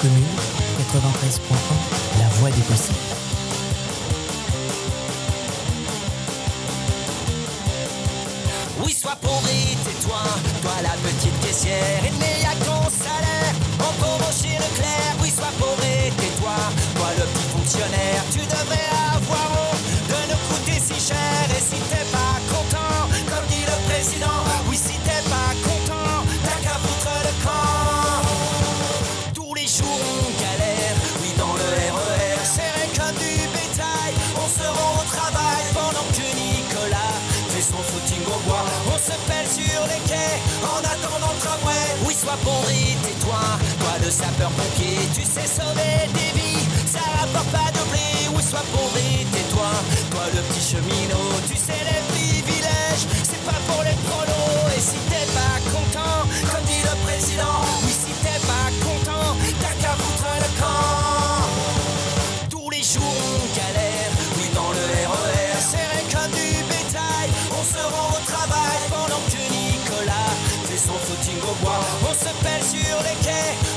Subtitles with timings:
[0.00, 0.24] Commune,
[0.94, 2.96] 93.1, la voix des possibles.
[8.84, 10.22] Oui, sois et tais-toi,
[10.62, 15.16] toi la petite caissière, mais à ton salaire, en pauvre chez Leclerc.
[15.22, 15.48] Oui, sois
[15.82, 16.56] et tais-toi,
[16.94, 21.46] toi le petit fonctionnaire, tu devrais avoir honte de nous coûter si cher.
[21.56, 22.35] Et si t'es pas
[42.70, 43.42] Et tais-toi,
[43.80, 48.28] toi le sapeur-pompier, tu sais sauver des vies, ça rapporte pas de blé.
[48.34, 49.70] Oui, sois et tais-toi,
[50.10, 54.68] toi le petit cheminot, tu sais les privilèges, c'est pas pour les prolos.
[54.76, 59.74] Et si t'es pas content, comme dit le président, oui, si t'es pas content, t'as
[59.80, 61.42] qu'à foutre le camp.
[62.50, 67.28] Tous les jours on galère, oui dans le RER, serré comme du bétail.
[67.58, 70.32] On se rend au travail pendant que Nicolas
[70.68, 71.85] fait son footing au bois.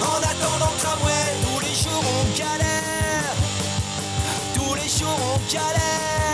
[0.01, 1.25] En attendant le tramway.
[1.43, 3.33] Tous les jours on galère,
[4.55, 6.28] tous les jours on galère.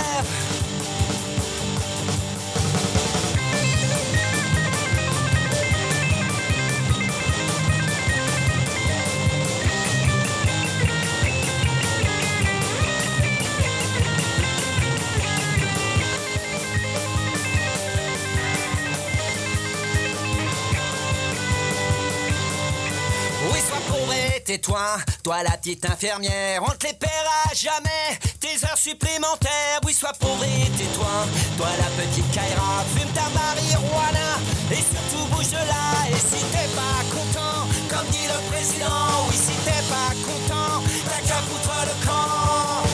[24.56, 29.82] Tais-toi, toi la petite infirmière, on te les paiera jamais, tes heures supplémentaires.
[29.86, 31.14] Oui, sois pauvre et tais-toi,
[31.58, 34.40] toi la petite Kaira, fume ta marijuana,
[34.72, 36.08] et surtout bouge de là.
[36.10, 41.28] Et si t'es pas content, comme dit le président, oui, si t'es pas content, t'as
[41.28, 42.88] qu'à foutre le camp.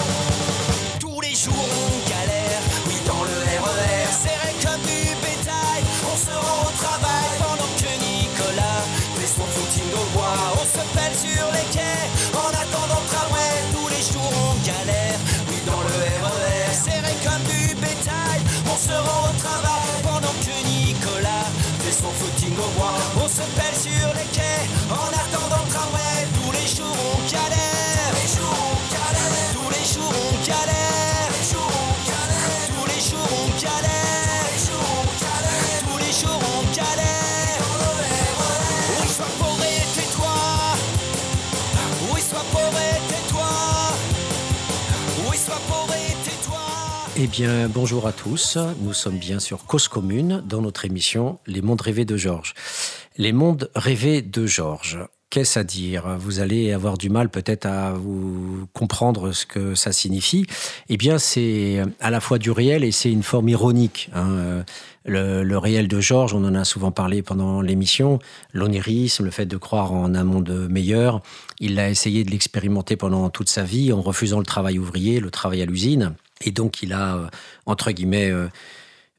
[1.00, 6.34] Tous les jours on galère, oui dans le RER, serré comme du bétail, on se
[6.36, 7.61] rend au travail
[11.22, 15.94] sur les quais, en attendant le tous les jours on galère, oui dans le
[16.26, 21.46] RER, serré comme du bétail, on se rend au travail pendant que Nicolas
[21.81, 25.61] fait son footing au bois, on se pèle sur les quais, en attendant
[47.24, 48.58] Eh bien, bonjour à tous.
[48.82, 52.56] Nous sommes bien sur Cause Commune dans notre émission Les mondes rêvés de Georges.
[53.16, 54.98] Les mondes rêvés de Georges.
[55.30, 56.18] Qu'est-ce à dire?
[56.18, 60.48] Vous allez avoir du mal peut-être à vous comprendre ce que ça signifie.
[60.90, 64.10] Eh bien, c'est à la fois du réel et c'est une forme ironique.
[64.16, 64.64] hein.
[65.06, 68.18] Le, le réel de Georges, on en a souvent parlé pendant l'émission,
[68.52, 71.22] l'onirisme, le fait de croire en un monde meilleur.
[71.60, 75.30] Il a essayé de l'expérimenter pendant toute sa vie en refusant le travail ouvrier, le
[75.30, 76.16] travail à l'usine.
[76.44, 77.28] Et donc, il a, euh,
[77.66, 78.47] entre guillemets, euh,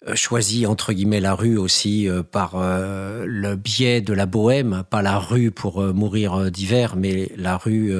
[0.08, 5.18] euh, choisi, entre guillemets, la rue aussi par le biais de la bohème, pas la
[5.18, 7.94] rue pour mourir d'hiver, mais la rue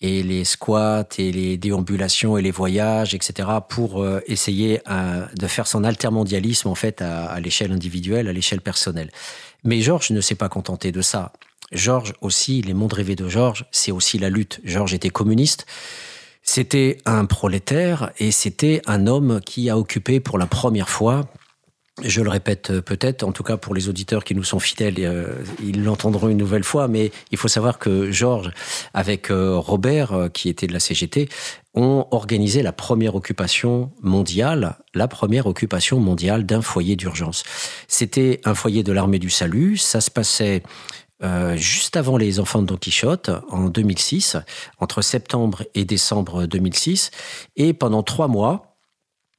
[0.00, 5.82] et les squats et les déambulations et les voyages, etc., pour essayer de faire son
[5.82, 9.10] altermondialisme, en fait, à, à l'échelle individuelle, à l'échelle personnelle.
[9.64, 11.32] Mais Georges ne s'est pas contenté de ça.
[11.72, 14.60] Georges aussi, les mondes rêvés de Georges, c'est aussi la lutte.
[14.64, 15.66] Georges était communiste.
[16.42, 21.30] C'était un prolétaire et c'était un homme qui a occupé pour la première fois,
[22.02, 25.34] je le répète peut-être, en tout cas pour les auditeurs qui nous sont fidèles, euh,
[25.62, 28.50] ils l'entendront une nouvelle fois, mais il faut savoir que Georges,
[28.94, 31.28] avec euh, Robert, euh, qui était de la CGT,
[31.74, 37.44] ont organisé la première occupation mondiale, la première occupation mondiale d'un foyer d'urgence.
[37.88, 40.62] C'était un foyer de l'armée du salut, ça se passait
[41.22, 44.36] euh, juste avant les enfants de Don Quichotte, en 2006,
[44.78, 47.10] entre septembre et décembre 2006.
[47.56, 48.76] Et pendant trois mois,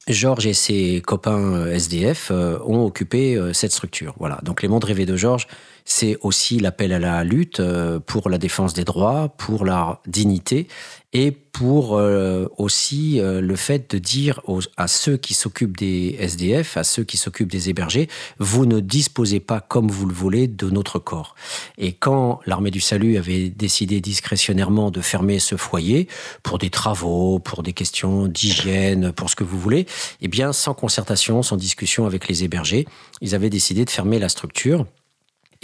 [0.08, 4.14] Georges et ses copains euh, SDF euh, ont occupé cette structure.
[4.18, 4.38] Voilà.
[4.42, 5.46] Donc les mondes rêvés de Georges,
[5.84, 7.60] c'est aussi l'appel à la lutte
[8.06, 10.68] pour la défense des droits, pour la dignité
[11.14, 16.16] et pour euh, aussi euh, le fait de dire aux- à ceux qui s'occupent des
[16.18, 18.08] SDF, à ceux qui s'occupent des hébergés,
[18.40, 21.36] vous ne disposez pas comme vous le voulez de notre corps.
[21.78, 26.08] Et quand l'armée du salut avait décidé discrétionnairement de fermer ce foyer
[26.42, 29.86] pour des travaux, pour des questions d'hygiène, pour ce que vous voulez,
[30.20, 32.86] eh bien, sans concertation, sans discussion avec les hébergés,
[33.20, 34.84] ils avaient décidé de fermer la structure.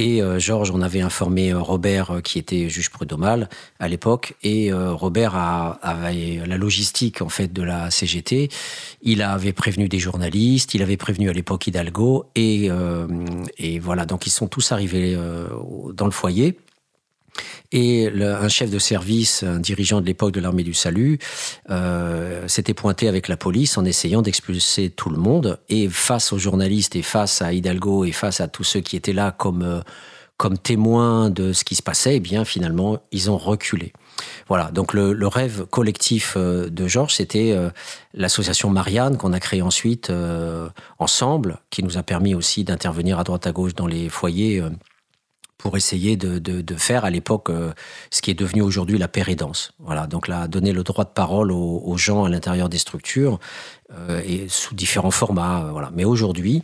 [0.03, 6.41] Et Georges, on avait informé Robert, qui était juge prud'homal à l'époque, et Robert avait
[6.47, 8.49] la logistique en fait de la CGT.
[9.03, 12.71] Il avait prévenu des journalistes, il avait prévenu à l'époque Hidalgo, et
[13.79, 14.07] voilà.
[14.07, 15.19] Donc ils sont tous arrivés
[15.93, 16.57] dans le foyer.
[17.73, 21.19] Et un chef de service, un dirigeant de l'époque de l'armée du salut,
[21.71, 25.61] euh, s'était pointé avec la police en essayant d'expulser tout le monde.
[25.69, 29.13] Et face aux journalistes et face à Hidalgo et face à tous ceux qui étaient
[29.13, 29.81] là comme, euh,
[30.37, 33.93] comme témoins de ce qui se passait, eh bien finalement, ils ont reculé.
[34.49, 37.57] Voilà, donc le, rêve collectif euh, de Georges, c'était
[38.15, 40.13] l'association Marianne qu'on a créée ensuite
[40.99, 44.61] ensemble, qui nous a permis aussi d'intervenir à droite à gauche dans les foyers
[45.61, 47.73] pour essayer de, faire à l'époque euh,
[48.11, 49.73] ce qui est devenu aujourd'hui la pérédance.
[49.79, 53.39] Voilà, donc là, donner le droit de parole aux, gens à l'intérieur des structures
[53.93, 55.65] euh, et sous différents formats.
[55.65, 55.91] Euh, voilà.
[55.95, 56.63] Mais aujourd'hui,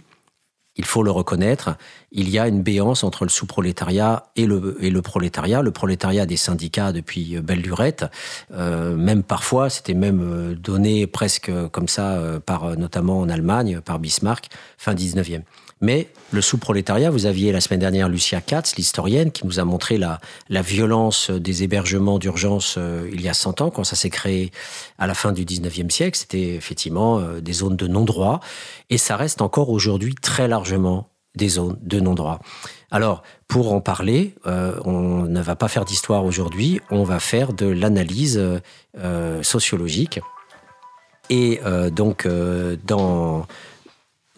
[0.76, 1.76] il faut le reconnaître,
[2.12, 5.62] il y a une béance entre le sous-prolétariat et le, et le prolétariat.
[5.62, 8.04] Le prolétariat des syndicats depuis belle lurette,
[8.50, 14.94] même parfois, c'était même donné presque comme ça, par, notamment en Allemagne, par Bismarck, fin
[14.94, 15.44] 19e.
[15.82, 19.98] Mais le sous-prolétariat, vous aviez la semaine dernière Lucia Katz, l'historienne, qui nous a montré
[19.98, 24.10] la, la violence des hébergements d'urgence euh, il y a 100 ans, quand ça s'est
[24.10, 24.52] créé
[24.98, 26.16] à la fin du 19e siècle.
[26.16, 28.40] C'était effectivement euh, des zones de non-droit.
[28.88, 32.40] Et ça reste encore aujourd'hui très largement des zones de non-droit.
[32.90, 37.52] Alors, pour en parler, euh, on ne va pas faire d'histoire aujourd'hui, on va faire
[37.52, 38.42] de l'analyse
[39.42, 40.20] sociologique.
[41.28, 41.60] Et
[41.92, 42.26] donc,
[42.86, 43.46] dans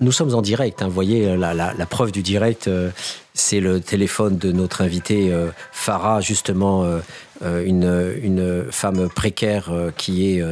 [0.00, 0.82] nous sommes en direct.
[0.82, 0.88] Hein.
[0.88, 2.90] Vous voyez, euh, la, preuve du direct, euh,
[3.34, 6.84] c'est le téléphone de notre invité euh, Farah, justement,
[7.42, 10.42] une, femme précaire qui est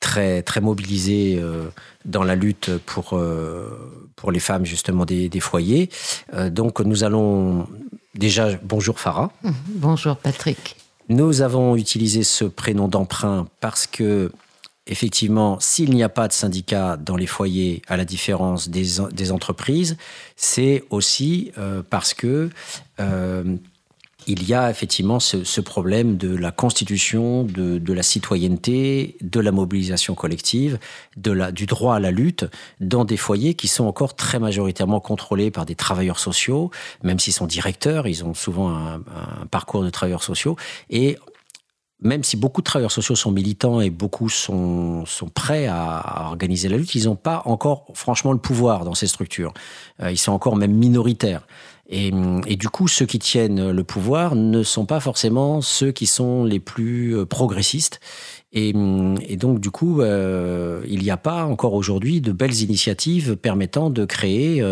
[0.00, 1.42] très, très mobilisée
[2.04, 3.20] dans la lutte pour,
[4.16, 5.90] pour les femmes, justement, des, des foyers.
[6.50, 7.66] donc, nous allons
[8.14, 8.48] déjà.
[8.62, 9.30] Bonjour Farah.
[9.68, 10.76] Bonjour Patrick.
[11.08, 14.32] Nous avons utilisé ce prénom d'emprunt parce que
[14.86, 19.96] effectivement, s'il n'y a pas de syndicat dans les foyers, à la différence des, entreprises,
[20.36, 22.50] c'est aussi euh, parce que
[23.00, 23.56] euh,
[24.26, 30.14] il y a effectivement ce, problème de la constitution, de, la citoyenneté, de la mobilisation
[30.14, 30.78] collective,
[31.16, 32.44] de la, du droit à la lutte
[32.80, 36.70] dans des foyers qui sont encore très majoritairement contrôlés par des travailleurs sociaux,
[37.02, 40.56] même s'ils sont directeurs, ils ont souvent un, un parcours de travailleurs sociaux.
[40.90, 41.18] Et
[42.02, 46.68] même si beaucoup de travailleurs sociaux sont militants et beaucoup sont, sont prêts à, organiser
[46.68, 49.54] la lutte, ils n'ont pas encore franchement le pouvoir dans ces structures.
[50.00, 51.46] Euh, ils sont encore même minoritaires.
[51.88, 52.10] Et,
[52.46, 56.44] et, du coup, ceux qui tiennent le pouvoir ne sont pas forcément ceux qui sont
[56.44, 58.00] les plus euh, progressistes.
[58.54, 63.90] Et, donc, du coup, euh, il n'y a pas encore aujourd'hui de belles initiatives permettant
[63.90, 64.62] de créer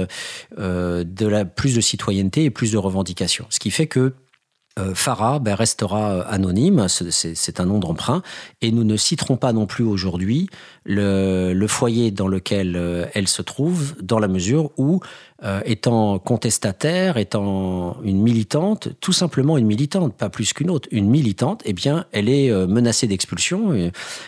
[0.56, 3.47] de la, plus de citoyenneté et plus de revendications.
[3.49, 4.15] Ce qui fait que
[4.94, 8.23] Farah ben, restera euh, anonyme, c'est un nom d'emprunt,
[8.61, 10.49] et nous ne citerons pas non plus aujourd'hui
[10.85, 15.00] le, foyer dans lequel euh, elle se trouve, dans la mesure où,
[15.65, 21.62] étant contestataire, étant une militante, tout simplement une militante, pas plus qu'une autre, une militante,
[21.65, 23.73] eh bien, elle est menacée d'expulsion.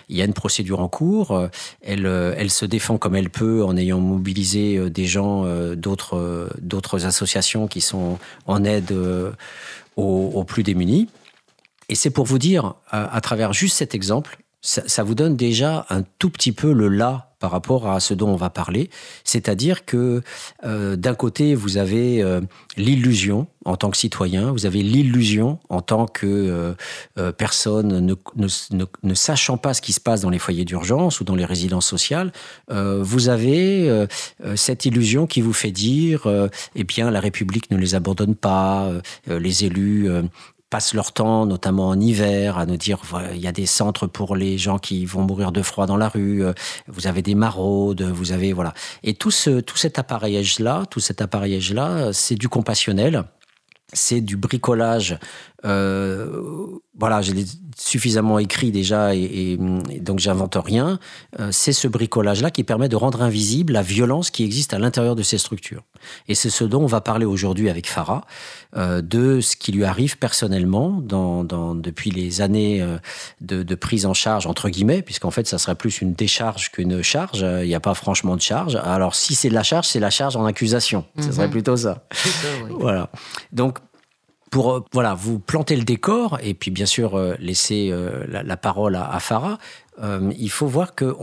[0.08, 1.38] Il y a une procédure en cours.
[1.82, 5.44] Elle se défend comme elle peut en ayant mobilisé des gens
[5.74, 8.94] d'autres associations qui sont en aide
[9.96, 11.08] aux, plus démunis.
[11.88, 16.02] Et c'est pour vous dire, à, travers juste cet exemple, ça, vous donne déjà un
[16.02, 18.88] tout petit peu le là par rapport à ce dont on va parler.
[19.24, 20.22] C'est-à-dire que
[20.64, 22.40] euh, d'un côté, vous avez euh,
[22.76, 26.74] l'illusion en tant que citoyen, vous avez l'illusion en tant que
[27.18, 31.36] euh, personne ne, sachant pas ce qui se passe dans les foyers d'urgence ou dans
[31.36, 32.32] les résidences sociales,
[32.68, 34.06] vous avez
[34.56, 36.26] cette illusion qui vous fait dire,
[36.74, 38.90] eh bien, la République ne les abandonne pas,
[39.28, 40.10] les élus
[40.72, 42.98] passent leur temps, notamment en hiver, à nous dire
[43.34, 46.08] il y a des centres pour les gens qui vont mourir de froid dans la
[46.08, 46.54] rue, euh,
[46.88, 48.72] vous avez des maraudes, vous avez voilà.
[49.02, 53.24] Et tout ce tout cet appareillage là, tout cet appareillage là, c'est du compassionnel
[53.92, 55.18] c'est du bricolage.
[55.64, 56.26] Euh,
[56.98, 57.44] voilà, j'ai
[57.76, 59.58] suffisamment écrit déjà et,
[60.00, 60.98] donc j'invente rien.
[61.40, 65.16] Euh, c'est ce bricolage-là qui permet de rendre invisible la violence qui existe à l'intérieur
[65.16, 65.82] de ces structures.
[66.28, 68.24] Et c'est ce dont on va parler aujourd'hui avec Farah,
[68.76, 72.84] euh, de ce qui lui arrive personnellement dans, depuis les années
[73.40, 77.02] de, de, prise en charge, entre guillemets, puisqu'en fait ça serait plus une décharge qu'une
[77.02, 77.40] charge.
[77.62, 78.76] Il n'y a pas franchement de charge.
[78.76, 81.04] Alors si c'est de la charge, c'est la charge en accusation.
[81.18, 81.52] Ce serait mhm.
[81.52, 82.04] plutôt ça.
[82.78, 83.10] Voilà.
[83.52, 83.78] Donc
[84.52, 88.56] pour euh, voilà, vous planter le décor et puis bien sûr euh, laisser euh, la,
[88.56, 89.58] parole à, Farah,
[90.00, 91.16] il faut voir que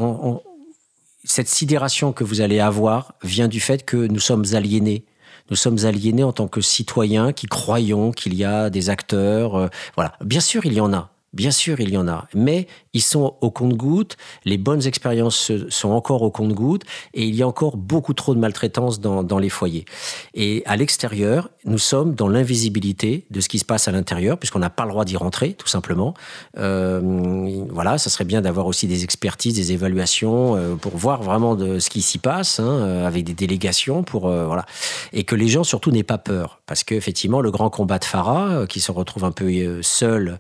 [1.24, 5.05] cette sidération que vous allez avoir vient du fait que nous sommes aliénés
[5.50, 9.69] Nous sommes aliénés en tant que citoyens qui croyons qu'il y a des acteurs.
[9.95, 10.13] Voilà.
[10.21, 11.12] Bien sûr, il y en a.
[11.33, 15.89] Bien sûr, il y en a, mais ils sont au compte-gouttes, les bonnes expériences sont
[15.89, 19.86] encore au compte-gouttes, et il y a encore beaucoup trop de maltraitance dans, les foyers.
[20.33, 24.59] Et à l'extérieur, nous sommes dans l'invisibilité de ce qui se passe à l'intérieur, puisqu'on
[24.59, 26.15] n'a pas le droit d'y rentrer, tout simplement.
[26.57, 31.55] Euh, voilà, ça serait bien d'avoir aussi des expertises, des évaluations, euh, pour voir vraiment
[31.55, 34.65] de ce qui s'y passe, hein, euh, avec des délégations, pour voilà,
[35.13, 38.65] et que les gens surtout n'aient pas peur, parce qu'effectivement, le grand combat de Farah,
[38.67, 40.39] qui se retrouve un peu seul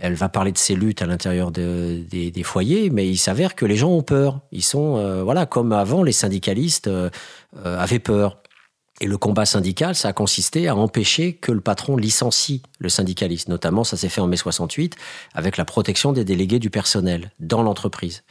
[0.00, 3.76] elle va parler de ses luttes à l'intérieur des, foyers, mais il s'avère que les
[3.76, 4.40] gens ont peur.
[4.50, 7.10] Ils sont, euh, voilà, comme avant, les syndicalistes euh,
[7.64, 8.38] euh, avaient peur.
[9.02, 13.48] Et le combat syndical, ça a consisté à empêcher que le patron licencie le syndicaliste.
[13.48, 14.96] Notamment, ça s'est fait en mai 68
[15.34, 18.24] avec la protection des délégués du personnel dans l'entreprise.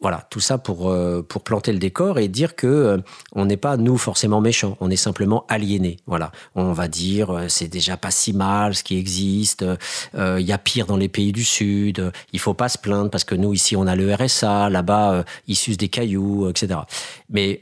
[0.00, 2.98] Voilà, tout ça pour, euh, pour planter le décor et dire que euh,
[3.32, 5.96] on n'est pas nous forcément méchants, on est simplement aliénés.
[6.06, 9.64] Voilà, on va dire euh, c'est déjà pas si mal ce qui existe,
[10.14, 13.24] il y a pire dans les pays du Sud, il faut pas se plaindre parce
[13.24, 16.80] que nous ici on a le RSA, là-bas ils s'usent des cailloux, etc.
[17.30, 17.60] Mais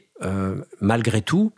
[0.81, 1.53] malgré tout,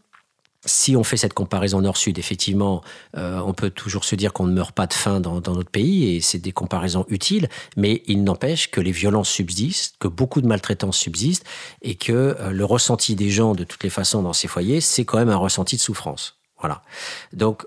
[0.64, 2.82] si on fait cette comparaison nord-sud, effectivement,
[3.16, 6.16] euh, on peut toujours se dire qu'on ne meurt pas de faim dans, notre pays,
[6.16, 10.46] et c'est des comparaisons utiles, mais il n'empêche que les violences subsistent, que beaucoup de
[10.46, 11.44] maltraitance subsistent,
[11.82, 15.04] et que euh, le ressenti des gens, de toutes les façons, dans ces foyers, c'est
[15.04, 16.36] quand même un ressenti de souffrance.
[16.58, 16.82] Voilà.
[17.32, 17.66] Donc,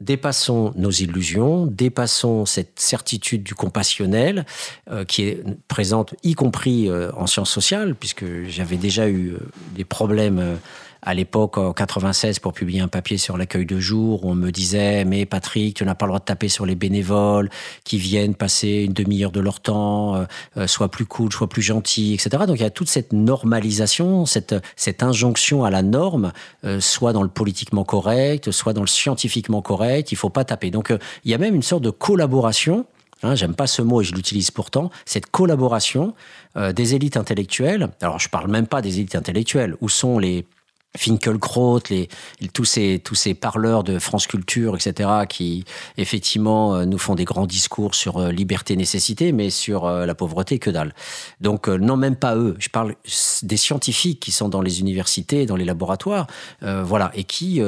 [0.00, 4.44] dépassons nos illusions, dépassons cette certitude du compassionnel
[4.90, 9.34] euh, qui est présente y compris en sciences sociales, puisque j'avais déjà eu
[9.74, 10.58] des problèmes
[11.04, 15.04] à l'époque, en 96, pour publier un papier sur l'accueil de jour, on me disait,
[15.04, 17.50] mais Patrick, tu n'as pas le droit de taper sur les bénévoles
[17.84, 20.24] qui viennent passer une demi-heure de leur temps, euh,
[20.56, 22.44] euh, sois plus cool, sois plus gentil, etc.
[22.46, 26.32] Donc il y a toute cette normalisation, cette, cette injonction à la norme,
[26.64, 30.70] euh, soit dans le politiquement correct, soit dans le scientifiquement correct, il faut pas taper.
[30.70, 30.90] Donc
[31.24, 32.86] il y a même une sorte de collaboration
[33.22, 36.14] Hein, j'aime pas ce mot et je l'utilise pourtant, cette collaboration
[36.56, 37.88] des élites intellectuelles.
[38.02, 39.76] Alors, je parle même pas des élites intellectuelles.
[39.80, 40.44] Où sont les,
[40.96, 42.08] Finkelkraut, les,
[42.52, 45.64] tous, ces, tous ces parleurs de France Culture, etc., qui
[45.96, 50.14] effectivement euh, nous font des grands discours sur euh, liberté, nécessité, mais sur euh, la
[50.14, 50.94] pauvreté, que dalle.
[51.40, 52.54] Donc, non, même pas eux.
[52.60, 52.94] Je parle
[53.42, 56.26] des scientifiques qui sont dans les universités, dans les laboratoires,
[56.60, 57.60] voilà, et qui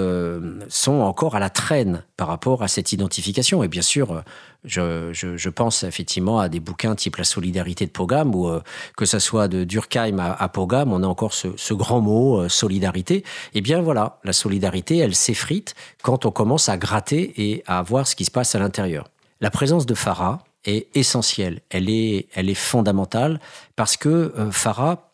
[0.69, 3.63] sont encore à la traîne par rapport à cette identification.
[3.63, 4.23] Et bien sûr,
[4.67, 8.51] je, pense effectivement à des bouquins type La solidarité de Pogam, ou
[8.97, 13.25] que ce soit de Durkheim à, Pogam, on a encore ce, grand mot, solidarité.
[13.55, 18.07] Eh bien voilà, la solidarité, elle s'effrite quand on commence à gratter et à voir
[18.07, 19.09] ce qui se passe à l'intérieur.
[19.41, 23.41] La présence de Farah est essentielle, elle est, elle est fondamentale,
[23.77, 25.11] parce que euh, Farah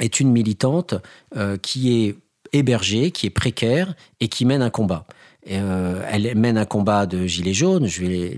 [0.00, 0.94] est une militante
[1.36, 2.16] euh, qui est
[2.52, 5.06] hébergée, qui est précaire et qui mène un combat.
[5.50, 7.86] Euh, elle mène un combat de gilets jaunes.
[7.86, 8.36] Je vais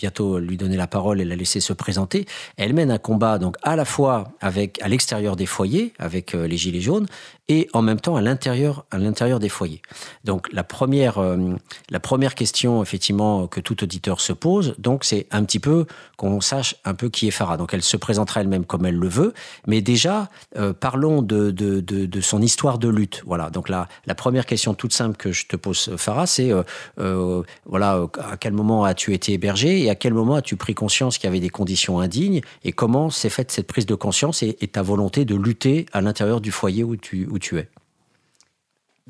[0.00, 2.26] bientôt lui donner la parole et la laisser se présenter.
[2.56, 6.80] Elle mène un combat donc à la fois à l'extérieur des foyers avec les gilets
[6.80, 7.06] jaunes
[7.50, 9.82] et en même temps à l'intérieur, à l'intérieur des foyers.
[10.24, 11.56] Donc la première, euh,
[11.90, 16.40] la première question effectivement que tout auditeur se pose, donc c'est un petit peu qu'on
[16.40, 17.56] sache un peu qui est Farah.
[17.56, 19.34] Donc elle se présentera elle-même comme elle le veut,
[19.66, 23.24] mais déjà euh, parlons de, de, de, son histoire de lutte.
[23.26, 23.50] Voilà.
[23.50, 26.52] Donc la, la première question toute simple que je te pose, Farah, c'est
[27.00, 31.18] euh, voilà à quel moment as-tu été hébergé et à quel moment as-tu pris conscience
[31.18, 34.54] qu'il y avait des conditions indignes et comment s'est faite cette prise de conscience et,
[34.70, 37.68] ta volonté de lutter à l'intérieur du foyer où tu où tu es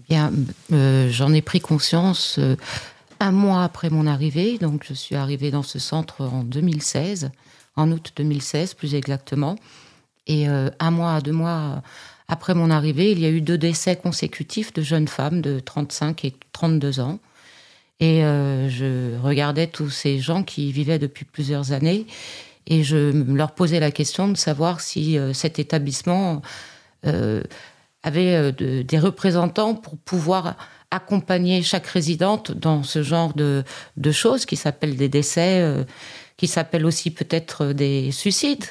[0.08, 0.32] Bien,
[0.72, 2.56] euh, j'en ai pris conscience euh,
[3.18, 4.58] un mois après mon arrivée.
[4.58, 7.30] Donc, je suis arrivée dans ce centre en 2016,
[7.76, 9.56] en août 2016 plus exactement.
[10.26, 11.82] Et euh, un mois, deux mois
[12.28, 16.25] après mon arrivée, il y a eu deux décès consécutifs de jeunes femmes de 35
[16.25, 17.18] et 32 ans.
[18.02, 22.06] Et je regardais tous ces gens qui vivaient depuis plusieurs années
[22.66, 22.96] et je
[23.34, 26.40] leur posais la question de savoir si cet établissement
[28.02, 30.57] avait euh, des représentants pour pouvoir
[30.90, 33.64] accompagner chaque résidente dans ce genre de,
[34.11, 35.85] choses qui s'appellent des décès, euh,
[36.37, 38.64] qui s'appellent aussi peut-être des suicides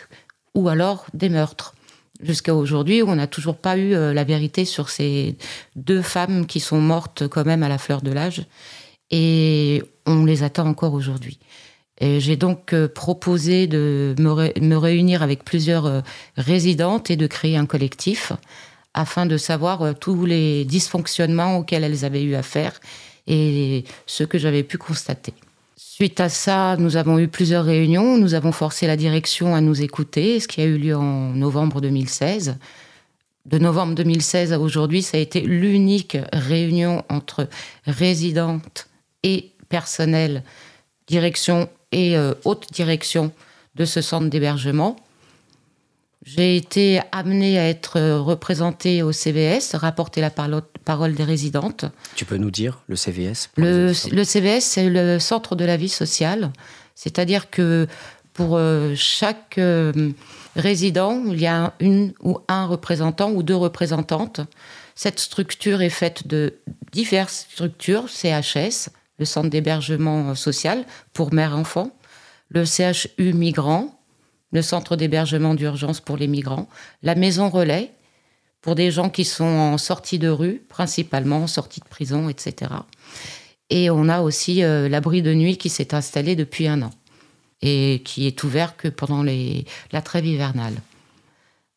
[0.56, 1.76] ou alors des meurtres.
[2.22, 5.38] Jusqu'à aujourd'hui, on n'a toujours pas eu euh, la vérité sur ces
[5.78, 8.46] deux femmes qui sont mortes quand même à la fleur de l'âge.
[9.12, 11.40] Et on les attend encore aujourd'hui.
[12.02, 16.02] J'ai donc proposé de me, réunir avec plusieurs
[16.38, 18.32] résidentes et de créer un collectif
[18.94, 22.80] afin de savoir euh, tous les dysfonctionnements auxquels elles avaient eu affaire
[23.28, 25.34] et ce que j'avais pu constater.
[25.76, 28.18] Suite à ça, nous avons eu plusieurs réunions.
[28.18, 31.82] Nous avons forcé la direction à nous écouter, ce qui a eu lieu en novembre
[31.82, 32.56] 2016.
[33.46, 37.48] de novembre 2016 à aujourd'hui, ça a été l'unique réunion entre
[37.86, 38.88] résidentes
[39.24, 40.44] et personnel,
[41.08, 43.32] direction et euh, haute direction
[43.76, 44.96] de ce centre d'hébergement.
[46.26, 51.86] J'ai été amenée à être représentée au CVS, rapporter la parole des résidentes.
[52.16, 55.90] Tu peux nous dire le CVS le, le, CVS, c'est le centre de la vie
[55.90, 56.52] sociale.
[56.94, 57.88] C'est-à-dire que
[58.34, 60.12] pour euh, chaque euh,
[60.56, 64.42] résident, il y a une ou un représentant ou deux représentantes.
[64.96, 66.56] Cette structure est faite de
[66.92, 71.92] diverses structures, CHS, le centre d'hébergement social pour mères-enfants,
[72.50, 73.99] le CHU migrants,
[74.52, 76.68] le centre d'hébergement d'urgence pour les migrants,
[77.04, 77.92] la maison relais
[78.62, 82.72] pour des gens qui sont en sortie de rue, principalement en sortie de prison, etc.
[83.70, 86.92] Et on a aussi euh, l'abri de nuit qui s'est installé depuis un an
[87.62, 90.76] et qui est ouvert que pendant la trêve hivernale.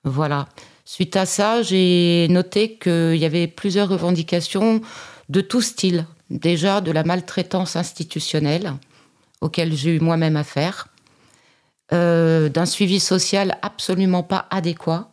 [0.05, 0.49] Voilà.
[0.85, 4.81] Suite à ça, j'ai noté qu'il y avait plusieurs revendications
[5.29, 6.07] de tout style.
[6.31, 8.75] Déjà de la maltraitance institutionnelle,
[9.41, 10.89] auquel j'ai eu moi-même affaire,
[11.93, 15.11] euh, d'un suivi social absolument pas adéquat,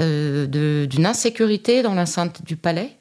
[0.00, 0.46] euh,
[0.86, 2.96] d'une insécurité dans l'enceinte du palais,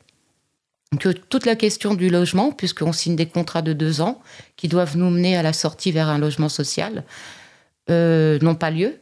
[1.00, 4.22] que toute la question du logement, puisqu'on signe des contrats de deux ans
[4.56, 7.03] qui doivent nous mener à la sortie vers un logement social,
[7.89, 9.00] euh, n'ont pas lieu,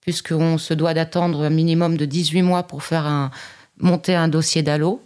[0.00, 3.30] puisqu'on se doit d'attendre un minimum de 18 mois pour faire
[3.78, 5.02] monter un dossier d'allô.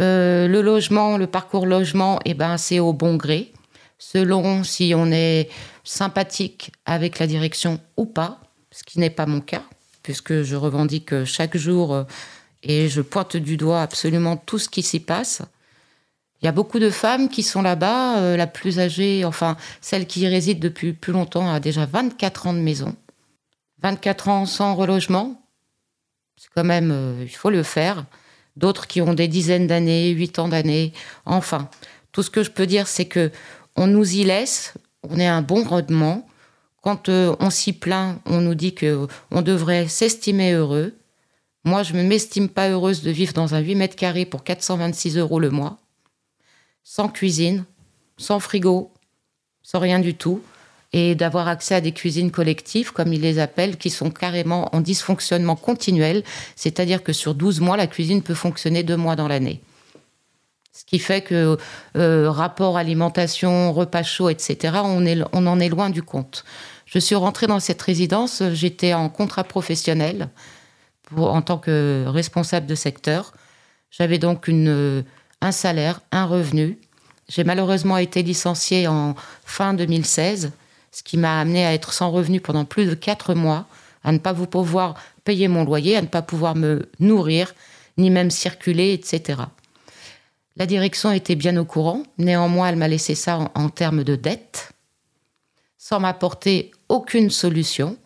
[0.00, 3.52] Euh, le logement, le parcours logement, eh ben, c'est au bon gré,
[4.00, 5.48] selon si on est
[5.84, 8.40] sympathique avec la direction ou pas,
[8.72, 9.62] ce qui n'est pas mon cas,
[10.02, 12.04] puisque je revendique chaque jour euh,
[12.62, 15.42] et je pointe du doigt absolument tout ce qui s'y passe.
[16.40, 20.06] Il y a beaucoup de femmes qui sont là-bas, euh, la plus âgée, enfin celle
[20.06, 22.96] qui y réside depuis plus longtemps, a déjà 24 ans de maison.
[23.82, 25.42] 24 ans sans relogement,
[26.36, 28.06] c'est quand même, il faut le faire
[28.56, 30.92] d'autres qui ont des dizaines d'années, huit ans d'années.
[31.24, 31.68] Enfin,
[32.12, 33.30] tout ce que je peux dire, c'est que
[33.76, 36.26] on nous y laisse, on est un bon rendement.
[36.82, 40.94] Quand euh, on s'y plaint, on nous dit que on devrait s'estimer heureux.
[41.64, 45.18] Moi, je ne m'estime pas heureuse de vivre dans un 8 mètres carrés pour 426
[45.18, 45.78] euros le mois,
[46.84, 47.64] sans cuisine,
[48.16, 48.90] sans frigo,
[49.62, 50.42] sans rien du tout
[50.92, 54.80] et d'avoir accès à des cuisines collectives, comme ils les appellent, qui sont carrément en
[54.80, 56.24] dysfonctionnement continuel,
[56.56, 59.60] c'est-à-dire que sur 12 mois, la cuisine peut fonctionner deux mois dans l'année.
[60.72, 61.58] Ce qui fait que
[61.96, 66.44] euh, rapport alimentation, repas chaud, etc., on, en est loin du compte.
[66.86, 70.28] Je suis rentrée dans cette résidence, j'étais en contrat professionnel
[71.16, 73.32] en tant que responsable de secteur.
[73.90, 76.78] J'avais donc un salaire, un revenu.
[77.28, 80.52] J'ai malheureusement été licenciée en fin 2016
[80.92, 83.66] ce qui m'a amené à être sans revenu pendant plus de quatre mois,
[84.04, 87.54] à ne pas vous pouvoir payer mon loyer, à ne pas pouvoir me nourrir,
[87.96, 89.42] ni même circuler, etc.
[90.56, 94.72] La direction était bien au courant, néanmoins elle m'a laissé ça en, termes de dette,
[95.78, 97.96] sans m'apporter aucune solution.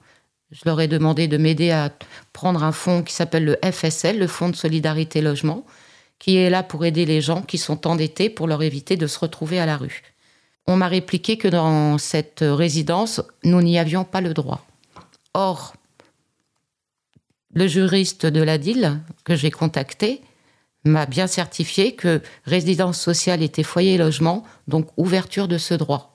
[0.50, 1.90] Je leur ai demandé de m'aider à
[2.33, 5.64] prendre un fonds qui s'appelle le FSL, le Fonds de solidarité logement,
[6.18, 9.18] qui est là pour aider les gens qui sont endettés pour leur éviter de se
[9.18, 10.02] retrouver à la rue.
[10.66, 14.64] On m'a répliqué que dans cette résidence, nous n'y avions pas le droit.
[15.35, 15.74] Or,
[17.52, 20.22] le juriste de la DIL que j'ai contacté
[20.85, 26.14] m'a bien certifié que résidence sociale était foyer logement, donc ouverture de ce droit.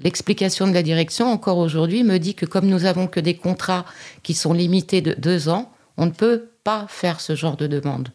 [0.00, 3.84] L'explication de la direction, encore aujourd'hui, me dit que comme nous avons que des contrats
[4.22, 8.10] qui sont limités de deux ans, on ne peut pas faire ce genre de demande.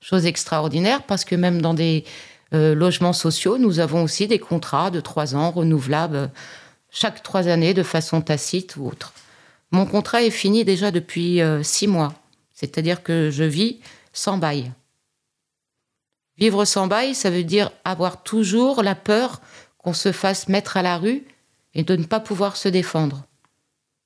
[0.00, 2.04] Chose extraordinaire parce que même dans des
[2.52, 6.30] euh, logements sociaux, nous avons aussi des contrats de trois ans renouvelables
[6.90, 9.14] chaque trois années de façon tacite ou autre.
[9.70, 12.14] Mon contrat est fini déjà depuis euh, six mois,
[12.52, 13.80] c'est-à-dire que je vis
[14.16, 14.72] sans bail.
[16.38, 19.40] Vivre sans bail, ça veut dire avoir toujours la peur
[19.78, 21.24] qu'on se fasse mettre à la rue
[21.74, 23.24] et de ne pas pouvoir se défendre,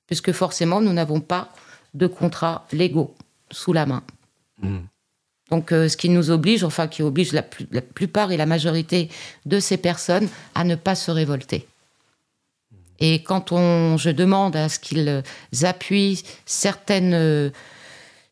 [0.07, 1.49] puisque forcément nous n'avons pas
[1.93, 3.15] de contrats légaux
[3.51, 4.03] sous la main.
[4.61, 4.79] Mmh.
[5.49, 9.09] Donc, euh, ce qui nous oblige, enfin, qui oblige la, plupart et la majorité
[9.45, 11.67] de ces personnes à ne pas se révolter.
[12.99, 15.23] Et quand on, je demande à ce qu'ils
[15.63, 17.49] appuient certaines, euh,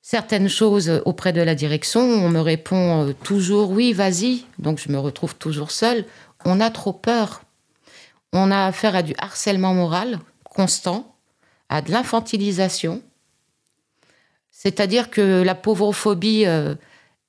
[0.10, 4.44] certaines choses auprès de la direction, on me répond euh, toujours oui, vas-y.
[4.58, 6.04] Donc, je me retrouve toujours seule.
[6.46, 7.44] On a trop peur.
[8.34, 11.16] On a affaire à du harcèlement moral constant,
[11.70, 13.04] à de l'infantilisation.
[14.50, 16.44] C'est-à-dire que la pauvrophobie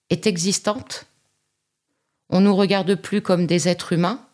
[0.09, 1.05] est existante.
[2.31, 4.25] On ne nous regarde plus comme des êtres humains.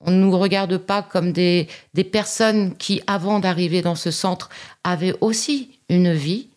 [0.00, 4.50] On ne nous regarde pas comme des, des personnes qui, avant d'arriver dans ce centre,
[4.82, 6.48] avaient aussi une vie,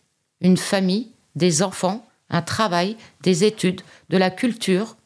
[0.42, 4.98] une famille, des enfants, un travail, des études, de la culture.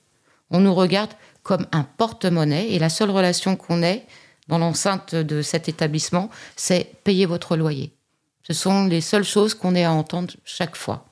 [0.50, 1.12] On nous regarde
[1.43, 4.06] comme un porte-monnaie et la seule relation qu'on ait
[4.48, 7.91] dans l'enceinte de cet établissement, c'est payer votre loyer.
[8.43, 11.06] Ce sont les seules choses qu'on ait à entendre chaque fois.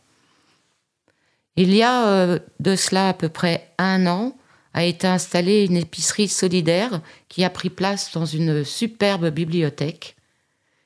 [1.55, 4.35] Il y a euh, de cela à peu près un an,
[4.73, 10.15] a été installée une épicerie solidaire qui a pris place dans une superbe bibliothèque,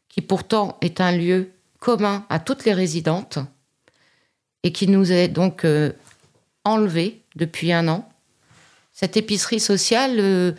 [0.09, 3.39] qui pourtant est un lieu commun à toutes les résidentes
[4.63, 5.91] et qui nous est donc euh,
[6.63, 8.09] enlevé depuis un an.
[8.91, 10.55] Cette épicerie sociale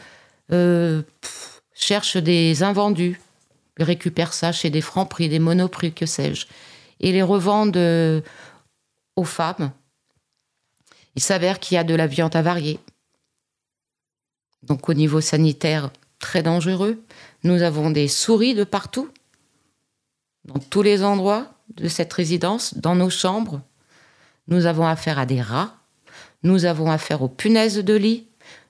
[0.52, 1.02] euh,
[1.74, 3.20] cherche des invendus,
[3.78, 6.46] récupère ça chez des francs prix, des monoprix, que sais-je,
[7.00, 8.22] et les revendent
[9.16, 9.72] aux femmes
[11.18, 12.78] il s'avère qu'il y a de la viande avariée.
[14.62, 17.02] Donc au niveau sanitaire, très dangereux.
[17.42, 19.08] Nous avons des souris de partout,
[20.48, 23.60] dans tous les endroits de cette résidence, dans nos chambres.
[24.48, 25.74] Nous avons affaire à des rats.
[26.42, 28.26] Nous avons affaire aux punaises de lit.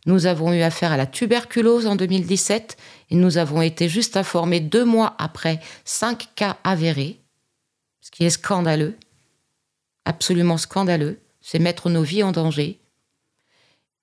[0.07, 2.77] Nous avons eu affaire à la tuberculose en 2017
[3.11, 7.19] et nous avons été juste informés deux mois après cinq cas avérés,
[8.01, 8.97] ce qui est scandaleux,
[10.05, 12.79] absolument scandaleux c'est mettre nos vies en danger.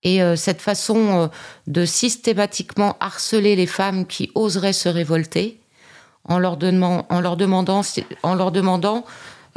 [0.01, 1.27] Et euh, cette façon euh,
[1.67, 5.59] de systématiquement harceler les femmes qui oseraient se révolter,
[6.25, 7.35] en leur, demandant, en leur
[8.51, 9.05] demandant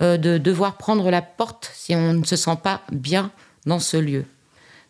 [0.00, 3.30] euh, de devoir prendre la porte si on ne se sent pas bien
[3.66, 4.24] dans ce lieu.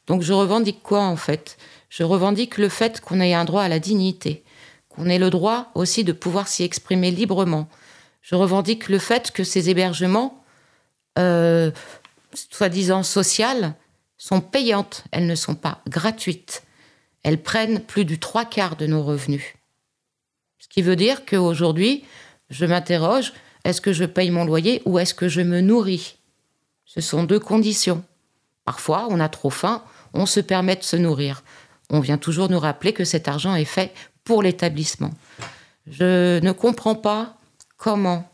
[0.07, 1.57] Donc je revendique quoi en fait?
[1.89, 4.45] Je revendique le fait qu'on ait un droit à la dignité,
[4.89, 7.69] qu'on ait le droit aussi de pouvoir s'y exprimer librement.
[8.23, 10.43] Je revendique le fait que ces hébergements
[12.35, 13.75] soi-disant sociales
[14.19, 16.63] sont payantes, elles ne sont pas gratuites.
[17.23, 19.55] Elles prennent plus du trois quarts de nos revenus.
[20.59, 22.05] Ce qui veut dire qu'aujourd'hui,
[22.51, 23.33] je m'interroge,
[23.65, 26.17] est-ce que je paye mon loyer ou est-ce que je me nourris?
[26.85, 28.05] Ce sont deux conditions.
[28.65, 29.83] Parfois, on a trop faim,
[30.15, 31.43] on se permet de se nourrir.
[31.91, 33.93] On vient toujours nous rappeler que cet argent est fait
[34.25, 35.11] pour l'établissement.
[35.87, 37.39] Je ne comprends pas
[37.77, 38.31] comment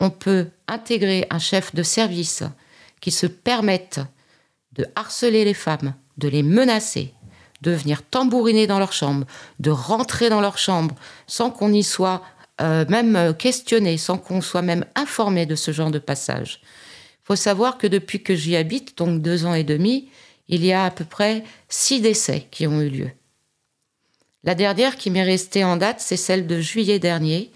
[0.00, 2.42] on peut intégrer un chef de service
[3.00, 4.00] qui se permettent
[4.72, 7.12] de harceler les femmes, de les menacer,
[7.62, 9.26] de venir tambouriner dans leur chambre,
[9.60, 10.94] de rentrer dans leur chambre
[11.26, 12.22] sans qu'on y soit
[12.60, 16.60] euh, même questionné, sans qu'on soit même informé de ce genre de passage.
[16.62, 20.08] Il faut savoir que depuis que j'y habite, donc deux ans et demi,
[20.48, 23.10] il y a à peu près six décès qui ont eu lieu.
[24.44, 27.50] La dernière qui m'est restée en date, c'est celle de juillet dernier,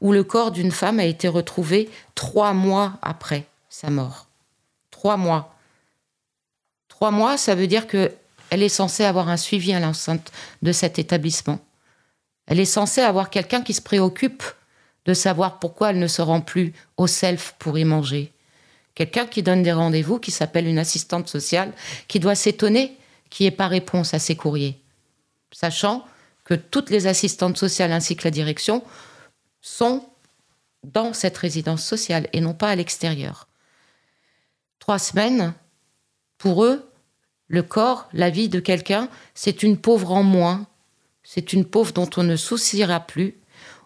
[0.00, 4.26] où le corps d'une femme a été retrouvé trois mois après sa mort
[5.02, 5.56] trois mois.
[6.86, 7.88] Trois mois, ça veut dire
[8.52, 11.58] qu'elle est censée avoir un suivi à l'enceinte de cet établissement.
[12.46, 14.42] Elle est censée avoir quelqu'un qui se préoccupe
[15.06, 18.30] de savoir pourquoi elle ne se rend plus au self pour y manger.
[18.94, 21.72] Quelqu'un qui donne des rendez-vous, qui s'appelle une assistante sociale,
[22.08, 22.98] qui doit s'étonner
[23.30, 24.78] qu'il n'y ait pas réponse à ses courriers.
[25.50, 26.06] Sachant
[26.44, 28.84] que toutes les assistantes sociales ainsi que la direction
[29.62, 30.06] sont
[30.84, 33.48] dans cette résidence sociale et non pas à l'extérieur
[34.78, 35.54] trois semaines,
[36.36, 36.91] pour eux,
[37.52, 40.66] le corps, la vie de quelqu'un, c'est une pauvre en moins.
[41.22, 43.36] C'est une pauvre dont on ne souciera plus.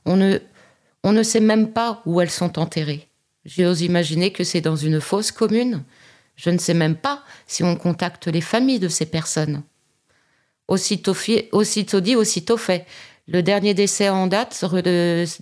[0.04, 3.08] On ne, sait même pas où elles sont enterrées.
[3.44, 5.82] J'ose imaginer que c'est dans une fosse commune.
[6.36, 9.64] Je ne sais même pas si on contacte les familles de ces personnes.
[10.68, 11.16] Aussitôt
[12.00, 12.86] dit, aussitôt fait.
[13.26, 14.64] Le dernier décès en date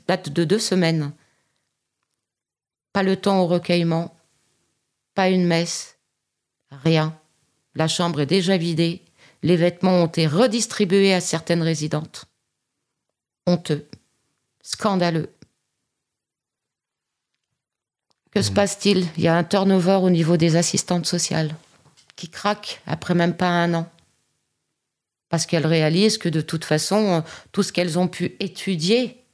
[0.09, 1.13] date de deux semaines.
[2.95, 4.17] Pas le temps au recueillement,
[5.15, 5.99] pas une messe,
[6.71, 7.15] rien.
[7.75, 9.03] La chambre est déjà vidée,
[9.43, 12.27] les vêtements ont été redistribués à certaines résidentes.
[13.47, 13.89] Honteux,
[14.63, 15.31] scandaleux.
[18.31, 18.55] Que se mmh.
[18.55, 19.07] passe-t-il?
[19.17, 21.55] Il y a un turnover au niveau des assistantes sociales
[22.17, 23.91] qui craquent après même pas un an.
[25.29, 29.25] Parce qu'elles réalisent que de toute façon, tout ce qu'elles ont pu étudier,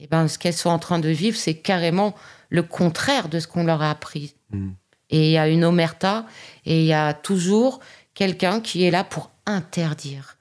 [0.00, 2.14] eh ben, ce qu'elles sont en train de vivre, c'est carrément
[2.50, 4.34] le contraire de ce qu'on leur a appris.
[4.50, 4.70] Mmh.
[5.14, 6.26] Et il y a une omerta
[6.66, 7.78] et il y a toujours
[8.14, 10.38] quelqu'un qui est là pour interdire.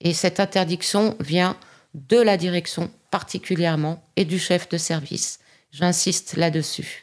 [0.00, 1.56] Et cette interdiction vient
[1.94, 5.40] de la direction particulièrement et du chef de service.
[5.72, 7.02] J'insiste là-dessus.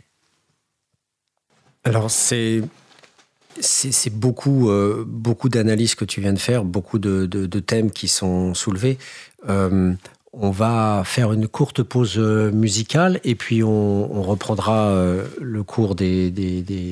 [1.83, 2.61] Alors c'est
[3.61, 8.53] c'est beaucoup, euh, beaucoup d'analyses que tu viens de faire, beaucoup de, thèmes qui sont
[8.53, 8.97] soulevés.
[9.49, 9.93] Euh,
[10.41, 15.95] on va faire une courte pause euh, musicale et puis on, reprendra euh, le cours
[15.95, 16.31] des,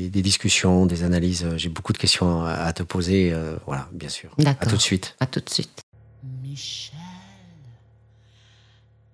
[0.10, 1.48] discussions, des analyses.
[1.56, 3.32] J'ai beaucoup de questions à te poser.
[3.32, 4.32] Euh, voilà, bien sûr.
[4.46, 5.16] À tout de suite.
[5.20, 5.82] À tout de suite.
[6.44, 7.00] Michel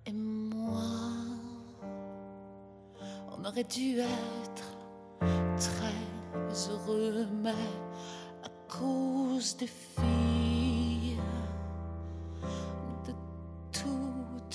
[0.08, 0.82] et moi,
[3.38, 10.13] on aurait dû être très heureux, mais à cause des filles,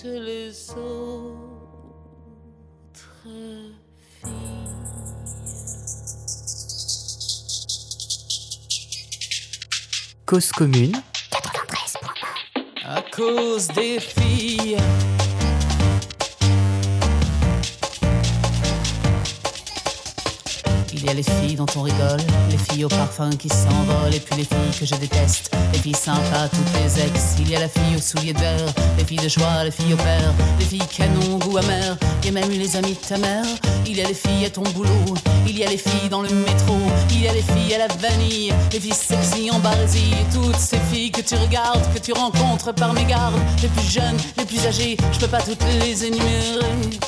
[0.01, 1.89] toutes les autres
[3.25, 4.35] filles.
[10.25, 11.03] Cause commune.
[12.85, 14.77] À cause des filles.
[21.09, 24.37] Y a les filles dont on rigole, les filles au parfum qui s'envolent, et puis
[24.37, 27.37] les filles que je déteste, les filles sympas, toutes les ex.
[27.41, 29.95] Il y a la fille aux souliers de verre, les filles de joie, les filles
[29.95, 31.97] au père, les filles canon, goût amer.
[32.23, 33.45] Il y a même les amis de ta mère.
[33.87, 35.15] Il y a les filles à ton boulot,
[35.47, 36.77] il y a les filles dans le métro,
[37.11, 40.15] il y a les filles à la vanille, les filles sexy en barésie.
[40.35, 44.19] Toutes ces filles que tu regardes, que tu rencontres par mes gardes, les plus jeunes,
[44.37, 46.99] les plus âgées, je peux pas toutes les énumérer.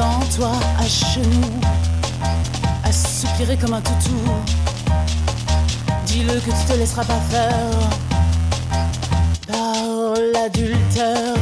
[0.00, 1.60] Devant toi à genoux,
[2.84, 4.16] à soupirer comme un toutou.
[6.06, 7.90] Dis-le que tu te laisseras pas faire
[9.46, 11.34] par l'adultère.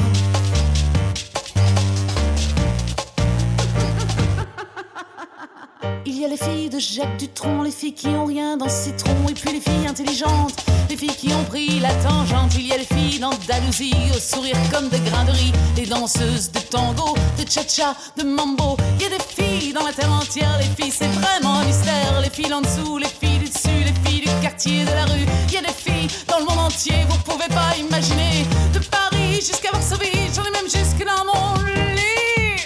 [6.05, 8.71] Il y a les filles de Jacques Dutronc, les filles qui ont rien dans le
[8.71, 12.55] citron, et puis les filles intelligentes, les filles qui ont pris la tangente.
[12.55, 16.51] Il y a les filles d'Andalousie, au sourire comme des grains de riz, les danseuses
[16.51, 18.77] de tango, de cha-cha, de mambo.
[18.99, 22.21] Il y a des filles dans la terre entière, les filles c'est vraiment un mystère.
[22.23, 25.27] Les filles en dessous, les filles du dessus, les filles du quartier, de la rue.
[25.49, 28.47] Il y a des filles dans le monde entier, vous pouvez pas imaginer.
[28.73, 32.63] De Paris jusqu'à Varsovie, j'en ai même jusque dans mon lit.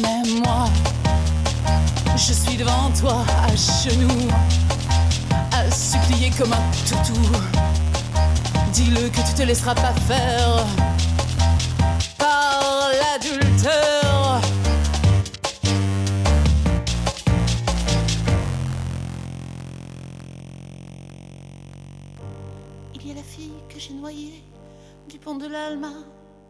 [0.00, 0.68] Mais moi,
[2.16, 4.28] je suis devant toi à genoux,
[6.38, 7.20] comme un toutou.
[8.72, 10.64] Dis-le que tu te laisseras pas faire
[12.18, 14.40] par l'adultère.
[22.94, 24.44] Il y a la fille que j'ai noyée
[25.08, 25.92] du pont de l'Alma.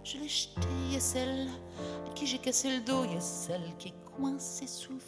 [0.04, 1.48] Je l'ai jetée, il y a celle
[2.06, 4.98] à qui j'ai cassé le dos, il y a celle qui est coincée sous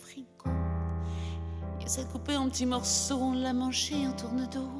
[1.87, 4.71] y a coupée en petits morceaux, on l'a mangée en tourne-dos.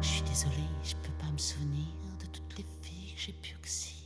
[0.00, 1.86] Je suis désolée, je peux pas me souvenir
[2.20, 3.96] de toutes les filles que j'ai pu oxyre.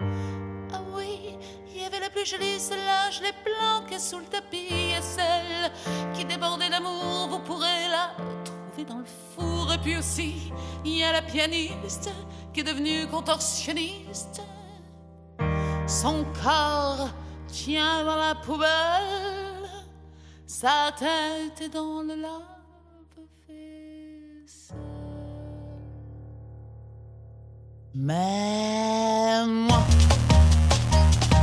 [0.00, 1.36] Ah oui,
[1.74, 4.68] il y avait la plus jolie, celle-là, je l'ai planquée sous le tapis.
[4.72, 5.72] Et celle
[6.14, 8.10] qui débordait d'amour, vous pourrez la
[8.44, 9.72] trouver dans le four.
[9.72, 10.52] Et puis aussi,
[10.84, 12.10] il y a la pianiste
[12.52, 14.42] qui est devenue contorsionniste.
[15.86, 17.08] Son corps
[17.48, 19.61] tient dans la poubelle,
[20.52, 22.76] sa tête dans le lave-vaisselle.
[27.94, 29.82] Mais moi,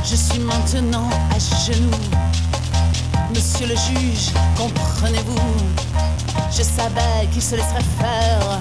[0.04, 1.90] je suis maintenant à genoux.
[3.34, 5.58] Monsieur le juge, comprenez-vous?
[6.52, 8.60] Je savais qu'il se laisserait faire.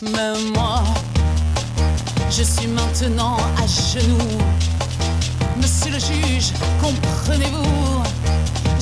[0.00, 0.82] Mais moi,
[2.30, 4.38] je suis maintenant à genoux.
[5.58, 8.09] Monsieur le juge, comprenez-vous?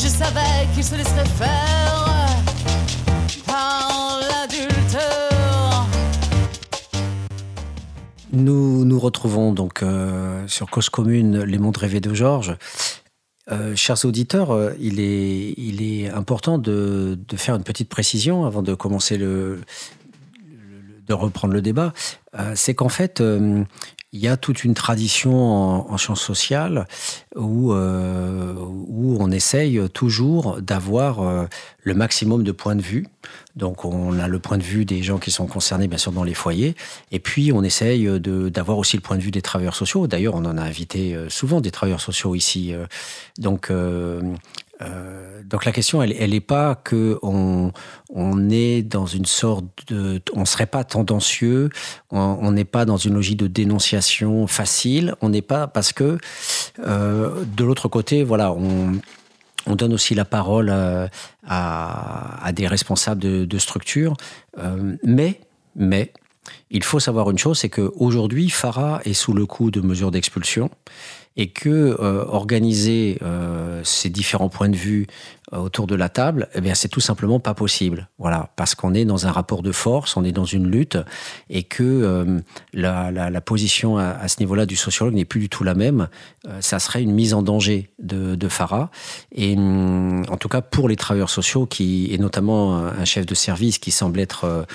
[0.00, 2.06] Je savais qu'il se laisserait faire
[3.44, 5.86] par l'adultère.
[8.32, 12.56] Nous nous retrouvons donc euh, sur Cause Commune, Les Mondes Rêvés de Georges.
[13.50, 19.18] Euh, chers auditeurs, euh, il, est, important de, faire une petite précision avant de commencer
[19.18, 19.62] le,
[21.08, 21.92] de reprendre le débat.
[22.54, 23.20] C'est qu'en fait,
[24.12, 26.86] il y a toute une tradition en, en sciences sociales
[27.36, 31.46] où, euh, où on essaye toujours d'avoir euh,
[31.82, 33.06] le maximum de points de vue.
[33.56, 36.24] Donc, on a le point de vue des gens qui sont concernés, bien sûr, dans
[36.24, 36.74] les foyers.
[37.10, 40.06] Et puis, on essaye d'avoir aussi le point de vue des travailleurs sociaux.
[40.06, 42.72] D'ailleurs, on en a invité euh, souvent des travailleurs sociaux ici.
[42.72, 42.86] euh.
[43.38, 44.22] Donc, euh,
[44.80, 47.72] euh, donc la question, elle n'est pas que on,
[48.50, 51.70] est dans une sorte de, on serait pas tendancieux,
[52.10, 56.18] on n'est pas dans une logique de dénonciation facile, on n'est pas parce que
[56.80, 58.92] euh, de l'autre côté, voilà, on
[59.66, 61.08] on donne aussi la parole euh,
[61.46, 64.14] à, des responsables de, de structures,
[65.02, 65.40] mais
[65.76, 66.12] mais
[66.70, 70.70] il faut savoir une chose, c'est qu'aujourd'hui, Farah est sous le coup de mesures d'expulsion
[71.38, 75.06] et que euh, organiser euh, ces différents points de vue
[75.52, 78.08] autour de la table, eh bien, c'est tout simplement pas possible.
[78.18, 80.98] Voilà, parce qu'on est dans un rapport de force, on est dans une lutte,
[81.48, 82.42] et que
[82.74, 86.08] la, position à, ce niveau-là du sociologue n'est plus du tout la même.
[86.60, 88.90] ça serait une mise en danger de, de Farah,
[89.32, 93.34] et hum, en tout cas pour les travailleurs sociaux, qui, et notamment un chef de
[93.34, 94.66] service qui semble être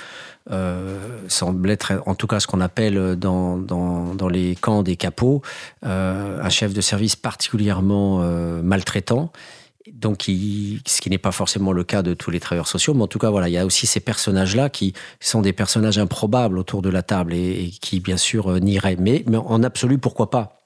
[0.50, 4.94] euh, semble être en tout cas ce qu'on appelle dans, dans, dans, les camps des
[4.94, 5.40] capots
[5.86, 9.32] euh, un chef de service particulièrement euh, maltraitant.
[9.92, 13.06] Donc, ce qui n'est pas forcément le cas de tous les travailleurs sociaux, mais en
[13.06, 16.80] tout cas, voilà, il y a aussi ces personnages-là qui sont des personnages improbables autour
[16.80, 18.96] de la table et, et qui, bien sûr, nieraient.
[18.98, 20.62] Mais, mais en absolu, pourquoi pas?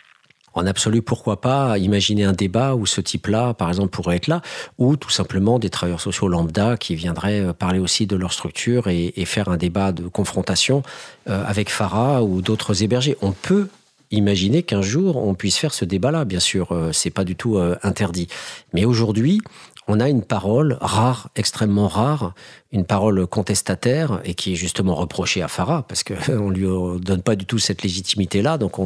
[0.58, 4.40] En absolu, pourquoi pas imaginer un débat où ce type-là, par exemple, pourrait être là,
[4.78, 8.88] ou tout simplement des travailleurs sociaux lambda qui viendraient euh, parler aussi de leur structure
[8.88, 10.82] et, faire un débat de confrontation
[11.28, 13.16] euh, avec Farah ou d'autres hébergés.
[13.20, 13.68] On peut
[14.10, 17.58] imaginer qu'un jour on puisse faire ce débat-là, bien sûr, euh, c'est pas du tout
[17.82, 18.28] interdit.
[18.72, 19.40] Mais aujourd'hui,
[19.88, 22.34] on a une parole rare, extrêmement rare,
[22.72, 26.66] une parole contestataire et qui est justement reprochée à Farah parce qu'on lui
[27.00, 28.58] donne pas du tout cette légitimité-là.
[28.58, 28.78] Donc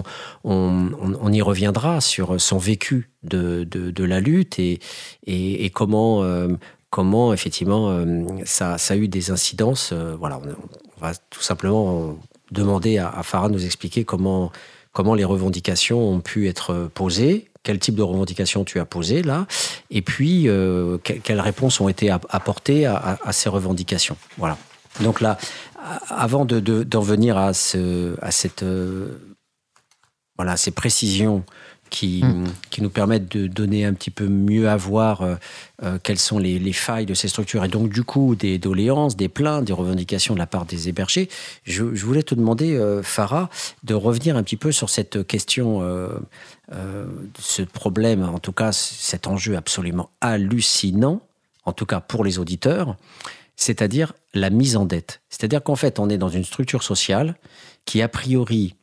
[0.45, 3.67] on, y reviendra sur son vécu de,
[3.99, 6.49] la lutte et, comment, euh,
[6.91, 9.91] comment effectivement euh, ça, a eu des incidences.
[9.93, 12.17] Euh, voilà, on, va tout simplement
[12.53, 14.53] demander à Farah de nous expliquer comment,
[14.93, 19.47] comment les revendications ont pu être posées quel type de revendications tu as posées là,
[19.91, 24.17] et puis euh, quelles réponses ont été apportées à, ces revendications.
[24.39, 24.59] Voilà.
[25.01, 25.39] Donc là,
[26.09, 29.37] avant d'en de, venir à, ce, à cette, euh,
[30.37, 31.45] voilà, ces précisions
[31.93, 32.47] qui, mm.
[32.71, 35.35] qui nous permettent de donner un petit peu mieux à voir euh,
[35.83, 39.29] euh, quelles sont les, failles de ces structures et donc du coup des doléances, des
[39.29, 41.29] plaintes, des revendications de la part des hébergés.
[41.65, 43.51] Je, voulais te demander, euh, Farah,
[43.85, 45.83] de revenir un petit peu sur cette question,
[47.39, 51.21] ce problème, en tout cas cet enjeu absolument hallucinant,
[51.67, 52.97] en tout cas pour les auditeurs,
[53.57, 55.21] c'est-à-dire la mise en dette.
[55.29, 57.37] C'est-à-dire qu'en fait, on est dans une structure sociale
[57.85, 58.75] qui, a priori,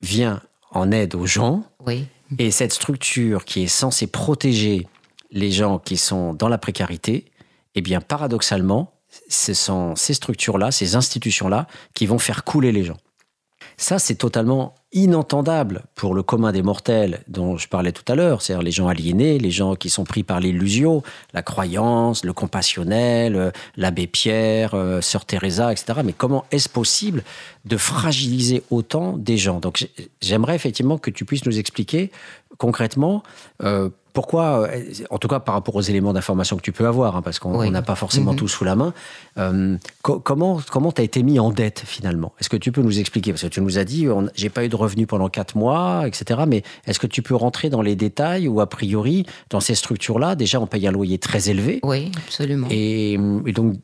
[0.00, 1.64] vient en aide aux gens.
[1.86, 2.06] Oui.
[2.38, 4.86] Et cette structure qui est censée protéger
[5.30, 7.26] les gens qui sont dans la précarité,
[7.74, 8.94] eh bien, paradoxalement,
[9.28, 12.96] ce sont ces structures-là, ces institutions-là, qui vont faire couler les gens.
[13.76, 18.42] Ça, c'est totalement inentendable pour le commun des mortels dont je parlais tout à l'heure,
[18.42, 23.34] c'est-à-dire les gens aliénés, les gens qui sont pris par l'illusion, la croyance, le compassionnel,
[23.34, 26.00] euh, l'abbé Pierre, euh, sœur Teresa, etc.
[26.04, 27.24] Mais comment est-ce possible
[27.64, 29.60] de fragiliser autant des gens?
[29.60, 29.88] Donc
[30.20, 32.10] j'aimerais effectivement que tu puisses nous expliquer
[32.62, 33.24] concrètement
[33.64, 37.16] euh, pourquoi, euh, en tout cas par rapport aux éléments d'information que tu peux avoir,
[37.16, 38.38] hein, parce qu'on n'a pas forcément mhm.
[38.38, 38.92] tout sous la main,
[39.38, 42.32] euh, comment comment tu as été mis en dette finalement?
[42.38, 43.32] Est-ce que tu peux nous expliquer?
[43.32, 46.42] Parce que tu nous as dit, j'ai pas eu de revenus pendant quatre mois, etc.
[46.46, 50.36] Mais est-ce que tu peux rentrer dans les détails ou a priori, dans ces structures-là,
[50.36, 51.80] déjà on paye un loyer très élevé?
[51.82, 52.68] Oui, absolument.
[52.70, 53.76] Et, et donc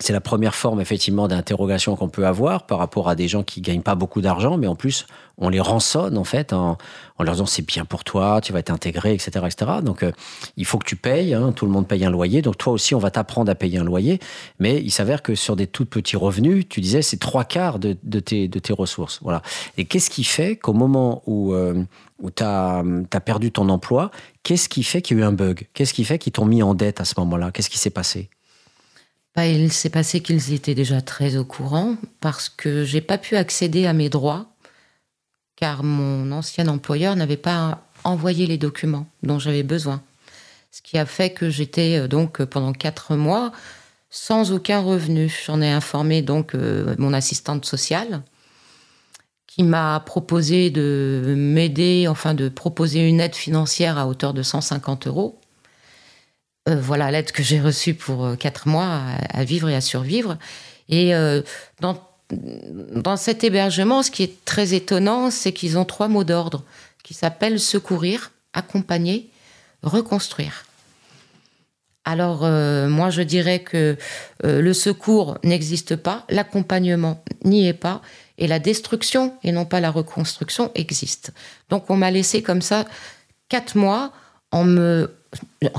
[0.00, 3.60] c'est la première forme effectivement d'interrogation qu'on peut avoir par rapport à des gens qui
[3.60, 6.76] gagnent pas beaucoup d'argent, mais en plus on les rançonne en fait en,
[7.18, 9.70] leur disant c'est bien pour toi, tu vas t'intégrer, etc., etc.
[9.82, 10.12] Donc euh,
[10.56, 12.94] il faut que tu payes, hein, tout le monde paye un loyer, donc toi aussi
[12.94, 14.20] on va t'apprendre à payer un loyer,
[14.58, 17.94] mais il s'avère que sur des tout petits revenus, tu disais c'est trois quarts de,
[18.20, 19.42] tes, de tes ressources, voilà.
[19.76, 21.84] Et qu'est-ce qui fait qu'au moment où euh,
[22.22, 22.82] où tu as,
[23.24, 24.10] perdu ton emploi,
[24.42, 25.68] qu'est-ce qui fait qu'il y a eu un bug?
[25.74, 27.50] Qu'est-ce qui fait qu'ils t'ont mis en dette à ce moment-là?
[27.50, 28.28] Qu'est-ce qui s'est passé?
[29.36, 33.36] Bah, il s'est passé qu'ils étaient déjà très au courant parce que j'ai pas pu
[33.36, 34.46] accéder à mes droits
[35.56, 40.02] car mon ancien employeur n'avait pas envoyé les documents dont j'avais besoin.
[40.70, 43.52] Ce qui a fait que j'étais euh, donc pendant quatre mois
[44.08, 45.32] sans aucun revenu.
[45.46, 48.22] J'en ai informé donc euh, mon assistante sociale
[49.46, 55.08] qui m'a proposé de m'aider, enfin de proposer une aide financière à hauteur de 150
[55.08, 55.39] euros euh,
[56.66, 60.38] voilà l'aide que j'ai reçue pour euh, quatre mois à, vivre et à survivre.
[60.88, 61.42] Et euh,
[61.80, 66.64] dans, dans cet hébergement, ce qui est très étonnant, c'est qu'ils ont trois mots d'ordre
[67.02, 69.30] qui s'appellent secourir, accompagner,
[69.82, 70.64] reconstruire.
[72.04, 73.96] Alors, moi, je dirais que
[74.42, 78.00] le secours n'existe pas, l'accompagnement n'y est pas,
[78.38, 81.32] et la destruction, et non pas la reconstruction, existe.
[81.68, 82.86] Donc, on m'a laissé comme ça
[83.48, 84.12] quatre mois
[84.50, 85.10] en me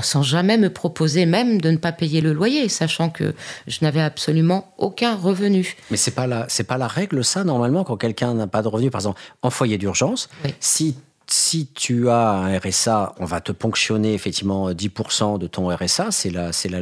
[0.02, 3.34] sans jamais me proposer même de ne pas payer le loyer, sachant que
[3.66, 5.76] je n'avais absolument aucun revenu.
[5.90, 8.68] Mais c'est pas la c'est pas la règle ça normalement quand quelqu'un n'a pas de
[8.68, 10.28] revenu, par exemple en foyer d'urgence,
[10.60, 10.96] si
[11.32, 16.10] si tu as un RSA, on va te ponctionner effectivement 10% de ton RSA.
[16.10, 16.80] C'est la, c'est la,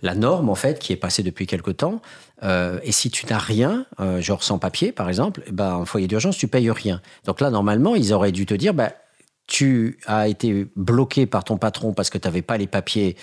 [0.00, 2.00] la, norme, en fait, qui est passée depuis quelque temps.
[2.42, 6.08] Euh, et si tu n'as rien, euh, genre sans papier, par exemple, ben, en foyer
[6.08, 7.00] d'urgence, tu payes rien.
[7.26, 8.92] Donc là, normalement, ils auraient dû te dire, bah,
[9.52, 13.16] tu as été bloqué par ton patron parce que tu n'avais pas les papiers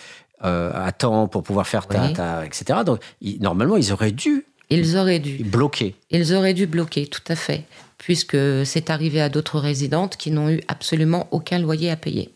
[0.45, 2.13] euh, à temps pour pouvoir faire ta, Oui.
[2.13, 2.81] ta- etc.
[2.85, 5.43] Donc, ils- normalement, ils auraient dû Ils auraient dû.
[5.43, 5.95] bloquer.
[6.11, 7.63] Ils auraient dû bloquer, tout à fait,
[7.97, 12.29] puisque c'est arrivé à d'autres résidentes qui n'ont eu absolument aucun loyer à payer.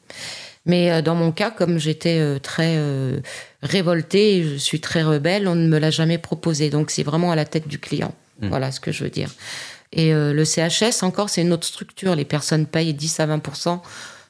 [0.65, 3.19] Mais euh, dans mon cas, comme j'étais euh, très euh,
[3.61, 6.69] révoltée, je suis très rebelle, on ne me l'a jamais proposé.
[6.71, 8.13] Donc c'est vraiment à la tête du client.
[8.41, 9.29] Voilà ce que je veux dire.
[9.93, 12.15] Et euh, le CHS, encore, c'est une autre structure.
[12.15, 13.81] Les personnes payent 10 à 20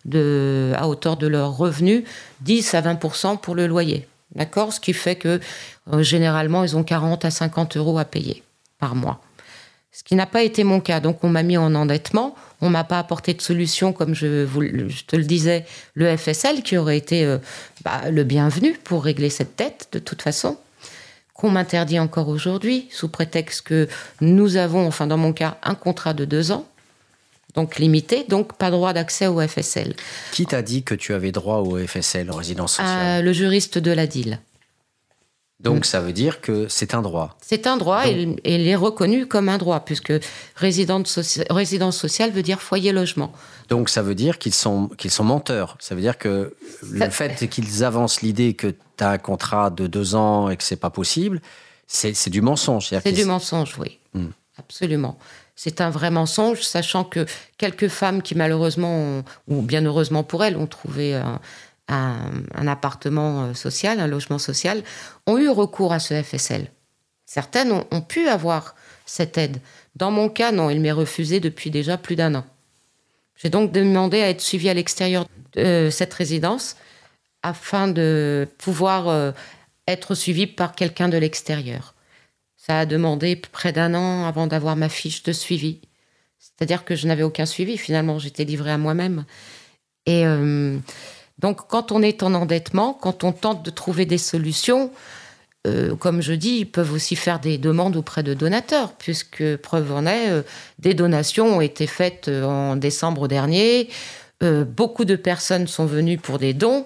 [0.05, 2.03] de, à hauteur de leurs revenus,
[2.41, 4.07] 10 à 20% pour le loyer.
[4.35, 4.73] D'accord?
[4.73, 5.39] Ce qui fait que
[5.93, 8.43] euh, généralement, ils ont 40 à 50 euros à payer
[8.77, 9.21] par mois.
[9.93, 10.99] Ce qui n'a pas été mon cas.
[10.99, 12.35] Donc, on m'a mis en endettement.
[12.59, 16.63] On m'a pas apporté de solution, comme je, vous, je te le disais, le FSL,
[16.63, 17.37] qui aurait été euh,
[17.85, 20.57] bah, le bienvenu pour régler cette dette, de toute façon,
[21.43, 23.89] qu'on m'interdit encore aujourd'hui, sous prétexte que
[24.21, 26.65] nous avons, enfin, dans mon cas, un contrat de deux ans,
[27.53, 29.93] donc limité, donc pas droit d'accès au FSL.
[30.31, 33.19] Qui t'a dit que tu avais droit au FSL, résidence sociale?
[33.19, 34.39] Euh, le juriste de la DIL.
[35.63, 37.37] Donc, ça veut dire que c'est un droit.
[37.41, 40.13] C'est un droit et il- et il est reconnu comme un droit, puisque
[40.55, 43.31] résidence, soci- résidence sociale veut dire foyer logement.
[43.69, 45.77] Donc, ça veut dire qu'ils sont, qu'ils sont menteurs.
[45.79, 46.53] Ça veut dire que
[46.91, 50.63] le fait qu'ils avancent l'idée que tu as un contrat de deux ans et que
[50.63, 51.41] c'est pas possible,
[51.87, 52.89] c'est du mensonge.
[52.89, 53.99] C'est du mensonge, oui.
[54.13, 54.27] Hmm.
[54.59, 55.17] Absolument.
[55.55, 57.25] C'est un vrai mensonge, sachant que
[57.57, 61.39] quelques femmes qui malheureusement, ont- ou bien heureusement pour elles, ont trouvé un,
[61.87, 64.83] un- appartement euh, social, un logement social,
[65.27, 66.67] ont eu recours à ce FSL.
[67.25, 68.75] Certaines ont, pu avoir
[69.05, 69.59] cette aide.
[69.95, 72.45] Dans mon cas, non, il m'est refusé depuis déjà plus d'un an.
[73.35, 76.75] J'ai donc demandé à être suivie à l'extérieur de cette résidence
[77.41, 79.31] afin de pouvoir euh,
[79.87, 81.95] être suivie par quelqu'un de l'extérieur.
[82.55, 85.81] Ça a demandé près d'un an avant d'avoir ma fiche de suivi.
[86.39, 89.25] C'est-à-dire que je n'avais aucun suivi, finalement, j'étais livrée à moi-même.
[90.05, 90.77] Et euh,
[91.43, 94.91] donc, quand on est en endettement, quand on tente de trouver des solutions,
[95.67, 99.91] euh, comme je dis, ils peuvent aussi faire des demandes auprès de donateurs, puisque preuve
[99.91, 100.43] en est, euh,
[100.79, 103.89] des donations ont été faites euh, en décembre dernier.
[104.41, 106.85] Beaucoup de personnes sont venues pour des dons.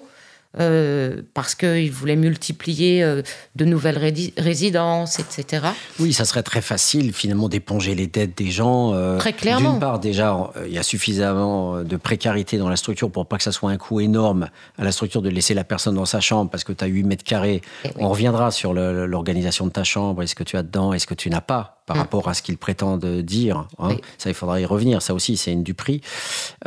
[0.60, 3.22] Euh, parce qu'ils voulaient multiplier euh,
[3.56, 3.98] de nouvelles
[4.38, 5.68] résidences, etc.
[6.00, 8.94] Oui, ça serait très facile finalement d'éponger les dettes des gens.
[8.94, 9.72] euh, Très clairement.
[9.72, 13.44] D'une part, déjà, il y a suffisamment de précarité dans la structure pour pas que
[13.44, 16.50] ça soit un coût énorme à la structure de laisser la personne dans sa chambre
[16.50, 17.62] parce que tu as 8 mètres carrés.
[17.84, 17.94] Eh oui.
[18.00, 20.24] On reviendra sur l'organisation de ta chambre.
[20.24, 22.00] Est-ce que tu as dedans Est-ce que tu n'as pas par Mm.
[22.02, 23.88] rapport à ce qu'ils prétendent dire hein.
[23.90, 24.02] Oui.
[24.20, 25.02] Ça, il faudra y revenir.
[25.02, 26.02] Ça aussi, c'est une du prix.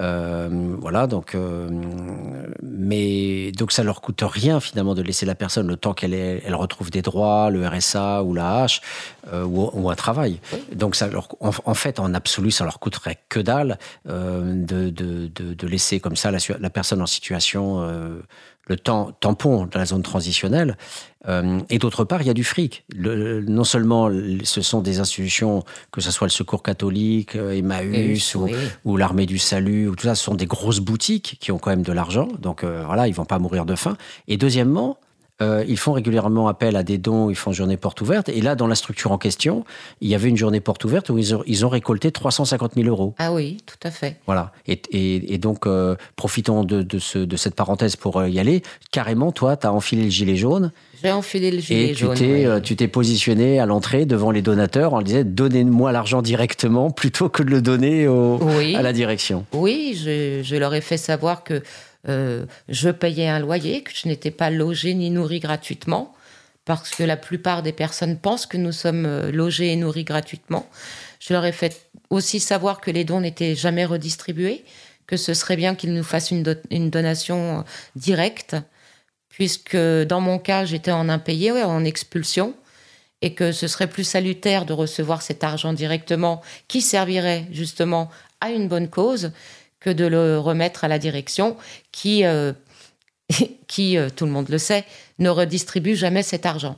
[0.01, 0.49] Euh,
[0.81, 1.68] voilà, donc, euh,
[2.62, 6.55] mais donc ça leur coûte rien finalement de laisser la personne le temps qu'elle elle
[6.55, 8.81] retrouve des droits, le RSA ou la H
[9.33, 10.41] euh, ou, ou un travail.
[10.75, 14.91] Donc ça leur, en, en fait, en absolu, ça leur coûterait que dalle euh, de,
[14.91, 18.21] de, de, de laisser comme ça la, la personne en situation euh,
[18.71, 20.77] le temps tampon de la zone transitionnelle.
[21.29, 22.85] Euh, et d'autre part, il y a du fric.
[22.95, 24.09] Le- non seulement
[24.45, 28.37] ce sont des institutions, que ce soit le Secours catholique, euh, Emmaüs
[28.85, 31.71] ou l'armée du salut, ou tout ça, ce sont des grosses boutiques qui ont quand
[31.71, 32.29] même de l'argent.
[32.39, 33.97] Donc euh, voilà, ils vont pas mourir de faim.
[34.29, 34.99] Et deuxièmement,
[35.43, 38.28] euh, ils font régulièrement appel à des dons, ils font journée porte ouverte.
[38.28, 39.64] Et là, dans la structure en question,
[40.01, 42.88] il y avait une journée porte ouverte où ils ont, ils ont récolté 350 000
[42.88, 43.14] euros.
[43.18, 44.16] Ah oui, tout à fait.
[44.26, 44.53] Voilà.
[44.66, 48.38] Et, et- et donc, euh, profitons de, de, ce- de cette parenthèse pour euh, y
[48.38, 48.62] aller.
[48.93, 50.72] Carrément, toi, tu as enfilé le gilet jaune
[51.03, 52.16] J'ai enfilé le gilet et jaune.
[52.20, 57.28] euh, tu t'es positionné à l'entrée devant les donateurs en disant donnez-moi l'argent directement plutôt
[57.28, 58.74] que de le donner au- Oui.
[58.76, 59.45] à la direction.
[59.53, 61.62] Oui, je, je leur ai fait savoir que
[62.09, 66.14] euh, je payais un loyer, que je n'étais pas logée ni nourrie gratuitement,
[66.64, 70.68] parce que la plupart des personnes pensent que nous sommes euh, logés et nourris gratuitement.
[71.18, 74.64] Je leur ai fait aussi savoir que les dons n'étaient jamais redistribués,
[75.07, 77.62] que ce serait bien qu'ils nous fassent une, do- une donation euh,
[77.96, 78.57] directe,
[79.28, 82.55] puisque dans mon cas, j'étais en impayé, ouais, en expulsion,
[83.22, 88.51] et que ce serait plus salutaire de recevoir cet argent directement, qui servirait justement à
[88.51, 89.32] une bonne cause,
[89.81, 91.57] que de le remettre à la direction,
[91.93, 92.53] qui, euh,
[93.68, 94.85] qui euh, tout le monde le sait,
[95.18, 96.76] ne redistribue jamais cet argent.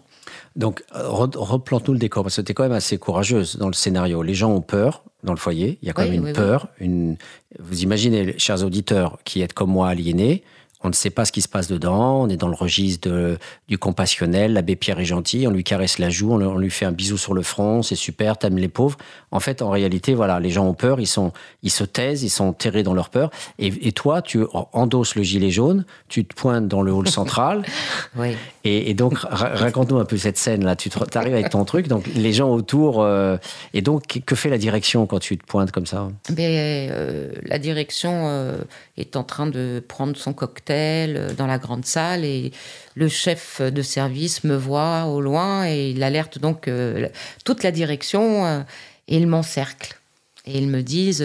[0.56, 3.66] Donc, euh, re- replante-nous le décor, parce que tu es quand même assez courageuse dans
[3.68, 4.22] le scénario.
[4.22, 6.30] Les gens ont peur dans le foyer, il y a quand Oui, même une oui,
[6.30, 6.36] oui.
[6.36, 6.68] peur.
[6.78, 7.16] Une...
[7.58, 10.42] Vous imaginez, chers auditeurs, qui êtes comme moi aliénés,
[10.84, 13.38] on ne sait pas ce qui se passe dedans, on est dans le registre de-
[13.68, 16.92] du compassionnel, l'abbé Pierre est gentil, on lui caresse la joue, on, lui fait un
[16.92, 18.96] bisou sur le front, c'est super, t'aimes les pauvres.
[19.30, 22.30] En fait, en réalité, voilà, les gens ont peur, ils, sont, ils se taisent, ils
[22.30, 23.30] sont terrés dans leur peur.
[23.58, 24.40] Et, et toi, tu
[24.72, 27.62] endosses le gilet jaune, tu te pointes dans le hall central,
[28.16, 28.36] Oui.
[28.64, 30.76] et, et donc, ra- raconte-nous un peu cette scène-là.
[30.76, 33.02] Tu te- arrives avec ton truc, donc les gens autour.
[33.02, 33.36] euh,
[33.74, 36.08] et donc, que fait la direction quand tu te pointes comme ça?
[36.36, 38.58] Mais euh, la direction euh,
[38.96, 42.52] est en train de prendre son cocktail euh, dans la grande salle, et
[42.94, 47.08] le chef de service me voit au loin et il alerte donc euh,
[47.44, 48.60] toute la direction euh,
[49.08, 49.98] et ils m'encerclent.
[50.46, 51.24] Et ils me disent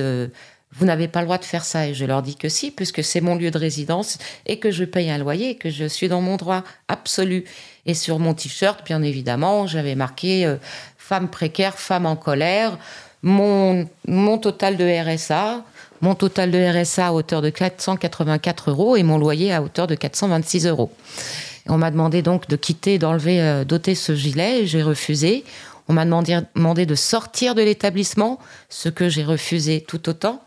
[0.71, 1.87] Vous n'avez pas le droit de faire ça.
[1.87, 4.83] Et je leur dis que si, puisque c'est mon lieu de résidence et que je
[4.83, 7.45] paye un loyer, que je suis dans mon droit absolu.
[7.87, 10.55] Et sur mon t-shirt, bien évidemment, j'avais marqué
[10.97, 12.77] Femme précaire, femme en colère.
[13.23, 15.63] Mon, mon total de RSA,
[16.01, 19.95] mon total de RSA à hauteur de 484 euros et mon loyer à hauteur de
[19.95, 20.91] 426 euros.
[21.69, 24.65] On m'a demandé donc de quitter, d'enlever, euh, d'ôter ce gilet.
[24.65, 25.43] J'ai refusé.
[25.89, 28.39] On m'a demandé, de sortir de l'établissement,
[28.69, 30.43] ce que j'ai refusé tout autant.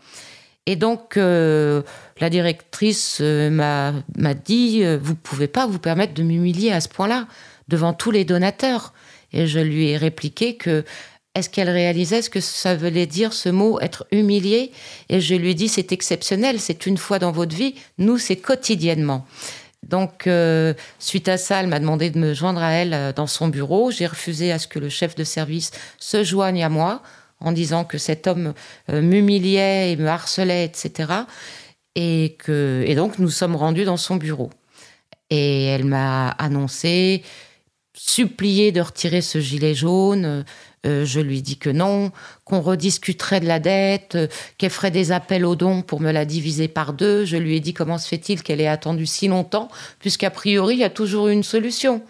[0.66, 1.80] Et donc, euh,
[2.20, 7.26] la directrice euh, m'a, dit Vous pouvez pas vous permettre de m'humilier à ce point-là,
[7.68, 8.92] devant tous les donateurs.
[9.32, 10.84] Et je lui ai répliqué que
[11.34, 14.72] est-ce qu'elle réalisait ce que ça voulait dire ce mot être humilié
[15.08, 17.76] Et je lui dis c'est exceptionnel, c'est une fois dans votre vie.
[17.98, 19.26] Nous c'est quotidiennement.
[19.86, 23.28] Donc euh, suite à ça, elle m'a demandé de me joindre à elle euh, dans
[23.28, 23.90] son bureau.
[23.90, 27.02] J'ai refusé à ce que le chef de service se joigne à moi
[27.38, 28.52] en disant que cet homme
[28.90, 31.12] euh, m'humiliait et me harcelait, etc.
[31.94, 34.50] Et que et donc nous sommes rendus dans son bureau.
[35.30, 37.22] Et elle m'a annoncé
[37.94, 40.44] supplié de retirer ce gilet jaune.
[40.86, 42.10] Euh, je lui dis que non,
[42.44, 46.24] qu'on rediscuterait de la dette, euh, qu'elle ferait des appels aux dons pour me la
[46.24, 47.26] diviser par deux.
[47.26, 49.68] Je lui ai dit comment se fait-il qu'elle ait attendu si longtemps,
[49.98, 52.02] puisqu'a priori, il y a toujours une solution.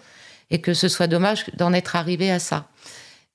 [0.51, 2.67] Et que ce soit dommage d'en être arrivé à ça.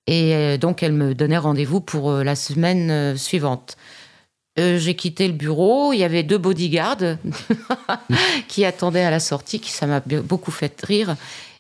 [0.07, 3.77] Et euh, donc, elle me donnait rendez-vous pour la semaine suivante.
[4.57, 7.19] j'ai quitté le bureau, il y avait deux bodyguards
[8.49, 11.15] qui attendaient à la sortie, qui ça m'a beaucoup fait rire.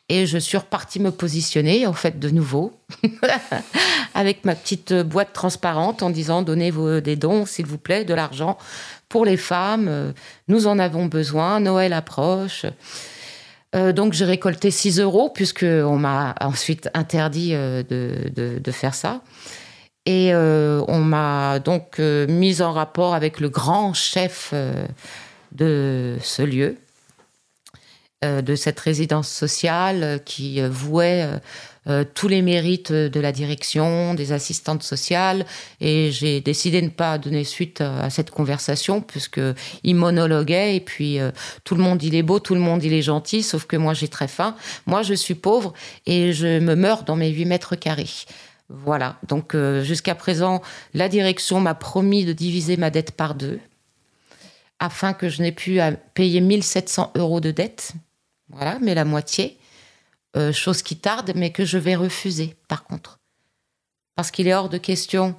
[0.08, 2.78] Et je suis repartie me positionner, en fait, de nouveau,
[4.14, 8.14] avec ma petite boîte transparente en disant donnez vous des dons, s'il vous plaît, de
[8.14, 8.56] l'argent
[9.08, 10.14] pour les femmes.
[10.46, 11.58] Nous en avons besoin.
[11.58, 12.66] Noël approche.
[13.74, 19.22] Euh, donc j'ai récolté 6 euros, puisqu'on m'a ensuite interdit euh, de, de, faire ça.
[20.06, 24.54] Et euh, on m'a donc mise en rapport avec le grand chef
[25.52, 26.85] de ce lieu, euh,
[28.42, 31.28] de cette résidence sociale euh, qui euh, vouait
[32.14, 35.46] tous les mérites de la direction, des assistantes sociales.
[35.80, 41.20] Et j'ai décidé de ne pas donner suite à cette conversation puisqu'il monologuait et puis
[41.62, 43.94] tout le monde il est beau, tout le monde il est gentil, sauf que moi
[43.94, 44.56] j'ai très faim.
[44.86, 45.74] Moi je suis pauvre
[46.06, 48.10] et je me meurs dans mes 8 mètres carrés.
[48.68, 50.62] Voilà, donc jusqu'à présent,
[50.92, 53.60] la direction m'a promis de diviser ma dette par deux
[54.78, 57.92] afin que je n'ai plus à payer 1700 euros de dette
[58.48, 59.58] voilà, mais la moitié,
[60.36, 63.18] euh, chose qui tarde, mais que je vais refuser, par contre.
[64.14, 65.34] Parce qu'il est hors de question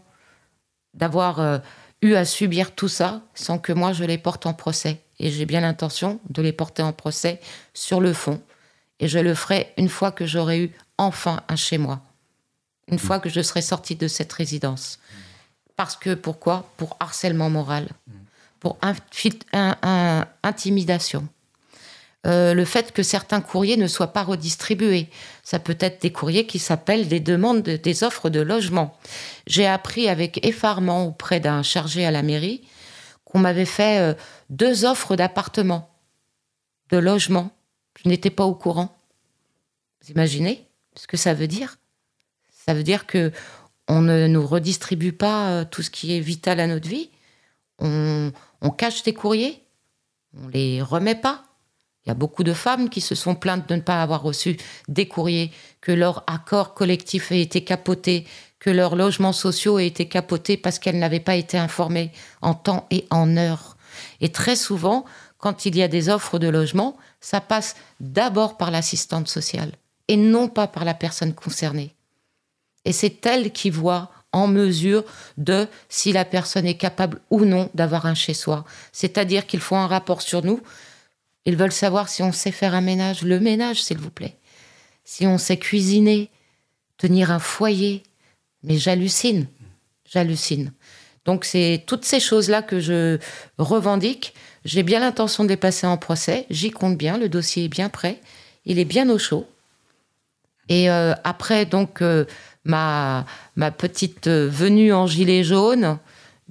[0.93, 1.60] d'avoir euh,
[2.01, 5.03] eu à subir tout ça sans que moi je les porte en procès.
[5.20, 7.39] Et j'ai bien l'intention de les porter en procès
[7.74, 8.41] sur le fond.
[8.99, 12.01] Et je le ferai une fois que j'aurai eu enfin un chez moi.
[12.88, 14.99] Une fois que je serai sortie de cette résidence.
[15.76, 16.70] Parce que pourquoi?
[16.78, 17.89] Pour harcèlement moral.
[18.60, 18.78] Pour
[20.43, 21.28] intimidation
[22.26, 25.09] euh, le fait que certains courriers ne soient pas redistribués.
[25.43, 28.97] Ça peut être des courriers qui s'appellent des demandes des offres de logement.
[29.45, 32.68] J'ai appris avec effarement auprès d'un chargé à la mairie
[33.24, 34.13] qu'on m'avait fait euh,
[34.49, 35.89] deux offres d'appartement,
[36.89, 37.51] de logement.
[38.03, 38.97] Je n'étais pas au courant.
[40.01, 40.65] Vous imaginez
[40.95, 41.78] ce que ça veut dire?
[42.49, 43.32] Ça veut dire que
[43.88, 47.09] on ne nous redistribue pas euh, tout ce qui est vital à notre vie?
[47.80, 49.63] On, on cache des courriers,
[50.34, 51.47] on les remet pas?
[52.08, 54.55] Il y a beaucoup de femmes qui se sont plaintes de ne pas avoir reçu
[54.88, 55.51] des courriers,
[55.82, 58.26] que leur accord collectif ait été capoté,
[58.60, 62.88] que leurs logements sociaux aient été capotés parce qu'elles n'avaient pas été informées en temps
[62.91, 63.76] et en heure.
[64.22, 65.03] Et très souvent,
[65.38, 69.74] quand il y a des offres de logement, ça passe d'abord par l'assistante sociale
[70.08, 71.93] et non pas par la personne concernée.
[72.86, 75.03] Et c'est elle qui voit en mesure
[75.36, 78.64] de si la personne est capable ou non d'avoir un chez soi.
[78.93, 80.62] C'est-à-dire qu'il faut un rapport sur nous
[81.48, 84.36] ils veulent savoir si on sait faire un ménage, le ménage, s'il vous plaît.
[85.06, 86.30] Si on sait cuisiner,
[86.98, 88.04] tenir un foyer.
[88.64, 89.48] Mais j'hallucine,
[90.06, 90.74] j'hallucine.
[91.24, 93.18] Donc c'est toutes ces choses-là que je
[93.58, 94.34] revendique.
[94.66, 96.45] J'ai bien l'intention de les passer en procès.
[96.50, 97.18] J'y compte bien.
[97.18, 98.20] Le dossier est bien prêt.
[98.66, 99.48] Il est bien au chaud.
[100.68, 102.26] Et euh, après donc euh,
[102.66, 103.26] ma
[103.56, 105.98] ma petite venue en gilet jaune,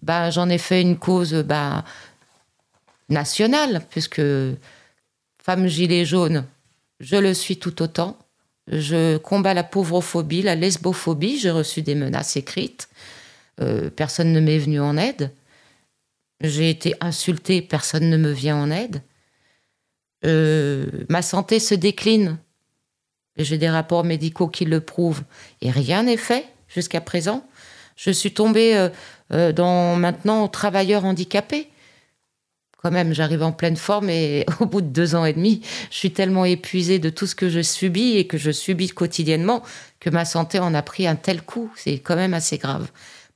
[0.01, 1.85] ben j'en ai fait une cause ben,
[3.11, 4.23] nationale puisque
[5.47, 6.45] femme gilet jaune,
[6.99, 8.19] je le suis tout autant.
[8.67, 11.39] Je combats la pauvrophobie, la lesbophobie.
[11.39, 12.89] J'ai reçu des menaces écrites.
[13.61, 15.31] Euh, personne ne m'est venu en aide.
[16.41, 19.03] J'ai été insultée, personne ne me vient en aide.
[20.25, 22.39] euh, ma santé se décline.
[23.37, 25.23] J'ai des rapports médicaux qui le prouvent.
[25.61, 27.47] Et rien n'est fait jusqu'à présent.
[27.95, 28.89] Je suis tombée euh,
[29.33, 31.69] euh, dans maintenant travailleurs handicapés.
[32.87, 35.61] Quand même, j'arrive en pleine forme et au bout de deux ans et demi,
[35.91, 39.65] je suis tellement épuisée de tout ce que je subis et que je subis quotidiennement
[39.99, 41.69] que ma santé en a pris un tel coup.
[41.75, 42.89] C'est quand même assez grave.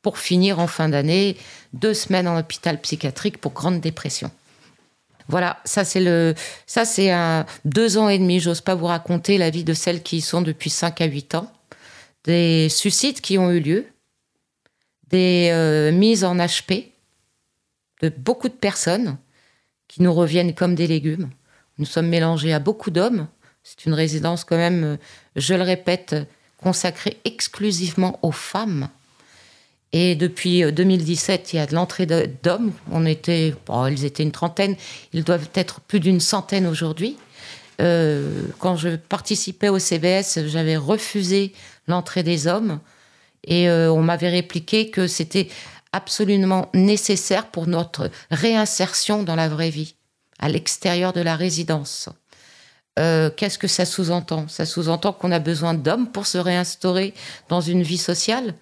[0.03, 1.36] Pour finir en fin d'année,
[1.72, 4.30] deux semaines en hôpital psychiatrique pour grande dépression.
[5.26, 6.36] Voilà, ça c'est le,
[6.68, 8.38] ça c'est un deux ans et demi.
[8.38, 11.34] J'ose pas vous raconter la vie de celles qui y sont depuis 5 à 8
[11.34, 11.53] ans,
[12.22, 13.86] des suicides qui ont eu lieu,
[15.09, 16.92] des euh, mises en HP
[18.01, 19.18] de beaucoup de personnes
[19.91, 21.30] qui nous reviennent comme des légumes.
[21.78, 23.26] Nous sommes mélangés à beaucoup d'hommes.
[23.64, 24.99] C'est une résidence quand même,
[25.34, 26.14] je le répète,
[26.59, 28.88] consacrée exclusivement aux femmes.
[29.93, 32.72] Et depuis 2017, euh, il y a de l'entrée d'hommes.
[32.93, 33.53] On était,
[33.91, 34.76] ils étaient une trentaine.
[35.12, 37.16] Ils doivent être plus d'une centaine aujourd'hui.
[37.80, 41.53] Euh, quand je participais au CBS, j'avais refusé
[41.88, 42.78] l'entrée des hommes
[43.45, 45.49] et euh, on m'avait répliqué que c'était
[45.93, 49.95] absolument nécessaire pour notre réinsertion dans la vraie vie,
[50.38, 52.09] à l'extérieur de la résidence.
[52.97, 54.47] Qu'est-ce que ça sous-entend?
[54.49, 57.14] Ça sous-entend qu'on a besoin d'hommes pour se réinstaurer
[57.49, 58.55] dans une vie sociale?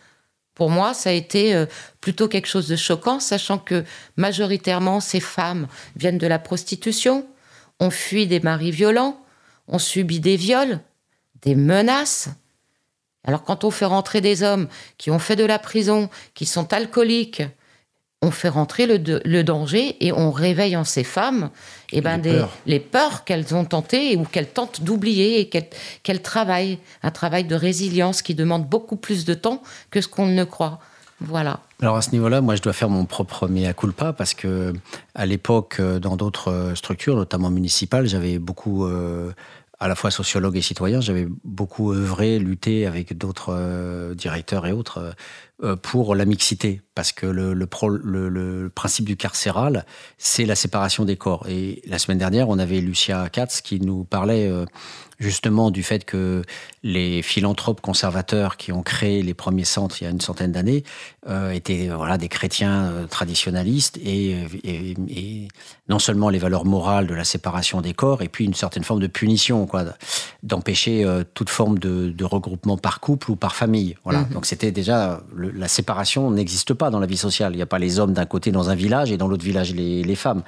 [0.58, 1.66] Pour moi, ça a été euh,
[2.00, 3.84] plutôt quelque chose de choquant, sachant que
[4.16, 7.24] majoritairement, ces femmes viennent de la prostitution,
[7.78, 9.24] ont fui des maris violents,
[9.68, 10.80] ont subi des viols,
[11.42, 12.28] des menaces.
[13.24, 16.72] Alors quand on fait rentrer des hommes qui ont fait de la prison, qui sont
[16.72, 17.42] alcooliques,
[18.20, 21.50] on fait rentrer le, danger et on réveille en ces femmes
[21.92, 25.40] et eh ben les, des, peurs, les peurs qu'elles ont tenté ou qu'elles tentent d'oublier
[25.40, 26.78] et qu'elles travaillent.
[27.02, 30.80] Un travail de résilience qui demande beaucoup plus de temps que ce qu'on ne croit.
[31.20, 31.60] Voilà.
[31.80, 34.72] Alors à ce niveau-là, moi je dois faire mon propre mea culpa parce que
[35.14, 39.32] à l'époque, euh, dans d'autres structures, notamment municipales, j'avais beaucoup euh,
[39.80, 44.72] à la fois sociologue et citoyen, j'avais beaucoup œuvré, lutté avec d'autres euh, directeurs et
[44.72, 45.12] autres euh,
[45.82, 49.84] pour la mixité, parce que le, le, le, principe du carcéral,
[50.18, 51.46] c'est la séparation des corps.
[51.48, 54.66] Et la semaine dernière, on avait Lucia Katz qui nous parlait euh,
[55.18, 56.42] justement du fait que
[56.82, 60.84] les philanthropes conservateurs qui ont créé les premiers centres il y a une centaine d'années
[61.28, 65.48] euh, étaient voilà des chrétiens euh, traditionnalistes et, et,
[65.88, 69.00] non seulement les valeurs morales de la séparation des corps et puis une certaine forme
[69.00, 69.84] de punition quoi
[70.42, 74.28] d'empêcher euh, toute forme de, de, regroupement par couple ou par famille voilà mmh.
[74.30, 75.20] donc c'était déjà
[75.54, 77.52] la séparation n'existe pas dans la vie sociale.
[77.52, 79.74] Il n'y a pas les hommes d'un côté dans un village et dans l'autre village
[79.74, 80.42] les, femmes.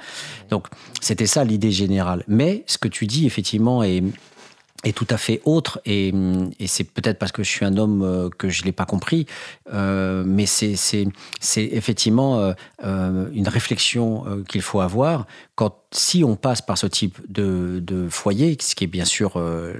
[0.49, 0.67] Donc
[0.99, 2.23] c'était ça l'idée générale.
[2.27, 4.03] Mais ce que tu dis effectivement est
[4.95, 6.11] tout à fait autre et,
[6.65, 9.27] c'est peut-être parce que je suis un homme euh, que je l'ai pas compris
[9.71, 10.73] euh, mais c'est
[11.55, 12.51] effectivement
[12.83, 15.27] euh, une réflexion qu'il faut avoir
[15.61, 19.33] quand si on passe par ce type de, de foyer, ce qui est bien sûr
[19.35, 19.73] euh,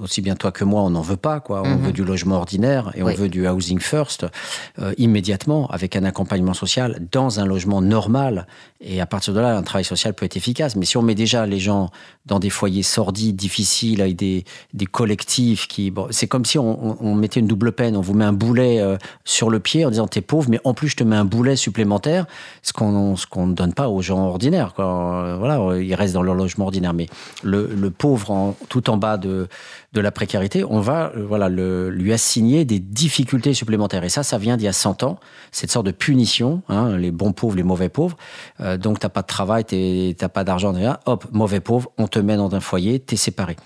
[0.00, 1.62] aussi bien toi que moi, on n'en veut pas, quoi.
[1.64, 1.86] On mm -hmm.
[1.86, 4.26] veut du logement ordinaire et on veut du housing first
[4.78, 8.46] euh, immédiatement avec un accompagnement social dans un logement normal.
[8.80, 10.76] Et à partir de là, un travail social peut être efficace.
[10.76, 11.84] Mais si on met déjà les gens
[12.26, 14.44] dans des foyers sordides, difficiles, avec des,
[14.80, 17.96] des collectifs qui, bon, c'est comme si on, on, on, mettait une double peine.
[17.96, 20.74] On vous met un boulet euh, sur le pied en disant t'es pauvre, mais en
[20.78, 22.26] plus je te mets un boulet supplémentaire,
[22.62, 25.07] ce qu'on ce qu'on ne donne pas aux gens ordinaires, quoi
[25.38, 26.94] voilà, ils restent dans leur logement ordinaire.
[26.94, 27.06] Mais
[27.42, 29.48] le, pauvre, tout en bas de,
[29.92, 34.04] de la précarité, on va euh, voilà, le, lui assigner des difficultés supplémentaires.
[34.04, 35.18] Et ça, ça vient d'il y a 100 ans,
[35.50, 38.16] cette sorte de punition, hein, les bons pauvres, les mauvais pauvres.
[38.60, 40.74] Euh, donc, tu n'as pas de travail, tu n'as pas d'argent,
[41.06, 43.56] hop, mauvais pauvre, on te met dans un foyer, tu es séparé.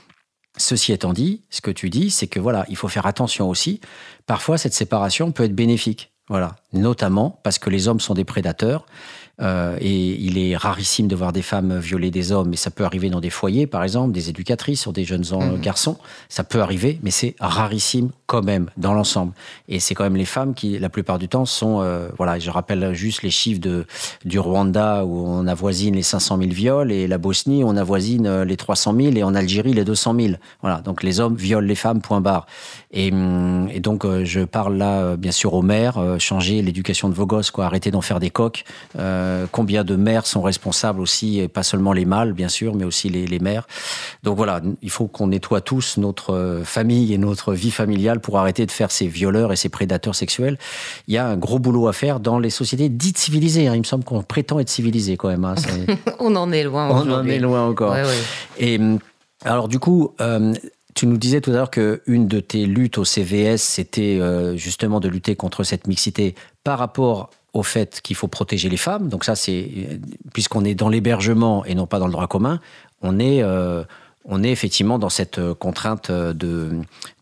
[0.57, 3.81] Ceci étant dit, ce que tu dis, c'est que voilà, il faut faire attention aussi.
[4.27, 6.13] Parfois, cette séparation peut être bénéfique.
[6.29, 8.87] Voilà, notamment parce que les hommes sont des prédateurs
[9.41, 12.85] euh, et il est rarissime de voir des femmes violer des hommes, mais ça peut
[12.85, 15.61] arriver dans des foyers, par exemple, des éducatrices ou des jeunes mmh.
[15.61, 15.97] garçons.
[16.29, 19.33] Ça peut arriver, mais c'est rarissime quand même dans l'ensemble.
[19.69, 21.81] Et c'est quand même les femmes qui, la plupart du temps, sont.
[21.83, 23.87] Euh, voilà, je rappelle juste les chiffres de,
[24.25, 28.45] du Rwanda où on avoisine les 500 000 viols et la Bosnie, on avoisine euh,
[28.45, 30.35] les 300 000 et en Algérie les 200 000.
[30.61, 32.47] Voilà, donc les hommes violent les femmes, point barre.
[32.93, 37.15] Et, hum, et donc, euh, je parle là, bien sûr, aux mères, changer l'éducation de
[37.15, 38.65] vos gosses, quoi, arrêter d'en faire des coques.
[38.99, 42.75] Euh, euh, combien de mères sont responsables aussi, et pas seulement les mâles, bien sûr,
[42.75, 43.67] mais aussi les, les mères.
[44.23, 48.39] Donc voilà, il faut qu'on nettoie tous notre euh, famille et notre vie familiale pour
[48.39, 50.59] arrêter de faire ces violeurs et ces prédateurs sexuels.
[51.09, 53.69] Il y a un gros boulot à faire dans les sociétés dites civilisées.
[53.69, 53.75] Hein.
[53.75, 55.45] Il me semble qu'on prétend être civilisé quand même.
[55.45, 55.55] Hein.
[56.19, 56.91] On en est loin.
[56.91, 57.93] On en est loin encore.
[57.93, 58.19] Ouais, ouais.
[58.59, 58.81] Et
[59.45, 60.53] alors du coup, euh,
[60.95, 65.01] tu nous disais tout à l'heure qu'une de tes luttes au CVS, c'était euh, justement
[65.01, 66.35] de lutter contre cette mixité
[66.65, 69.09] par rapport au fait qu'il faut protéger les femmes.
[69.09, 70.01] Donc ça, c'est
[70.33, 72.61] puisqu'on est dans l'hébergement et non pas dans le droit commun,
[73.03, 73.43] on est
[74.25, 76.33] on est effectivement dans cette euh, contrainte euh,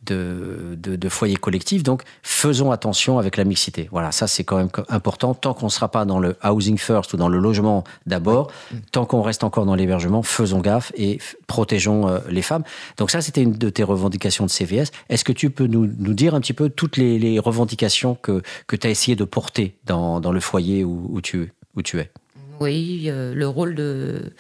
[0.07, 1.83] de, de, de, foyer collectif.
[1.83, 3.89] Donc, faisons attention avec la mixité.
[3.93, 5.35] Voilà, ça c'est quand même important.
[5.35, 8.51] Tant qu'on ne sera pas dans le housing first ou dans le logement d'abord,
[8.93, 12.65] tant qu'on reste encore dans l'hébergement, faisons gaffe et protégeons euh, les femmes.
[12.97, 14.91] Donc ça, c'était une de tes revendications de CVS.
[15.09, 18.77] Est-ce que tu peux nous, nous, dire un petit peu toutes les, revendications que, que
[18.77, 22.11] tu as essayé de porter dans, dans le foyer où, où, tu, où tu es?
[22.59, 24.33] Oui, le rôle de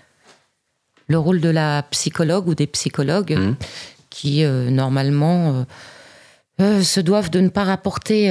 [1.10, 3.56] le rôle de la psychologue ou des psychologues mmh.
[4.10, 5.64] Qui, euh, normalement, euh,
[6.60, 8.28] euh, se doivent de ne pas rapporter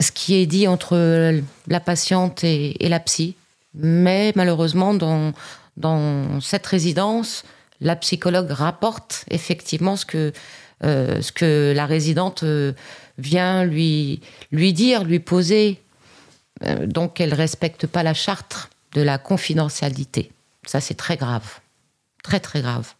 [0.00, 3.36] ce qui est dit entre la patiente et, la psy.
[3.74, 5.32] Mais malheureusement, dans,
[5.76, 7.44] dans cette résidence,
[7.80, 10.32] la psychologue rapporte effectivement ce que,
[10.82, 12.44] ce que la résidente
[13.18, 14.20] vient lui,
[14.52, 15.82] lui dire, lui poser.
[16.86, 20.32] donc elle ne respecte pas la charte de la confidentialité.
[20.66, 21.60] Ça, c'est très grave.
[22.22, 22.94] Très, très grave.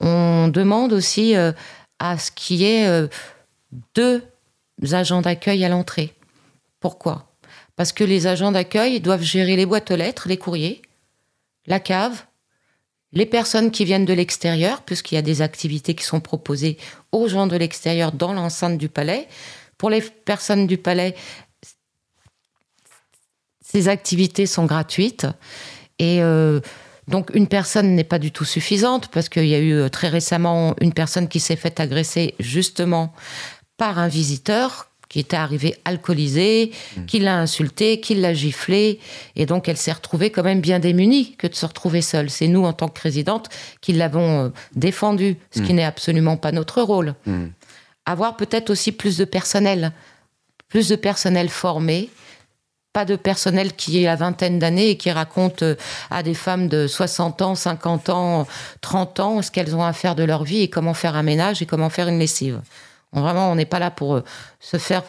[0.00, 1.52] On demande aussi euh,
[1.98, 3.08] à ce qu'il y ait euh,
[3.94, 4.22] deux
[4.92, 6.14] agents d'accueil à l'entrée.
[6.80, 7.32] Pourquoi?
[7.76, 10.82] Parce que les agents d'accueil doivent gérer les boîtes aux lettres, les courriers,
[11.66, 12.24] la cave,
[13.12, 16.76] les personnes qui viennent de l'extérieur, puisqu'il y a des activités qui sont proposées
[17.12, 19.28] aux gens de l'extérieur dans l'enceinte du palais.
[19.78, 21.14] Pour les personnes du palais,
[23.64, 25.26] ces activités sont gratuites.
[25.98, 26.60] Et euh,
[27.08, 30.08] donc une personne n'est pas du tout suffisante parce qu'il y a eu euh, très
[30.08, 33.12] récemment une personne qui s'est fait agresser justement
[33.76, 37.04] par un visiteur qui était arrivé alcoolisé, mmh.
[37.06, 38.98] qui l'a insulté, qui l'a giflé,
[39.36, 42.28] et donc elle s'est retrouvée quand même bien démunie que de se retrouver seule.
[42.28, 43.48] C'est nous, en tant que présidente,
[43.80, 45.76] qui l'avons euh, défendue, ce qui mmh.
[45.76, 47.14] n'est absolument pas notre rôle.
[47.26, 47.46] Mmh.
[48.04, 49.92] Avoir peut-être aussi plus de personnel,
[50.68, 52.10] plus de personnel formé,
[52.96, 55.74] pas de personnel qui est à vingtaine d'années et qui raconte euh,
[56.10, 58.46] à des femmes de 60 ans, 50 ans,
[58.80, 61.60] 30 ans ce qu'elles ont à faire de leur vie et comment faire un ménage
[61.60, 62.62] et comment faire une lessive.
[63.12, 64.24] Vraiment, on n'est pas là pour euh,
[64.60, 65.02] se faire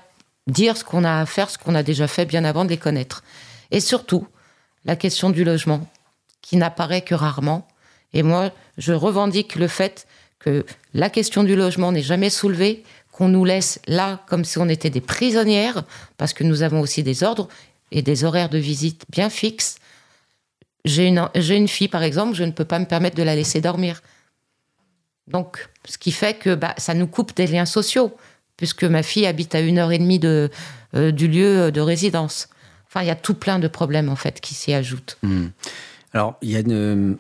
[0.48, 2.78] dire ce qu'on a à faire, ce qu'on a déjà fait bien avant de les
[2.78, 3.24] connaître.
[3.72, 4.28] Et surtout,
[4.84, 5.88] la question du logement,
[6.42, 7.66] qui n'apparaît que rarement.
[8.12, 10.08] Et moi, je revendique le fait
[10.40, 12.84] que la question du logement n'est jamais soulevée,
[13.14, 15.84] qu'on nous laisse là comme si on était des prisonnières,
[16.18, 17.48] parce que nous avons aussi des ordres,
[17.92, 19.78] et des horaires de visite bien fixes.
[20.86, 23.62] J'ai une, une fille, par exemple, je ne peux pas me permettre de la laisser
[23.62, 24.02] dormir.
[25.28, 28.16] Donc, ce qui fait que bah, ça nous coupe des liens sociaux,
[28.56, 30.50] puisque ma fille habite à une heure et demie de,
[30.96, 32.48] euh, du lieu de résidence.
[32.88, 35.18] Enfin, il y a tout plein de problèmes, en fait, qui s'y ajoutent.
[35.22, 35.48] Hmm.
[36.14, 37.18] Alors, il y a une,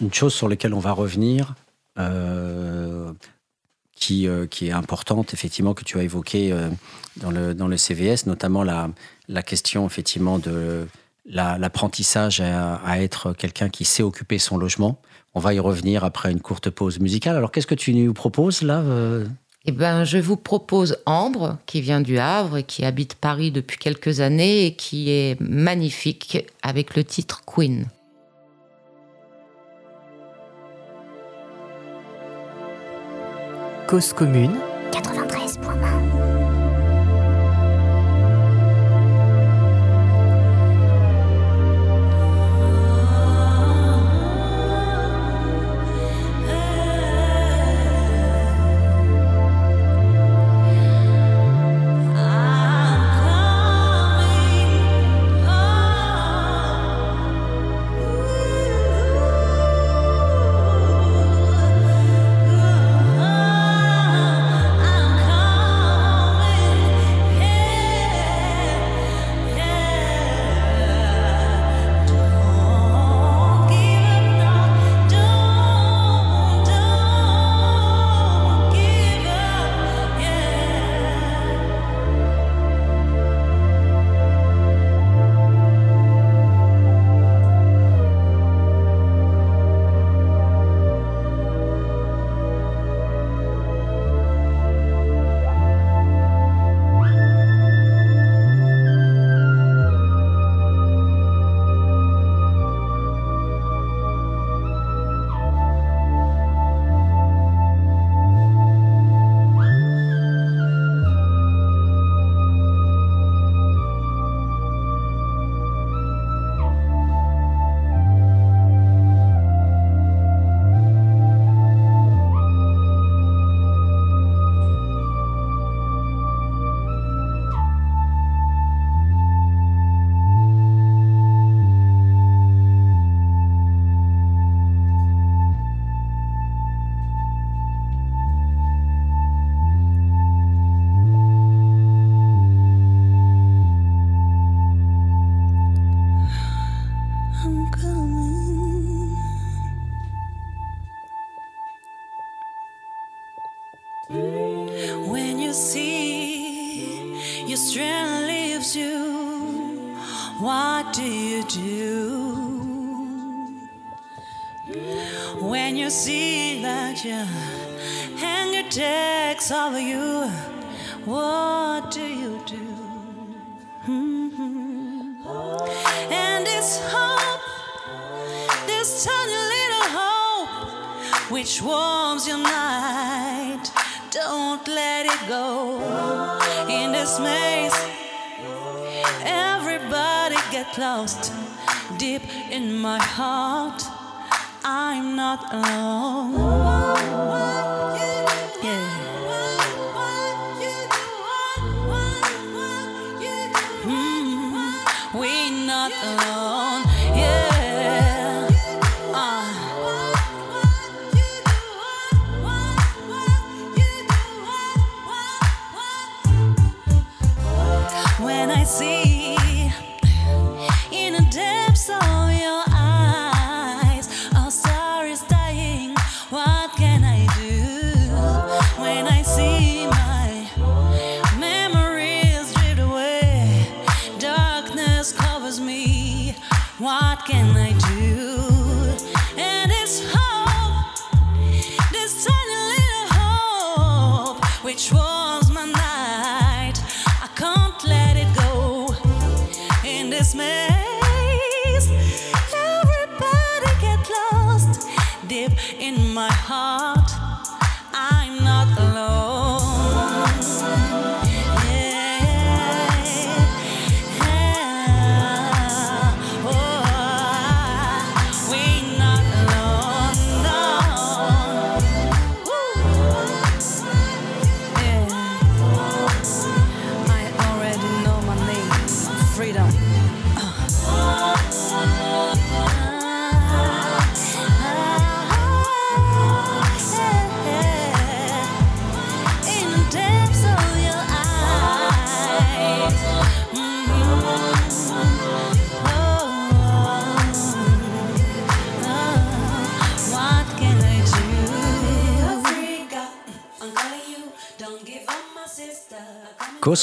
[0.00, 1.54] une, chose sur laquelle on va revenir,
[1.98, 3.12] euh,
[3.94, 6.52] qui, euh, qui est importante, effectivement, que tu as évoquée
[7.18, 8.90] dans, le, dans le CVS, notamment la,
[9.28, 10.86] la question effectivement de
[11.28, 15.00] l'apprentissage à, être quelqu'un qui sait occuper son logement.
[15.34, 17.36] On va y revenir après une courte pause musicale.
[17.36, 19.26] Alors qu'est-ce que tu nous proposes là euh?
[19.68, 23.78] eh ben, je vous propose Ambre, qui vient du Havre et qui habite Paris depuis
[23.78, 27.86] quelques années et qui est magnifique avec le titre Queen.
[33.88, 34.56] Cause commune
[34.92, 35.95] 93.1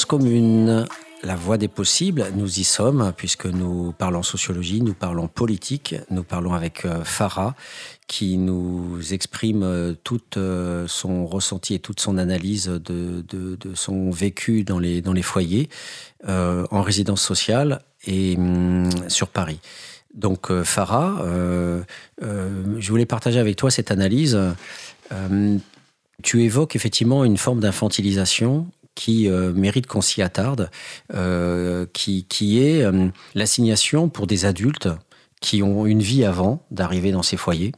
[0.02, 0.86] Commune,
[1.22, 6.24] la voie des possibles, nous y sommes, puisque nous parlons sociologie, nous parlons politique, nous
[6.24, 7.54] parlons avec euh, Farah,
[8.08, 13.24] qui nous exprime euh, tout euh, son ressenti et toute son analyse de,
[13.74, 15.68] son vécu dans les, foyers,
[16.26, 19.60] en résidence sociale et hum, sur Paris.
[20.14, 21.24] Donc Farah,
[22.20, 24.38] je voulais partager avec toi cette analyse.
[26.22, 30.70] Tu évoques effectivement une forme d'infantilisation qui euh, mérite qu'on s'y attarde,
[31.14, 34.88] euh, qui, qui est euh, l'assignation pour des adultes
[35.40, 37.72] qui ont une vie avant d'arriver dans ces foyers,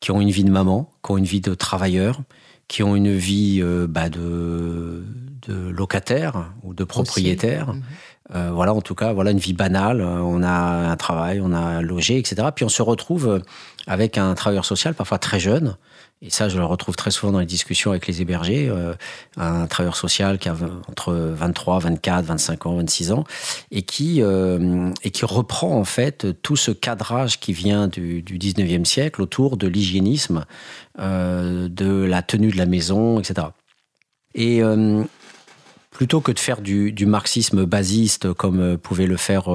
[0.00, 2.22] qui ont une vie de maman, qui ont une vie de travailleur,
[2.68, 5.04] qui ont une vie bah, de,
[5.46, 7.74] de locataire ou de propriétaire.
[7.74, 7.82] Mhm.
[8.52, 10.00] Voilà, en tout cas, voilà une vie banale.
[10.00, 12.46] On a un travail, on a logé, etc.
[12.54, 13.42] Puis on se retrouve
[13.88, 15.76] avec un travailleur social, parfois très jeune.
[16.22, 18.68] Et ça, je le retrouve très souvent dans les discussions avec les hébergés.
[18.68, 18.92] euh,
[19.38, 20.56] un travailleur social qui a
[20.88, 23.24] entre 23, 24, 25 ans, 26 ans,
[23.70, 28.36] et qui, euh, et qui reprend en fait tout ce cadrage qui vient du, du
[28.36, 30.44] 19e siècle autour de l'hygiénisme,
[30.98, 33.48] euh, de la tenue de la maison, etc.
[34.34, 34.60] Et
[35.90, 39.48] plutôt que de faire du, marxisme basiste comme pouvait le faire,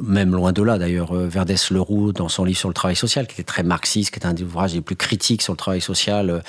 [0.00, 3.26] même loin de là d'ailleurs, euh, Verdès Leroux dans son livre sur le travail social,
[3.26, 5.80] qui était très marxiste, qui est un des ouvrages les plus critiques sur le travail
[5.80, 6.40] social, euh,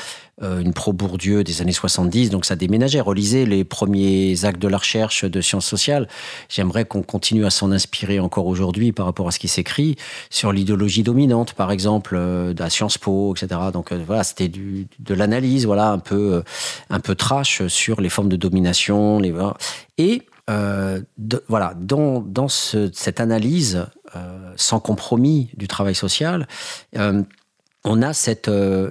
[0.44, 3.00] euh, une pro-Bourdieu des années 70, donc ça déménageait.
[3.00, 6.08] Relisez les premiers actes de la recherche de sciences sociales.
[6.48, 9.96] J'aimerais qu'on continue à s'en inspirer encore aujourd'hui par rapport à ce qui s'écrit
[10.30, 13.60] sur l'idéologie dominante, par exemple, euh, la Sciences Po, etc.
[13.74, 16.44] Donc voilà, c'était de l'analyse, voilà, un peu,
[16.92, 19.20] un peu trash sur les formes de domination.
[19.20, 19.34] Les...
[19.98, 21.02] Et euh,
[21.48, 23.86] voilà, dans, dans ce- cette analyse
[24.16, 26.48] euh, sans compromis du travail social,
[26.98, 27.24] euh,
[27.84, 28.14] on a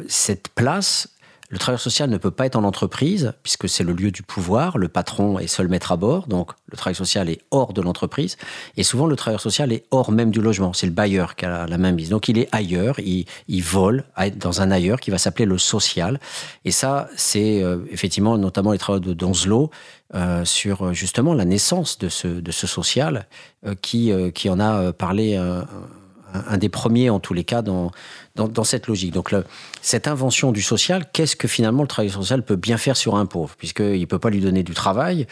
[0.08, 1.08] cette place.
[1.48, 4.78] Le travailleur social ne peut pas être en entreprise, puisque c'est le lieu du pouvoir,
[4.78, 8.36] le patron est seul maître à bord, donc le travail social est hors de l'entreprise,
[8.76, 11.50] et souvent le travailleur social est hors même du logement, c'est le bailleur qui a
[11.50, 12.08] la, la main mise.
[12.08, 13.26] Donc il est ailleurs, il,
[13.62, 14.04] vole
[14.36, 16.20] dans un ailleurs qui va s'appeler le social,
[16.64, 19.70] et ça c'est euh, effectivement notamment les travaux de Donzelot,
[20.14, 23.26] euh, sur euh, justement la naissance de ce, social,
[23.66, 27.90] euh, qui, qui en a parlé un des premiers en tous les cas dans,
[28.36, 29.12] dans, cette logique.
[29.12, 29.34] Donc
[29.82, 33.26] cette invention du social, qu'est-ce que finalement le travail social peut bien faire sur un
[33.26, 33.54] pauvre?
[33.56, 35.26] Puisqu'il ne peut pas lui donner du travail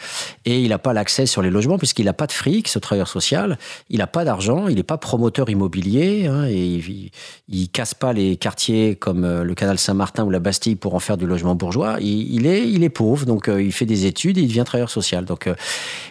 [0.45, 3.07] et il n'a pas l'accès sur les logements puisqu'il n'a pas de fric, ce travailleur
[3.07, 3.57] social,
[3.89, 7.11] il n'a pas d'argent, il n'est pas promoteur immobilier hein, et il,
[7.47, 10.99] il casse pas les quartiers comme euh, le canal Saint-Martin ou la Bastille pour en
[10.99, 11.97] faire du logement bourgeois.
[11.99, 15.25] Il, est, pauvre, donc euh, il fait des études et il devient travailleur social.
[15.25, 15.55] Donc euh,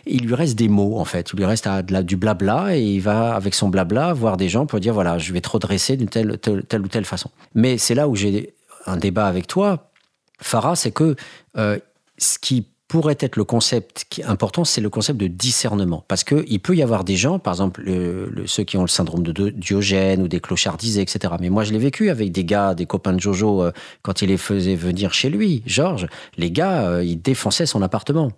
[0.07, 3.35] il lui reste des mots en fait, il lui reste du blabla et il va
[3.35, 6.39] avec son blabla voir des gens pour dire voilà, je vais te redresser d'une telle,
[6.39, 7.31] telle, telle ou telle façon.
[7.55, 8.55] Mais c'est là où j'ai
[8.87, 9.91] un débat avec toi,
[10.41, 11.17] Farah, c'est que
[11.57, 11.79] euh,
[12.19, 16.05] ce qui pourrait être le concept important, c'est le concept de discernement.
[16.07, 18.89] Parce qu'il peut y avoir des gens, par exemple le- le- ceux qui ont le
[18.89, 21.35] syndrome de Dio- Diogène ou des clochardisés, etc.
[21.41, 23.73] Mais moi, je l'ai vécu avec des gars, des copains de Jojo, euh,
[24.03, 25.63] quand il les faisait venir chez lui.
[25.67, 26.07] Georges,
[26.37, 28.31] les gars, euh, ils défonçaient son appartement.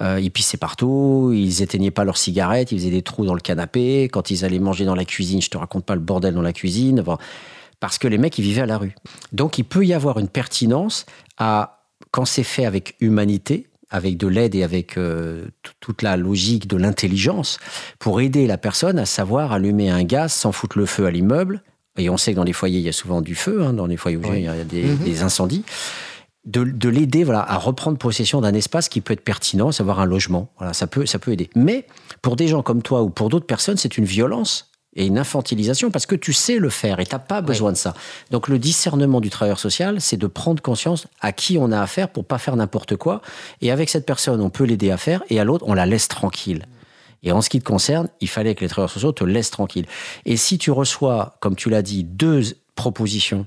[0.00, 4.04] Ils pissaient partout, ils éteignaient pas leurs cigarettes, ils faisaient des trous dans le canapé.
[4.04, 6.52] Quand ils allaient manger dans la cuisine, je te raconte pas le bordel dans la
[6.52, 7.02] cuisine.
[7.80, 8.94] Parce que les mecs, ils vivaient à la rue.
[9.32, 11.06] Donc, il peut y avoir une pertinence
[11.36, 15.46] à, quand c'est fait avec humanité, avec de l'aide et avec euh,
[15.80, 17.58] toute la logique de l'intelligence,
[17.98, 21.62] pour aider la personne à savoir allumer un gaz sans foutre le feu à l'immeuble.
[21.96, 23.86] Et on sait que dans les foyers, il y a souvent du feu, hein, dans
[23.86, 24.38] les foyers où Oui.
[24.40, 24.96] il y a des, Mhm.
[24.98, 25.64] des incendies.
[26.44, 30.00] De, de l'aider voilà, à reprendre possession d'un espace qui peut être pertinent, à savoir
[30.00, 30.50] un logement.
[30.58, 31.50] Voilà, ça, peut, ça peut aider.
[31.56, 31.86] Mais
[32.22, 35.90] pour des gens comme toi ou pour d'autres personnes, c'est une violence et une infantilisation
[35.90, 37.94] parce que tu sais le faire et tu n'as pas besoin de ça.
[38.30, 42.10] Donc le discernement du travailleur social, c'est de prendre conscience à qui on a affaire
[42.10, 43.22] pour pas faire n'importe quoi.
[43.62, 46.08] Et avec cette personne, on peut l'aider à faire et à l'autre, on la laisse
[46.08, 46.66] tranquille.
[47.22, 49.86] Et en ce qui te concerne, il fallait que les travailleurs sociaux te laissent tranquille.
[50.24, 52.42] Et si tu reçois, comme tu l'as dit, deux
[52.74, 53.46] propositions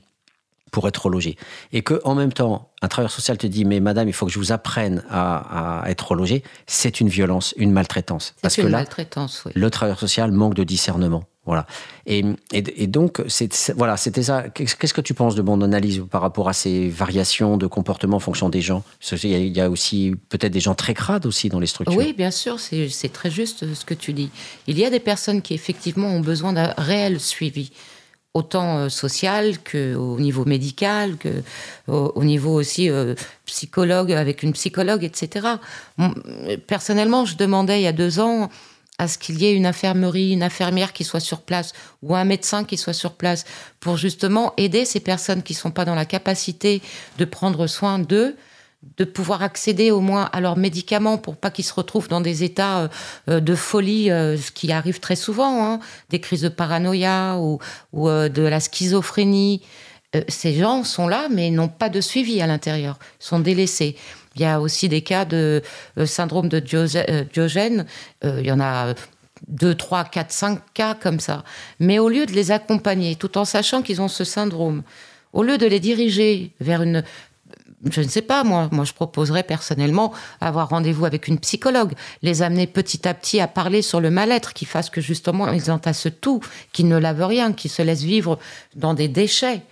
[0.71, 1.35] pour être relogé,
[1.73, 4.31] et que en même temps, un travailleur social te dit, mais madame, il faut que
[4.31, 8.35] je vous apprenne à, à être relogé, c'est une violence, une maltraitance.
[8.41, 9.51] Parce C'est que une là, maltraitance, oui.
[9.53, 11.25] le travailleur social manque de discernement.
[11.45, 11.65] Voilà.
[12.05, 12.23] Et,
[12.53, 13.19] et, et donc,
[13.75, 14.43] voilà, c'était ça.
[14.49, 18.19] Qu'est-ce que tu penses de mon analyse par rapport à ces variations de comportement en
[18.19, 18.83] fonction des gens?
[19.23, 21.97] Il y a aussi peut-être des gens très crades aussi dans les structures.
[21.97, 24.29] Oui, bien sûr, c'est très juste ce que tu dis.
[24.67, 27.71] Il y a des personnes qui effectivement ont besoin d'un réel suivi,
[28.35, 31.41] autant euh, social qu'au niveau médical, que
[31.87, 33.15] au, au niveau aussi euh,
[33.45, 35.47] psychologue avec une psychologue, etc.
[35.99, 38.49] Euh, Personnellement, je demandais il y a deux ans
[39.01, 41.73] à ce qu'il y ait une infirmerie, une infirmière qui soit sur place
[42.03, 43.45] ou un médecin qui soit sur place
[43.79, 46.83] pour justement aider ces personnes qui ne sont pas dans la capacité
[47.17, 48.35] de prendre soin d'eux
[48.97, 52.43] de pouvoir accéder au moins à leurs médicaments pour pas qu'ils se retrouvent dans des
[52.43, 52.89] états
[53.29, 55.79] euh, de folie, euh, ce qui arrive très souvent, hein,
[56.09, 57.59] des crises de paranoïa ou,
[57.93, 59.61] ou, euh, de la schizophrénie.
[60.27, 63.95] Ces gens sont là, mais n'ont pas de suivi à l'intérieur, sont délaissés.
[64.35, 65.61] Il y a aussi des cas de
[65.97, 67.85] euh, syndrome de euh, Diogène.
[68.23, 68.93] Euh, il y en a
[69.47, 71.43] deux, trois, quatre, cinq cas comme ça.
[71.79, 74.83] Mais au lieu de les accompagner, tout en sachant qu'ils ont ce syndrome,
[75.33, 77.03] au lieu de les diriger vers une
[77.89, 82.43] je ne sais pas, moi, moi je proposerais personnellement avoir rendez-vous avec une psychologue, les
[82.43, 86.07] amener petit à petit à parler sur le mal-être, qui fasse que justement ils entassent
[86.21, 86.41] tout,
[86.73, 88.37] qu'ils ne lavent rien, qu'ils se laissent vivre
[88.75, 89.63] dans des déchets.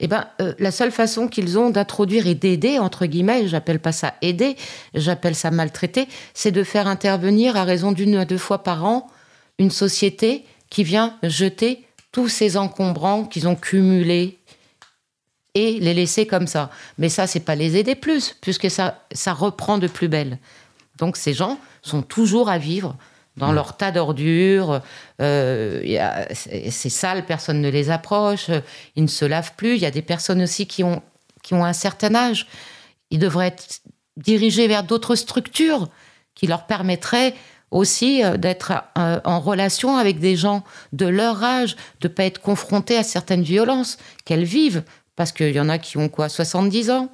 [0.00, 3.92] Eh ben, euh, la seule façon qu'ils ont d'introduire et d'aider, entre guillemets, j'appelle pas
[3.92, 4.56] ça aider,
[4.94, 9.08] j'appelle ça maltraiter, c'est de faire intervenir à raison d'une à deux fois par an
[9.58, 14.38] une société qui vient jeter tous ces encombrants qu'ils ont cumulés
[15.54, 16.70] et les laisser comme ça.
[16.98, 20.38] Mais ça, c'est pas les aider plus, puisque ça, ça reprend de plus belle.
[20.98, 22.96] Donc ces gens sont toujours à vivre
[23.36, 24.80] dans leur tas d'ordures.
[25.20, 25.82] Euh,
[26.34, 28.50] c'est sale, personne ne les approche.
[28.96, 29.74] Ils ne se lavent plus.
[29.74, 31.02] Il y a des personnes aussi qui ont,
[31.42, 32.46] qui ont un certain âge.
[33.10, 33.80] Ils devraient être
[34.16, 35.88] dirigés vers d'autres structures
[36.34, 37.34] qui leur permettraient
[37.70, 40.62] aussi euh, d'être euh, en relation avec des gens
[40.92, 44.84] de leur âge, de pas être confrontés à certaines violences qu'elles vivent.
[45.16, 47.08] Parce qu'il y en a qui ont quoi 70 ans?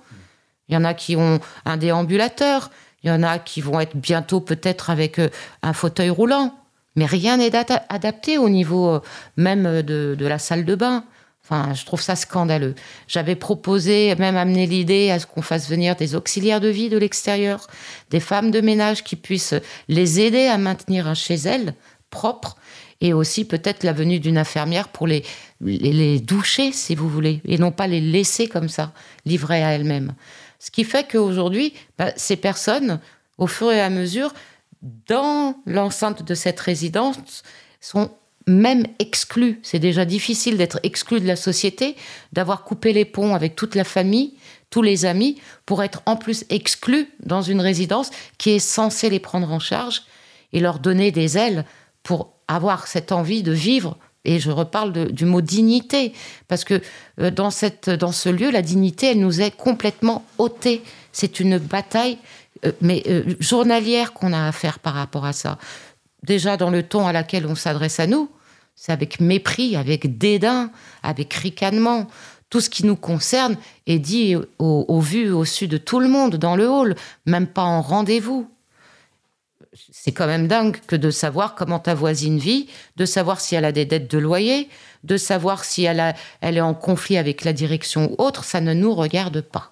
[0.68, 2.70] Il y en a qui ont un déambulateur,
[3.03, 5.28] il y en a qui vont être bientôt peut-être avec euh,
[5.62, 6.55] un fauteuil roulant.
[6.96, 9.01] Mais rien n'est adapté au niveau euh,
[9.36, 11.05] même de, de la salle de bain.
[11.44, 12.74] Enfin, je trouve ça scandaleux.
[13.09, 16.98] J'avais proposé, même amené l'idée à ce qu'on fasse venir des auxiliaires de vie de
[16.98, 17.66] l'extérieur,
[18.11, 19.55] des femmes de ménage qui puissent
[19.88, 21.74] les aider à maintenir un chez elles
[22.11, 22.57] propre,
[23.01, 25.24] et aussi peut-être la venue d'une infirmière pour les,
[25.61, 28.92] les, les doucher, si vous voulez, et non pas les laisser comme ça,
[29.24, 30.14] livrées à elles-mêmes.
[30.61, 33.00] Ce qui fait qu'aujourd'hui, bah, ces personnes,
[33.38, 34.32] au fur et à mesure,
[35.08, 37.42] dans l'enceinte de cette résidence,
[37.80, 38.11] sont
[38.46, 39.58] même exclues.
[39.62, 41.96] C'est déjà difficile d'être exclu de la société,
[42.32, 44.34] d'avoir coupé les ponts avec toute la famille,
[44.68, 49.18] tous les amis, pour être en plus exclu dans une résidence qui est censée les
[49.18, 50.02] prendre en charge
[50.52, 51.64] et leur donner des ailes
[52.02, 56.12] pour avoir cette envie de vivre Et je reparle du mot dignité,
[56.46, 56.80] parce que
[57.20, 60.82] euh, dans, cette, dans ce lieu, la dignité, elle nous est complètement ôtée.
[61.12, 62.18] C'est une bataille,
[62.66, 65.58] euh, mais euh, journalière qu'on a à faire par rapport à ça.
[66.22, 68.28] Déjà dans le ton à laquelle on s'adresse à nous,
[68.74, 70.70] c'est avec mépris, avec dédain,
[71.02, 72.06] avec ricanement.
[72.50, 73.56] Tout ce qui nous concerne
[73.86, 76.94] est dit au, au vu, au su de tout le monde, dans le hall,
[77.24, 78.50] même pas en rendez-vous
[79.92, 83.64] c'est quand même dingue que de savoir comment ta voisine vit, de savoir si elle
[83.64, 84.68] a des dettes de loyer,
[85.04, 88.60] de savoir si elle, a- elle est en conflit avec la direction ou autre, ça
[88.60, 89.70] ne nous regarde pas.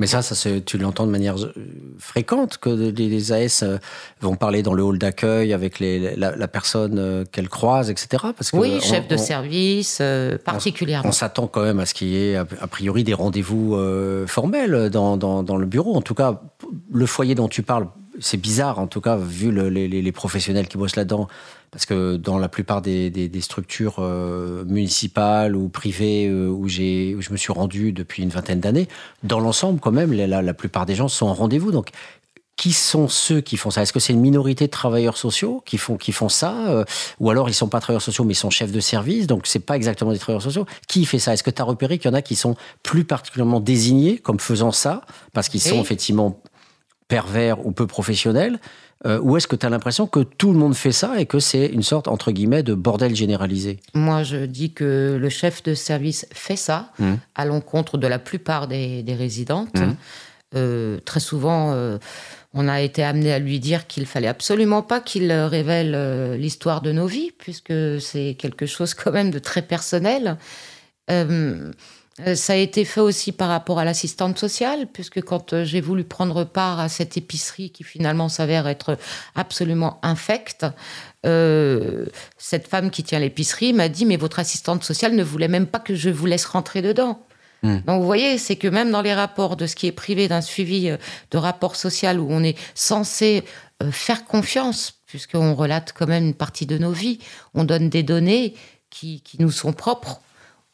[0.00, 1.52] Mais ça, ça tu l'entends de manière euh,
[1.98, 3.78] fréquente, que les, AS euh,
[4.20, 8.22] vont parler dans le hall d'accueil avec les- la, la personne euh, qu'elles croisent, etc.
[8.36, 11.08] Parce que Oui, on- chef de on- service, euh, particulièrement.
[11.08, 14.26] On s'attend quand même à ce qu'il y ait a a priori des rendez-vous euh,
[14.28, 15.96] formels dans, dans, dans le bureau.
[15.96, 16.40] En tout cas,
[16.92, 17.88] le foyer dont tu parles,
[18.20, 21.28] c'est bizarre, en tout cas, vu le- les, professionnels qui bossent là-dedans.
[21.70, 26.64] Parce que dans la plupart des, des- des structures euh, municipales ou privées euh, où,
[26.64, 28.88] où je me suis rendu depuis une vingtaine d'années,
[29.22, 31.70] dans l'ensemble, quand même, la, la plupart des gens sont en rendez-vous.
[31.70, 31.90] Donc,
[32.56, 33.82] qui sont ceux qui font ça?
[33.82, 36.84] Est-ce que c'est une minorité de travailleurs sociaux qui font, qui font ça euh,
[37.20, 39.60] Ou alors ils sont pas travailleurs sociaux mais ils sont chefs de service, donc c'est
[39.60, 40.66] pas exactement des travailleurs sociaux?
[40.88, 41.34] Qui fait ça?
[41.34, 44.40] Est-ce que tu as repéré qu'il y en a qui sont plus particulièrement désignés comme
[44.40, 45.02] faisant ça
[45.34, 45.80] parce qu'ils sont Oui.
[45.82, 46.40] effectivement
[47.08, 48.58] pervers ou peu professionnels
[49.06, 51.38] euh, Ou est-ce que tu as l'impression que tout le monde fait ça et que
[51.38, 53.80] c'est une sorte, entre guillemets, de bordel généralisé?
[53.94, 57.14] Moi, je dis que le chef de service fait ça Mmh.
[57.34, 59.78] à l'encontre de la plupart des, des résidentes.
[59.78, 59.96] Mhm.
[60.54, 61.98] Euh, très souvent, euh,
[62.54, 66.92] on a été amené à lui dire qu'il fallait absolument pas qu'il révèle l'histoire de
[66.92, 70.38] nos vies, puisque c'est quelque chose quand même de très personnel.
[72.26, 75.80] Euh, ça a été fait aussi par rapport à l'assistante sociale, puisque quand euh, j'ai
[75.80, 78.98] voulu prendre part à cette épicerie qui finalement s'avère être
[79.34, 80.66] absolument infecte,
[81.26, 82.06] euh,
[82.36, 85.78] cette femme qui tient l'épicerie m'a dit mais votre assistante sociale ne voulait même pas
[85.78, 87.20] que je vous laisse rentrer dedans.
[87.62, 87.78] Hmm.
[87.86, 90.40] Donc vous voyez, c'est que même dans les rapports de ce qui est privé d'un
[90.40, 90.96] suivi
[91.30, 93.42] de rapport social où on est censé
[93.90, 97.18] faire confiance, puisqu'on relate quand même une partie de nos vies,
[97.54, 98.54] on donne des données
[98.90, 100.20] qui, qui nous sont propres,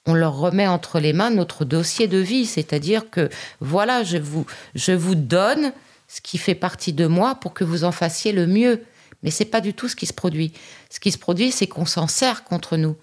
[0.06, 3.28] on leur remet entre les mains notre dossier de vie, c'est-à-dire que
[3.60, 5.72] voilà, je vous, je vous donne
[6.08, 8.82] ce qui fait partie de moi pour que vous en fassiez le mieux.
[9.22, 10.52] Mais c'est pas du tout ce qui se produit.
[10.90, 12.94] Ce qui se produit, c'est qu'on s'en sert contre nous.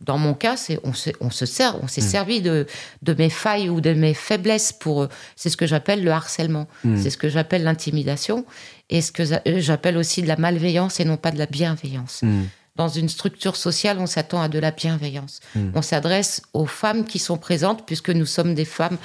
[0.00, 2.66] Dans mon cas, c'est on se, on se sert, on s'est servi de,
[3.02, 5.02] de mes failles ou de mes faiblesses pour.
[5.02, 6.66] euh, C'est ce que j'appelle le harcèlement.
[7.00, 8.44] C'est ce que j'appelle l'intimidation
[8.90, 12.22] et ce que euh, j'appelle aussi de la malveillance et non pas de la bienveillance.
[12.76, 15.40] Dans une structure sociale, on s'attend à de la bienveillance.
[15.74, 18.96] On s'adresse aux femmes qui sont présentes, puisque nous sommes des femmes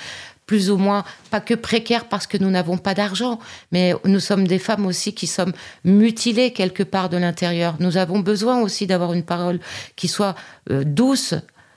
[0.45, 3.37] plus ou moins, pas que précaires parce que nous n'avons pas d'argent,
[3.73, 5.51] mais nous sommes des femmes aussi qui sommes
[5.83, 7.75] mutilées quelque part de l'intérieur.
[7.79, 9.59] Nous avons besoin aussi d'avoir une parole
[9.97, 10.35] qui soit
[10.71, 11.35] euh, douce,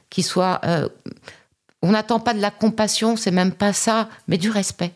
[0.08, 0.60] qui soit...
[0.64, 0.88] euh,
[1.82, 4.92] on n'attend pas de la compassion, c'est même pas ça, mais du respect.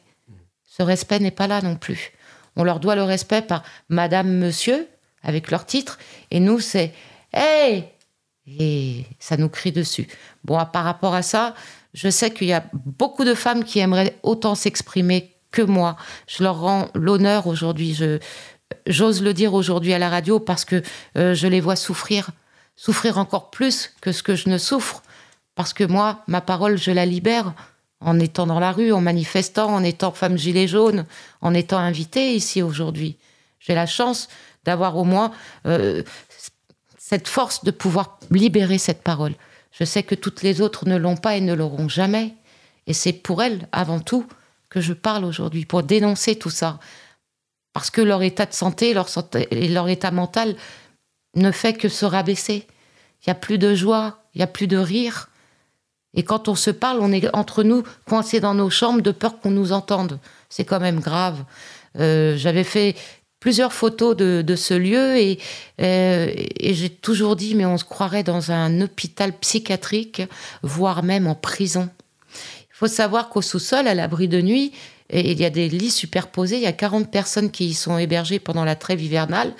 [0.64, 2.12] Ce respect n'est pas là non plus.
[2.56, 4.86] On leur doit le respect par Madame, Monsieur,
[5.24, 5.98] avec leur titre,
[6.30, 6.92] et nous, c'est
[7.32, 7.84] Hey
[8.46, 10.06] Et ça nous crie dessus.
[10.44, 11.54] Bon, par rapport à ça,
[11.94, 15.96] je sais qu'il y a beaucoup de femmes qui aimeraient autant s'exprimer que moi.
[16.26, 17.94] Je leur rends l'honneur aujourd'hui.
[17.94, 18.18] Je,
[18.86, 20.82] j'ose le dire aujourd'hui à la radio parce que
[21.16, 22.30] euh, je les vois souffrir,
[22.76, 25.02] souffrir encore plus que ce que je ne souffre.
[25.54, 27.54] Parce que moi, ma parole, je la libère
[28.00, 31.06] en étant dans la rue, en manifestant, en étant femme gilet jaune,
[31.40, 33.16] en étant invitée ici aujourd'hui.
[33.60, 34.28] J'ai la chance
[34.64, 35.30] d'avoir au moins
[35.66, 36.02] euh,
[36.98, 39.34] cette force de pouvoir libérer cette parole.
[39.72, 42.34] Je sais que toutes les autres ne l'ont pas et ne l'auront jamais.
[42.86, 44.26] Et c'est pour elles, avant tout,
[44.68, 46.78] que je parle aujourd'hui, pour dénoncer tout ça.
[47.72, 49.08] Parce que leur état de santé, leur
[49.50, 50.56] et leur état mental
[51.34, 52.66] ne fait que se rabaisser.
[53.20, 55.28] Il n'y a plus de joie, il n'y a plus de rire.
[56.14, 59.40] Et quand on se parle, on est entre nous coincés dans nos chambres de peur
[59.40, 60.20] qu'on nous entende.
[60.48, 61.44] C'est quand même grave.
[61.98, 62.94] Euh, J'avais fait
[63.44, 65.38] plusieurs photos de, ce lieu et,
[65.82, 70.22] euh, et j'ai toujours dit, mais on se croirait dans un hôpital psychiatrique,
[70.62, 71.90] voire même en prison.
[72.32, 74.72] Il faut savoir qu'au sous-sol, à l'abri de nuit,
[75.12, 78.38] il y a des lits superposés, il y a 40 personnes qui y sont hébergées
[78.38, 79.52] pendant la trêve hivernale.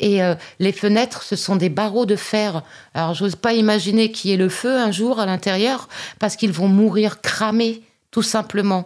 [0.00, 2.62] Et euh, les fenêtres, ce sont des barreaux de fer.
[2.92, 5.88] Alors, j'ose pas imaginer qu'il y ait le feu un jour à l'intérieur,
[6.18, 7.80] parce qu'ils vont mourir cramés,
[8.10, 8.84] tout simplement.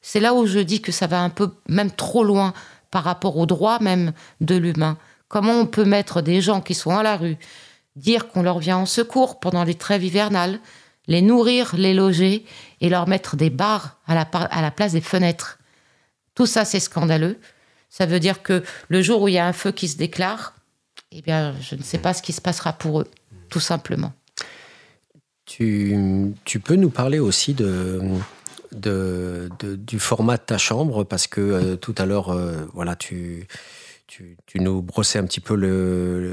[0.00, 2.54] C'est là où je dis que ça va un peu, même trop loin,
[2.96, 4.96] par rapport aux droits même de l'humain.
[5.28, 7.36] Comment on peut mettre des gens qui sont à la rue,
[7.94, 10.60] dire qu'on leur vient en secours pendant les trêves hivernales,
[11.06, 12.46] les nourrir, les loger
[12.80, 15.58] et leur mettre des barres à la, à la place des fenêtres?
[16.34, 17.38] Tout ça, c'est scandaleux.
[17.90, 20.54] Ça veut dire que le jour où il y a un feu qui se déclare,
[21.12, 23.10] eh bien, je ne sais pas ce qui se passera pour eux.
[23.50, 24.14] tout simplement.
[25.44, 25.94] Tu,
[26.46, 28.00] tu peux nous parler aussi de,
[28.76, 32.94] de, de- du format de ta chambre parce que euh, tout à l'heure, euh, voilà,
[32.96, 33.46] tu,
[34.06, 35.54] tu, tu nous brossais un petit peu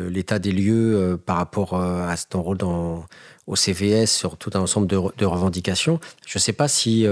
[0.10, 3.06] l'état des lieux euh, par rapport à ton rôle dans,
[3.48, 5.99] au CVS sur tout un ensemble de, de revendications.
[6.26, 7.06] Je ne sais pas si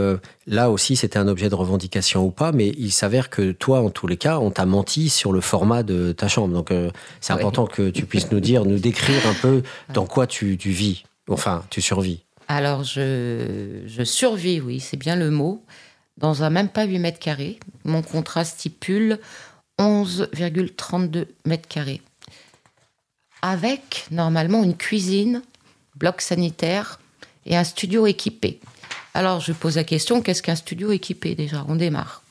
[0.48, 3.90] là aussi c'était un objet de revendication ou pas, mais il s'avère que toi, en
[3.90, 6.54] tous les cas, on t'a menti sur le format de ta chambre.
[6.54, 6.72] Donc
[7.20, 9.64] c'est important que tu puisses nous dire, nous décrire un peu
[9.94, 12.24] dans quoi tu, tu vis, enfin tu survis.
[12.54, 15.64] Alors, je, survis, oui, c'est bien le mot,
[16.18, 17.58] dans un même pas 8 mètres carrés.
[17.86, 19.20] Mon contrat stipule
[19.80, 22.02] 11,32 mètres carrés.
[23.42, 25.44] Avec, normalement, une cuisine,
[25.96, 27.00] bloc sanitaire
[27.46, 28.60] et un studio équipé.
[29.14, 31.64] Alors, je pose la question, qu'est-ce qu'un studio équipé déjà?
[31.70, 32.22] On démarre.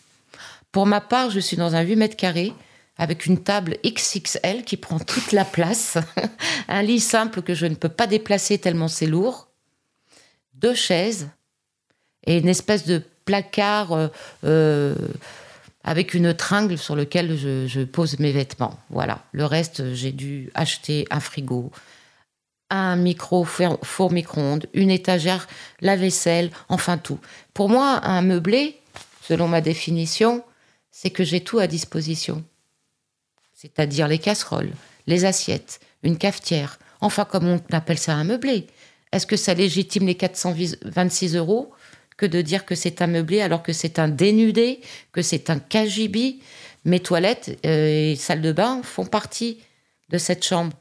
[0.71, 2.53] Pour ma part, je suis dans un 8 mètres carrés
[2.99, 5.97] avec une table XXL qui prend toute la place,
[6.69, 9.50] un lit simple que je ne peux pas déplacer tellement c'est lourd,
[10.61, 11.29] deux chaises
[12.25, 14.09] et une espèce de placard euh,
[14.45, 14.95] euh,
[15.85, 18.79] avec une tringle sur lequel je, je pose mes vêtements.
[18.91, 19.25] Voilà.
[19.33, 21.71] Le reste, j'ai dû acheter un frigo,
[22.69, 25.49] un micro four, four micro-ondes, une étagère,
[25.81, 27.19] la vaisselle, enfin tout.
[27.55, 28.79] Pour moi, un meublé,
[29.23, 30.45] selon ma définition,
[30.91, 32.45] c'est que j'ai tout à disposition.
[33.55, 34.73] C'est-à-dire les casseroles,
[35.07, 38.67] les assiettes, une cafetière, enfin comme on appelle ça un meublé.
[39.13, 41.73] Est-ce que ça légitime les 426 euros
[42.21, 44.81] que de dire que c'est un meublé alors que c'est un dénudé,
[45.11, 46.41] que c'est un cagibi
[46.85, 49.59] Mes toilettes euh, et salles de bain font partie
[50.11, 50.77] de cette chambre.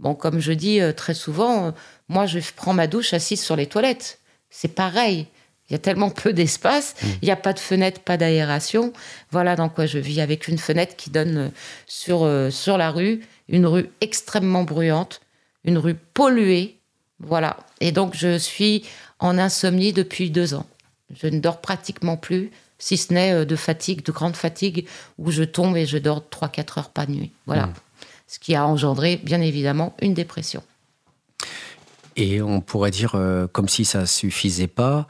[0.00, 1.70] Bon, comme je dis euh, très souvent, euh,
[2.08, 4.18] moi je prends ma douche assise sur les toilettes.
[4.50, 5.28] C'est pareil.
[5.68, 8.92] Il y a tellement peu d'espace, il n'y a pas de fenêtre, pas d'aération.
[9.30, 11.52] Voilà dans quoi je vis, avec une fenêtre qui donne
[11.86, 15.20] sur, sur la rue, une rue extrêmement bruyante,
[15.62, 16.79] une rue polluée.
[17.20, 17.56] Voilà.
[17.80, 18.84] Et donc je suis
[19.18, 20.66] en insomnie depuis deux ans.
[21.14, 24.86] Je ne dors pratiquement plus, si ce n'est euh, de fatigue, de grande fatigue,
[25.18, 27.32] où je tombe et je dors 3-4 heures par nuit.
[27.46, 27.70] Voilà.
[28.26, 30.62] Ce qui a engendré, bien évidemment, une dépression.
[32.16, 35.06] Et on pourrait dire, euh, comme si ça suffisait pas,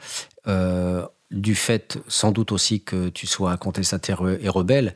[0.47, 4.95] euh, du fait sans doute aussi que tu sois contestataire et rebelle,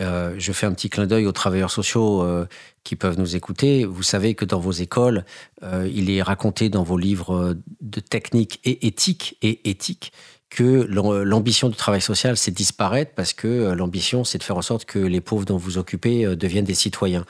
[0.00, 2.46] euh, je fais un petit clin d'œil aux travailleurs sociaux euh,
[2.84, 3.84] qui peuvent nous écouter.
[3.84, 5.24] Vous savez que dans vos écoles,
[5.62, 10.12] euh, il est raconté dans vos livres de technique et éthique et éthique
[10.48, 14.56] que l'am- l'ambition du travail social, c'est disparaître parce que euh, l'ambition, c'est de faire
[14.56, 17.24] en sorte que les pauvres dont vous occupez euh, deviennent des citoyens.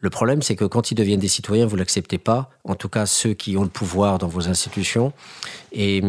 [0.00, 2.50] Le problème, c'est que quand ils deviennent des citoyens, vous l'acceptez pas.
[2.64, 5.12] En tout cas, ceux qui ont le pouvoir dans vos institutions.
[5.70, 6.02] Et,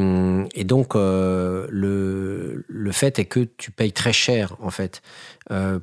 [0.55, 5.01] et donc, euh, le, le fait est que tu payes très cher, en fait.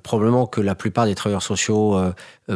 [0.03, 1.97] Probablement que la plupart des travailleurs sociaux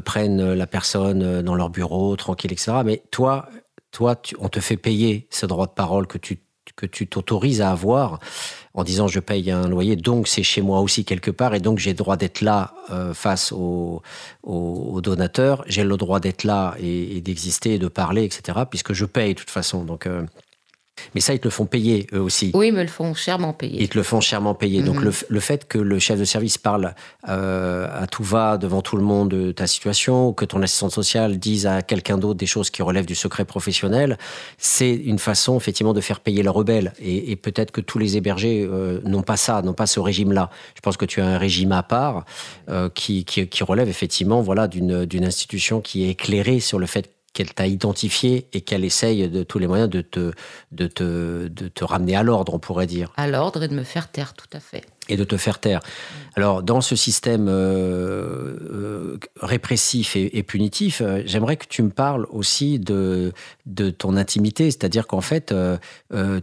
[0.05, 2.79] prennent la personne dans leur bureau, tranquille, etc.
[2.85, 3.49] Mais toi,
[3.93, 6.41] toi on te fait payer ce droit de parole que tu
[6.77, 8.19] que tu t'autorises à avoir
[8.75, 11.79] en disant je paye un loyer, donc c'est chez moi aussi quelque part, et donc
[11.79, 14.03] j'ai le droit d'être là euh, face aux,
[14.45, 19.05] donateurs, j'ai le droit d'être là et, et d'exister, et de parler, etc., puisque je
[19.05, 19.85] paye de toute façon.
[19.85, 20.25] Donc, euh,
[21.15, 22.51] mais ça, ils te le font payer eux aussi.
[22.55, 23.83] Oui, me le font chèrement payer.
[23.83, 24.83] Ils te le font chèrement payer.
[24.83, 25.05] Donc Mhm.
[25.05, 26.95] le, le fait que le chef de service parle
[27.29, 30.93] euh, à tout va devant tout le monde de ta situation, ou que ton assistante
[30.93, 34.19] sociale dise à quelqu'un d'autre des choses qui relèvent du secret professionnel,
[34.59, 36.93] c'est une façon effectivement de faire payer le rebelle.
[37.01, 40.51] Et, et peut-être que tous les hébergés euh, n'ont pas ça, n'ont pas ce régime-là.
[40.75, 42.25] Je pense que tu as un régime à part
[42.69, 46.87] euh, qui, qui, qui relève effectivement voilà, d'une d'une institution qui est éclairée sur le
[46.87, 50.33] fait qu'elle t'a identifié et qu'elle essaye de tous les moyens de te,
[50.73, 53.83] de te, de te ramener à l'ordre, on pourrait dire À l'ordre et de me
[53.85, 54.85] faire taire, tout à fait.
[55.09, 55.81] et de te faire taire.
[56.37, 61.91] Alors, dans ce système euh, euh, répressif et, et punitif, euh, j'aimerais que tu me
[61.91, 63.33] parles aussi de,
[63.67, 65.53] de ton intimité, c'est-à-dire qu'en fait,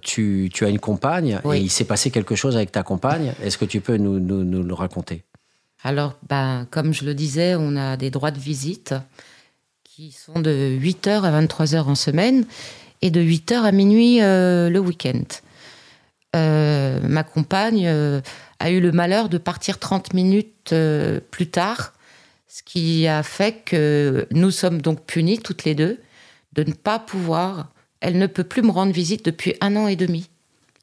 [0.02, 1.58] tu, tu as une compagne Oui.
[1.58, 3.34] et il s'est passé quelque chose avec ta compagne.
[3.42, 5.24] Est-ce que tu peux nous, nous, nous le raconter?
[5.84, 8.94] Alors, ben, comme je le disais, on a des droits de visite
[9.96, 12.46] qui sont de 8h à 23h en semaine
[13.02, 15.26] et de 8h à minuit euh, le week-end.
[16.34, 18.22] Euh, ma compagne euh,
[18.60, 20.74] a eu le malheur de partir 30 minutes
[21.32, 21.92] plus tard,
[22.48, 26.00] ce qui a fait que nous sommes donc punis toutes les deux
[26.54, 27.68] de ne pas pouvoir.
[28.00, 30.30] Elle ne peut plus me rendre visite depuis un an et demi.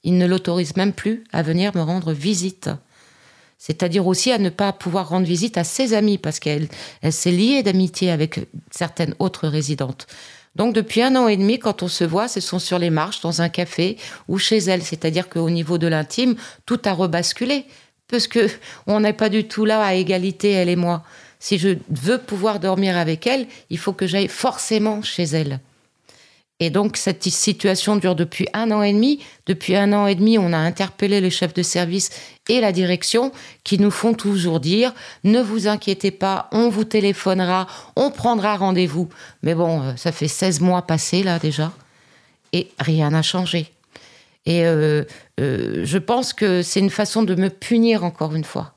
[0.05, 2.69] Il ne l'autorise même plus à venir me rendre visite.
[3.59, 6.69] C'est-à-dire aussi à ne pas pouvoir rendre visite à ses amis, parce qu'elle
[7.03, 8.41] elle s'est liée d'amitié avec
[8.71, 10.07] certaines autres résidentes.
[10.55, 13.21] Donc depuis un an et demi, quand on se voit, ce sont sur les marches,
[13.21, 14.83] dans un café ou chez elle.
[14.83, 16.37] C'est-à-dire qu'au niveau de l'intime,
[16.67, 17.65] tout a rebasculé.
[18.09, 18.49] Parce que
[18.87, 21.05] on n'est pas du tout là à égalité, elle et moi.
[21.41, 25.61] Si je veux pouvoir dormir avec elle, il faut que j'aille forcément chez elle.
[26.61, 29.21] Et donc, cette situation dure depuis un an et demi.
[29.47, 32.11] Depuis un an et demi, on a interpellé les chefs de service
[32.49, 33.31] et la direction
[33.63, 39.09] qui nous font toujours dire ne vous inquiétez pas, on vous téléphonera, on prendra rendez-vous.
[39.43, 41.73] Mais bon, euh, ça fait 16 mois passés là déjà
[42.53, 43.71] et rien n'a changé.
[44.47, 45.05] Et euh,
[45.39, 48.73] euh, je pense que c'est une façon de me punir encore une fois.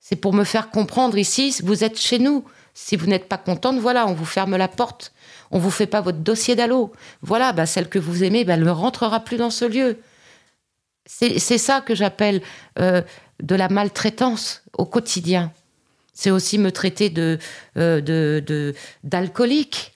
[0.00, 2.44] C'est pour me faire comprendre ici, vous êtes chez nous.
[2.74, 5.12] Si vous n'êtes pas contente, voilà, on vous ferme la porte.
[5.52, 6.92] On vous fait pas votre dossier d'allô.
[7.20, 9.98] Voilà, bah, celle que vous aimez, bah, elle ne rentrera plus dans ce lieu.
[11.06, 12.40] C'est ça que j'appelle
[12.78, 13.02] euh,
[13.42, 15.52] de la maltraitance au quotidien.
[16.14, 17.38] C'est aussi me traiter de
[17.76, 19.92] euh, de- de- d'alcoolique.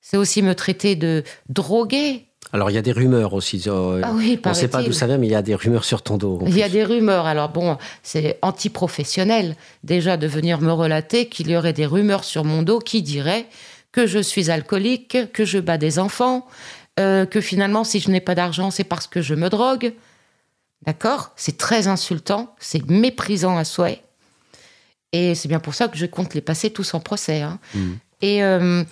[0.00, 2.24] C'est aussi me traiter de drogué.
[2.52, 3.62] Alors, il y a des rumeurs aussi.
[3.66, 5.54] euh, Ah oui, on ne sait pas d'où ça vient, mais il y a des
[5.54, 6.38] rumeurs sur ton dos.
[6.46, 7.26] Il y a des rumeurs.
[7.26, 12.44] Alors bon, c'est antiprofessionnel déjà de venir me relater qu'il y aurait des rumeurs sur
[12.44, 13.46] mon dos qui diraient
[13.98, 16.46] que je suis alcoolique, que je bats des enfants,
[17.00, 19.92] euh, que finalement si je n'ai pas d'argent c'est parce que je me drogue.
[20.86, 21.32] D'accord?
[21.34, 24.00] C'est très insultant, c'est méprisant à souhait.
[25.12, 27.40] Et c'est bien pour ça que je compte les passer tous en procès.
[27.42, 27.58] hein.
[28.22, 28.84] Et euh,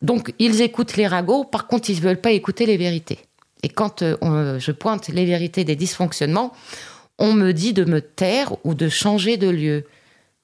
[0.00, 3.20] donc, ils écoutent les ragots, par contre, ils ne veulent pas écouter les vérités.
[3.62, 6.52] Et quand euh, on- je pointe les vérités des dysfonctionnements,
[7.20, 9.84] on me dit de me taire ou de changer de lieu.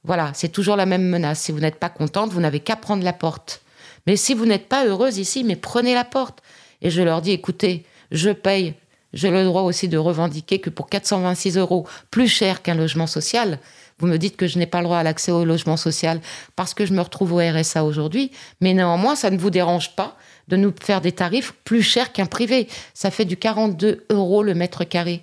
[0.05, 1.41] Voilà, c'est toujours la même menace.
[1.41, 3.63] Si vous n'êtes pas contente, vous n'avez qu'à prendre la porte.
[4.09, 6.39] Mais si vous n'êtes pas heureuse ici, mais prenez la porte.
[6.81, 8.73] Et je leur dis, écoutez, je paye.
[9.13, 13.59] J'ai le droit aussi de revendiquer que pour 426 euros, plus cher qu'un logement social,
[13.99, 16.23] vous me dites que je n'ai pas le droit à l'accès au logement social
[16.57, 18.33] parce que je me retrouve au RSA aujourd'hui,
[18.63, 20.17] mais néanmoins, ça ne vous dérange pas
[20.49, 22.67] de nous faire des tarifs plus chers qu'un privé.
[22.95, 25.23] Ça fait du 42 euros le mètre carré.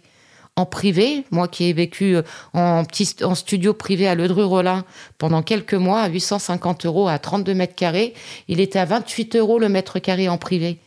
[0.58, 2.22] En privé, moi qui ai vécu euh,
[2.54, 4.86] en, petit, en studio privé à Ledru-Rollin
[5.18, 8.14] pendant quelques mois à 850 euros à 32 mètres carrés,
[8.48, 10.80] il était à 28 euros le mètre carré en privé.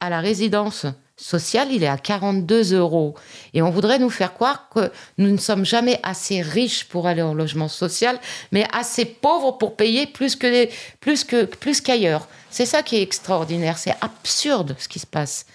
[0.00, 0.84] À la résidence
[1.20, 3.14] sociale, il est à 42 euros.
[3.54, 7.22] Et on voudrait nous faire croire que nous ne sommes jamais assez riches pour aller
[7.22, 8.18] en logement social,
[8.52, 10.70] mais assez pauvres pour payer plus que les-
[11.00, 12.26] plus que plus qu'ailleurs.
[12.50, 13.78] C'est ça qui est extraordinaire.
[13.78, 15.46] C'est absurde ce qui se passe.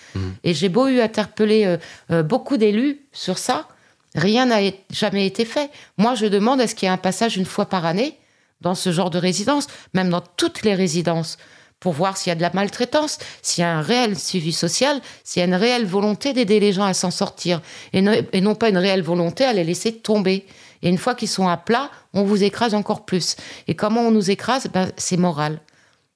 [0.43, 1.77] Et j'ai beau eu interpeller euh,
[2.11, 3.67] euh, beaucoup d'élus sur ça,
[4.13, 4.59] rien n'a
[4.91, 5.69] jamais été fait.
[5.97, 8.17] Moi, je demande est-ce qu'il y a un passage une fois par année
[8.61, 11.37] dans ce genre de résidence, même dans toutes les résidences,
[11.79, 15.01] pour voir s'il y a de la maltraitance, s'il y a un réel suivi social,
[15.23, 17.61] s'il y a une réelle volonté d'aider les gens à s'en sortir,
[17.93, 20.45] et, non pas une réelle volonté à les laisser tomber.
[20.81, 23.35] Et une fois qu'ils sont à plat, on vous écrase encore plus.
[23.67, 24.67] Et comment on nous écrase?
[24.67, 25.59] Ben, C'est moral.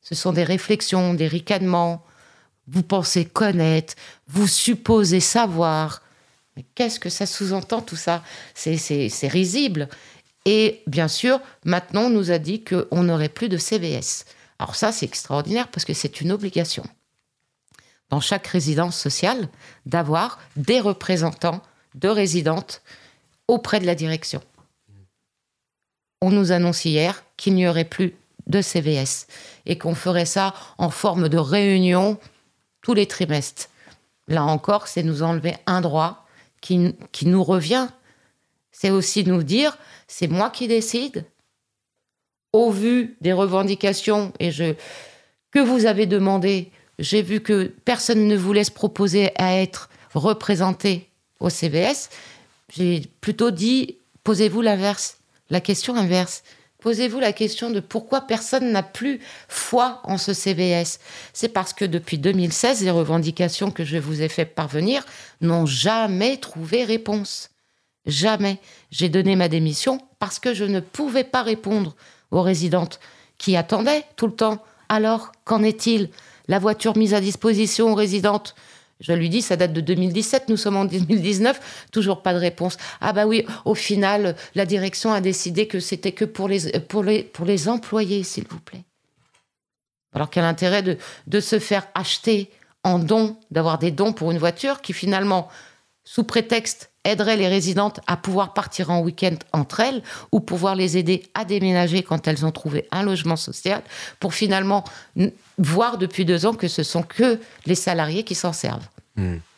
[0.02, 2.04] Ce sont des réflexions, des ricanements.
[2.68, 3.96] Vous pensez connaître,
[4.28, 6.02] vous supposez savoir.
[6.56, 8.24] Mais qu'est-ce que ça sous-entend tout ça?
[8.54, 9.90] C'est risible.
[10.46, 14.26] Et bien sûr, maintenant, on nous a dit qu'on n'aurait plus de CVS.
[14.60, 16.84] Alors ça, c'est extraordinaire parce que c'est une obligation
[18.10, 19.48] dans chaque résidence sociale
[19.86, 21.62] d'avoir des représentants
[21.96, 22.82] de résidentes
[23.48, 24.42] auprès de la direction.
[26.22, 28.16] On nous annonce hier qu'il n'y aurait plus
[28.48, 29.28] de CVS
[29.66, 32.20] et qu'on ferait ça en forme de réunion
[32.82, 33.70] tous les trimestres.
[34.28, 36.28] Là encore, c'est nous enlever un droit
[36.62, 37.88] qui, qui nous revient.
[38.72, 39.78] C'est aussi nous dire,
[40.08, 41.26] c'est moi qui décide.
[42.52, 44.50] Au vu des revendications et
[45.52, 51.10] que vous avez demandé, j'ai vu que personne ne vous laisse proposer à être représenté
[51.40, 52.10] au CVS.
[52.76, 55.18] J'ai plutôt dit, posez-vous l'inverse,
[55.50, 56.44] la question inverse.
[56.82, 59.20] Posez-vous la question de pourquoi personne n'a plus
[59.50, 61.00] foi en ce CVS.
[61.34, 65.06] C'est parce que depuis 2016, les revendications que je vous ai fait parvenir
[65.42, 67.50] n'ont jamais trouvé réponse.
[68.06, 68.60] Jamais.
[68.92, 71.96] J'ai donné ma démission parce que je ne pouvais pas répondre
[72.32, 73.00] aux résidentes
[73.38, 74.64] qui attendaient tout le temps.
[74.90, 76.10] Alors, qu'en est-il?
[76.48, 78.56] La voiture mise à disposition aux résidentes
[79.00, 82.78] je lui dis, ça date de 2017, nous sommes en 2019, toujours pas de réponse.
[83.00, 87.04] Ah bah oui, au final, la direction a décidé que c'était que pour les, pour
[87.04, 88.84] les, pour les employés, s'il vous plaît.
[90.14, 90.98] Alors quel intérêt de,
[91.28, 92.50] de se faire acheter
[92.84, 95.48] en don, d'avoir des dons pour une voiture qui finalement,
[96.04, 100.98] sous prétexte, aiderait les résidentes à pouvoir partir en week-end entre elles ou pouvoir les
[100.98, 103.82] aider à déménager quand elles ont trouvé un logement social
[104.20, 104.84] pour finalement
[105.58, 108.88] voir depuis deux ans que ce sont que les salariés qui s'en servent.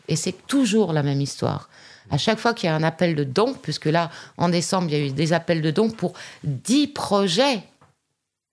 [0.07, 1.69] Et c'est toujours la même histoire.
[2.09, 4.93] À chaque fois qu'il y a un appel de dons, puisque là, en décembre, il
[4.93, 6.13] y a eu des appels de dons pour
[6.43, 7.63] 10 projets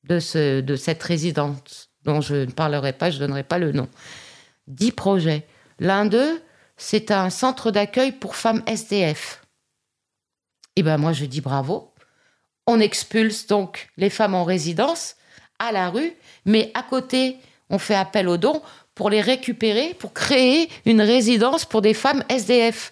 [0.04, 3.72] de, ce, de cette résidence, dont je ne parlerai pas, je ne donnerai pas le
[3.72, 3.88] nom.
[4.68, 5.46] 10 projets.
[5.80, 6.40] L'un d'eux,
[6.78, 9.42] c'est un centre d'accueil pour femmes SDF.
[10.76, 11.92] Eh bien, moi, je dis bravo.
[12.66, 15.16] On expulse donc les femmes en résidence
[15.58, 16.12] à la rue,
[16.44, 17.36] mais à côté,
[17.68, 18.62] on fait appel aux dons
[18.94, 22.90] pour les récupérer, pour créer une résidence pour des femmes SDF.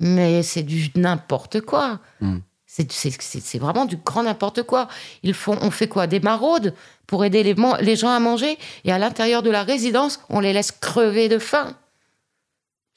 [0.00, 2.00] Mais c'est du n'importe quoi.
[2.20, 2.38] Mm.
[2.66, 4.88] C'est- vraiment du grand n'importe quoi.
[5.22, 6.08] Ils font, on fait quoi?
[6.08, 6.74] Des maraudes
[7.06, 10.72] pour aider les gens à manger et à l'intérieur de la résidence, on les laisse
[10.72, 11.76] crever de faim.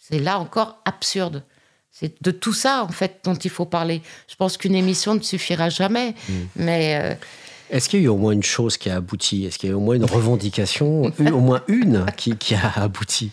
[0.09, 1.43] C'est là encore absurde.
[1.91, 4.01] C'est de tout ça, en fait, dont il faut parler.
[4.27, 6.13] Je pense qu'une émission ne suffira jamais.
[6.55, 7.15] Mais euh,
[7.71, 9.45] Est-ce qu'il y a eu au moins une chose qui a abouti?
[9.45, 12.53] Est-ce qu'il y a eu au moins une revendication, une- au moins une qui, qui
[12.55, 13.31] a abouti?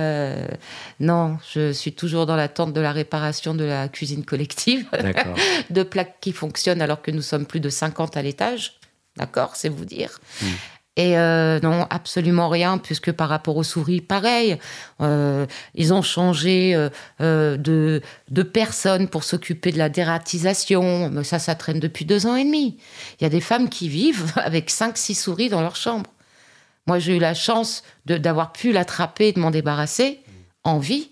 [0.00, 0.48] Euh,
[1.00, 5.36] non, je suis toujours dans l'attente de la réparation de la cuisine collective, D'accord.
[5.70, 8.74] de plaques qui fonctionnent alors que nous sommes plus de 50 à l'étage.
[9.18, 10.18] D'accord, c'est vous dire.
[10.96, 14.58] Et euh, non, absolument rien, puisque par rapport aux souris, pareil.
[15.00, 16.74] Euh, ils ont changé
[17.20, 21.08] euh, de, de personnes pour s'occuper de la dératisation.
[21.08, 22.76] Mais ça, ça traîne depuis deux ans et demi.
[23.18, 26.10] Il y a des femmes qui vivent avec cinq, six souris dans leur chambre.
[26.86, 30.20] Moi, j'ai eu la chance d'avoir pu l'attraper et de m'en débarrasser
[30.62, 31.10] en vie.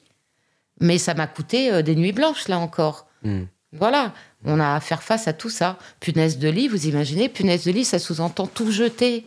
[0.80, 3.06] Mais ça m'a coûté des nuits blanches, là encore.
[3.22, 3.42] Mm.
[3.72, 4.12] Voilà,
[4.44, 5.78] on a à faire face à tout ça.
[6.00, 9.24] Punaise de lit, vous imaginez, punaise de lit, ça sous-entend tout jeter.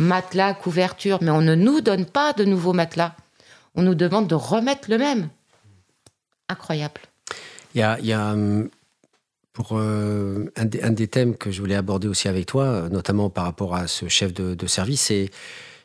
[0.00, 3.14] Matelas, couverture, mais on ne nous donne pas de nouveaux matelas.
[3.74, 5.28] On nous demande de remettre le même.
[6.48, 7.02] Incroyable.
[7.74, 8.70] Il y a, y a, hum,
[9.52, 13.74] pour euh, un, des, thèmes que je voulais aborder aussi avec toi, notamment par rapport
[13.74, 15.30] à ce chef de, de service, c'est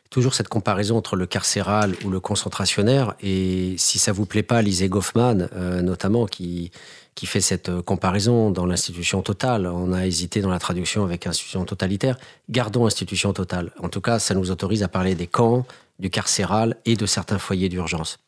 [0.08, 3.14] toujours cette comparaison entre le carcéral ou le concentrationnaire.
[3.20, 6.70] Et si ça vous plaît pas, lisez Goffman, euh, notamment, qui,
[7.16, 9.66] qui fait cette euh, comparaison dans l'institution totale.
[9.66, 12.16] On a hésité dans la traduction avec institution totalitaire.
[12.48, 13.72] Gardons institution totale.
[13.82, 15.66] En tout cas, ça nous autorise à parler des camps,
[15.98, 18.18] du carcéral et de certains foyers d'urgence.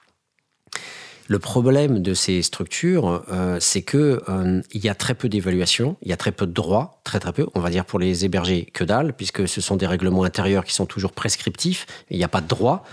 [1.28, 6.09] Le problème de ces structures, euh, c'est que euh, y a très peu d'évaluation, il
[6.09, 7.47] y a très peu de droits, très très peu.
[7.55, 10.75] On va dire pour les héberger que dalle, puisque ce sont des règlements intérieurs qui
[10.75, 11.87] sont toujours prescriptifs.
[12.11, 12.85] Il n'y a pas de droit.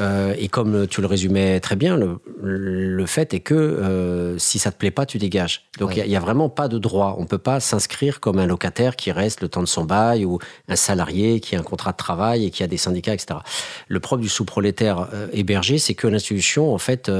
[0.00, 4.58] Euh, et comme tu le résumais très bien, le, le fait est que euh, si
[4.58, 5.68] ça te plaît pas, tu dégages.
[5.78, 7.14] Donc il n'y a, vraiment pas de droit.
[7.18, 10.38] On peut pas s'inscrire comme un locataire qui reste le temps de son bail ou
[10.68, 13.38] un salarié qui a un contrat de travail et qui a des syndicats, etc.
[13.88, 17.10] Le propre du sous-prolétaire euh, hébergé, c'est que l'institution, en fait,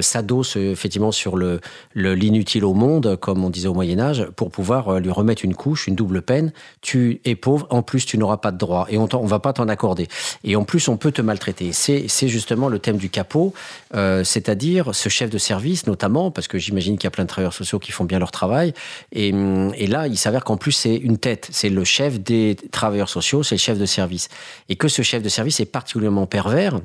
[0.00, 1.60] s'adosse effectivement sur le
[1.92, 5.54] le- l'inutile au monde, comme on disait au Moyen Âge, pour pouvoir lui remettre une
[5.54, 6.52] couche, une double peine.
[6.80, 9.52] Tu es pauvre, en plus tu n'auras pas de droit et on ne va pas
[9.52, 10.08] t'en accorder.
[10.44, 11.72] Et en plus on peut te maltraiter.
[11.72, 13.52] C'est justement le thème du capot,
[13.94, 17.28] euh, c'est-à-dire ce chef de service notamment, parce que j'imagine qu'il y a plein de
[17.28, 18.74] travailleurs sociaux qui font bien leur travail.
[19.12, 22.56] Et, hum, et là, il s'avère qu'en plus c'est une tête, c'est le chef des
[22.70, 24.28] travailleurs sociaux, c'est le chef de service.
[24.68, 26.80] Et que ce chef de service est particulièrement pervers.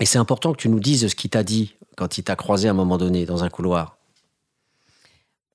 [0.00, 2.68] Et c'est important que tu nous dises ce qu'il t'a dit quand il t'a croisé
[2.68, 3.96] à un moment donné dans un couloir.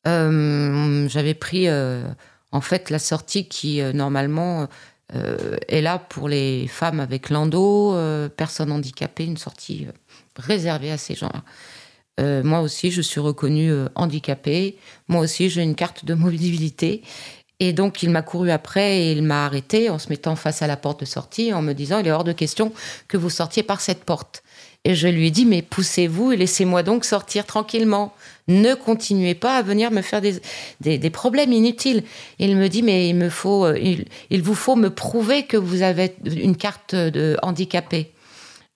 [0.08, 2.04] Euh, J'avais pris euh,
[2.52, 4.68] en fait la sortie qui euh, normalement
[5.16, 9.92] euh, est là pour les femmes avec landau, euh, personnes handicapées, une sortie euh,
[10.38, 11.44] réservée à ces gens-là.
[12.44, 14.78] Moi aussi, je suis reconnue handicapée.
[15.08, 17.02] Moi aussi, j'ai une carte de mobilité.
[17.60, 20.68] Et donc, il m'a couru après et il m'a arrêté en se mettant face à
[20.68, 22.74] la porte de sortie en me disant il est hors de question
[23.08, 24.44] que vous sortiez par cette porte.
[24.84, 28.14] Et je lui ai dit mais poussez-vous et laissez-moi donc sortir tranquillement.
[28.48, 30.40] Ne continuez pas à venir me faire des,
[30.80, 32.04] des, problèmes inutiles.
[32.40, 35.58] Il me dit mais il me faut, euh, il, il vous faut me prouver que
[35.58, 38.12] vous avez une carte de handicapé.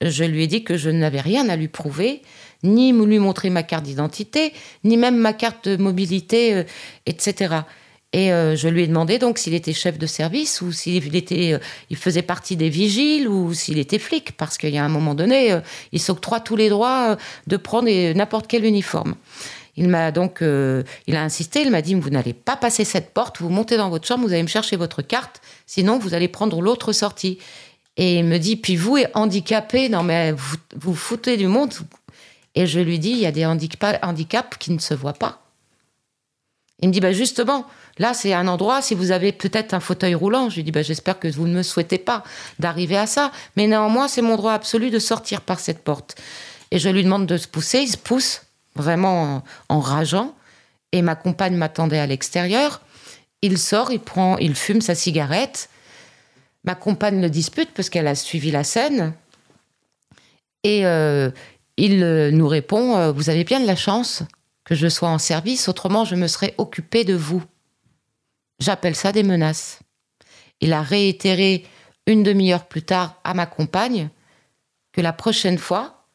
[0.02, 2.22] Je lui ai dit que je n'avais rien à lui prouver,
[2.64, 4.54] ni lui montrer ma carte d'identité,
[4.84, 6.64] ni même ma carte de mobilité, euh,
[7.06, 7.56] etc.
[8.16, 11.52] Et euh, je lui ai demandé donc s'il était chef de service ou s'il était,
[11.52, 11.60] euh,
[11.90, 15.16] il faisait partie des vigiles ou s'il était flic, parce qu'il y a un moment
[15.16, 15.60] donné, euh,
[15.92, 17.16] il s'octroie tous les droits euh,
[17.48, 19.16] de prendre n'importe quel uniforme.
[19.76, 23.42] Il m'a donc, il a insisté, il m'a dit vous n'allez pas passer cette porte,
[23.42, 26.62] vous montez dans votre chambre, vous allez me chercher votre carte, sinon vous allez prendre
[26.62, 27.40] l'autre sortie.
[27.98, 31.74] Et il me dit puis vous êtes handicapé, non mais vous vous foutez du monde.
[32.56, 35.45] Et je lui dis il y a des handicaps qui ne se voient pas.
[36.82, 37.66] Il me dit bah justement,
[37.98, 40.82] là c'est un endroit, si vous avez peut-être un fauteuil roulant, je lui dis bah
[40.82, 42.24] j'espère que vous ne me souhaitez pas
[42.60, 46.16] d'arriver à ça, mais néanmoins c'est mon droit absolu de sortir par cette porte.
[46.72, 48.42] Et je lui demande de se pousser, il se pousse,
[48.76, 50.36] vraiment en, rageant,
[50.92, 52.82] et ma compagne m'attendait à l'extérieur.
[53.42, 55.70] Il sort, il prend, il fume sa cigarette.
[56.64, 59.14] Ma compagne le dispute parce qu'elle a suivi la scène.
[60.64, 61.30] Et euh,
[61.78, 64.24] il euh, nous répond euh, Vous avez bien de la chance
[64.66, 67.44] que je sois en service, autrement je me serais occupé de vous.
[68.60, 69.80] J'appelle ça des menaces.
[70.60, 71.66] Il a réitéré
[72.08, 74.10] une demi-heure plus tard à ma compagne
[74.92, 76.06] que la prochaine fois,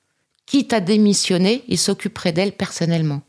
[0.47, 3.23] quitte à démissionner, il s'occuperait d'elle personnellement.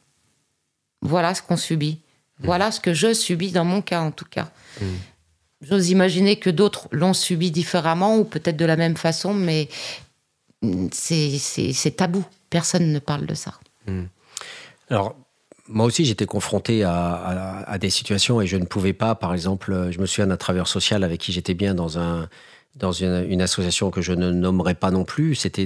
[1.02, 2.00] Voilà ce qu'on subit.
[2.40, 4.52] Voilà ce que je subis dans mon cas en tout cas.
[5.62, 9.70] J'ose imaginer que d'autres l'ont subi différemment ou peut-être de la même façon, mais
[10.92, 12.26] c'est tabou.
[12.50, 13.60] Personne ne parle de ça.
[14.92, 15.16] Alors,
[15.70, 20.00] moi aussi, j'étais confronté à, des situations et je ne pouvais pas, par exemple, je
[20.00, 22.28] me souviens d'un travailleur social avec qui j'étais bien dans, un,
[22.76, 25.36] dans une, association que je ne nommerai pas non plus.
[25.36, 25.66] C'était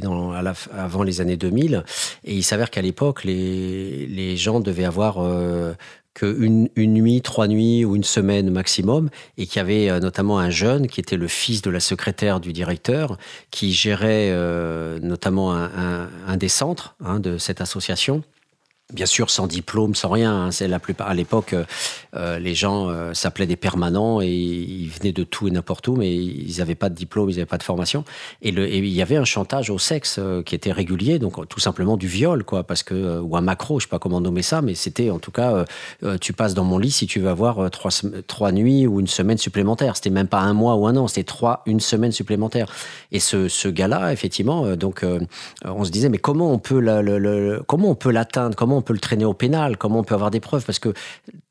[0.72, 1.84] avant les années 2000.
[2.24, 5.74] Et il s'avère qu'à l'époque, les, les gens devaient avoir euh,
[6.14, 10.38] que une, nuit, trois nuits ou une semaine maximum, et qu'il y avait euh, notamment
[10.38, 13.18] un jeune qui était le fils de la secrétaire du directeur,
[13.50, 18.24] qui gérait euh, notamment un des centres hein, de cette association.
[18.94, 20.32] Bien sûr, sans diplôme, sans rien.
[20.32, 20.52] hein.
[20.52, 21.10] C'est la plupart.
[21.10, 21.66] À l'époque, euh,
[22.16, 25.96] euh, les gens euh, s'appelaient des permanents et ils venaient de tout et n'importe où,
[25.96, 28.04] mais ils n'avaient pas de diplôme, ils n'avaient pas de formation.
[28.44, 32.08] Et, il y avait un chantage au sexe qui était régulier, donc tout simplement du
[32.08, 35.10] viol, quoi, parce que ou un macro, je sais pas comment nommer ça, mais c'était
[35.10, 35.66] en tout cas,
[36.22, 37.90] tu passes dans mon lit si tu veux avoir trois,
[38.28, 39.96] trois nuits ou une semaine supplémentaire.
[39.96, 42.72] C'était même pas un mois ou un an, c'était trois, une semaine supplémentaire.
[43.12, 45.04] Et ce, ce gars-là, effectivement, donc,
[45.64, 49.00] on se disait, mais comment on peut le- comment on peut l'atteindre, on peut le
[49.00, 50.94] traîner au pénal, comment on peut avoir des preuves, parce que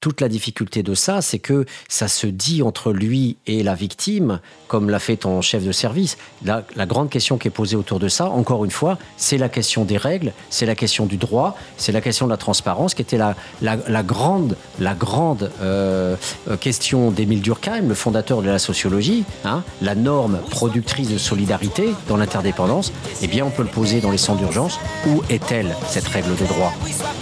[0.01, 4.41] toute la difficulté de ça, c'est que ça se dit entre lui et la victime,
[4.69, 6.19] comme l'a fait ton chef de service.
[6.45, 9.85] La, grande question qui est posée autour de ça, encore une fois, c'est la question
[9.85, 13.19] des règles, c'est la question du droit, c'est la question de la transparence, qui était
[13.19, 16.17] la grande, la grande euh,
[16.49, 21.91] euh, question d'Émile Durkheim, le fondateur de la sociologie, hein, la norme productrice de solidarité
[22.09, 22.93] dans l'interdépendance.
[23.23, 24.79] Eh bien, on peut le poser dans les centres d'urgence.
[25.07, 26.73] Où est-elle cette règle de droit?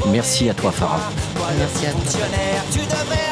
[0.07, 1.01] Merci à toi, Farah.
[1.35, 3.32] Toi, le Merci à toi.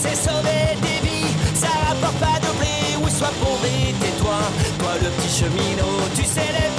[0.00, 2.96] Sais sauver des vies, ça rapporte pas de blé.
[3.02, 4.38] Oui, sois pourri, tais-toi,
[4.78, 6.69] toi le petit cheminot, tu sais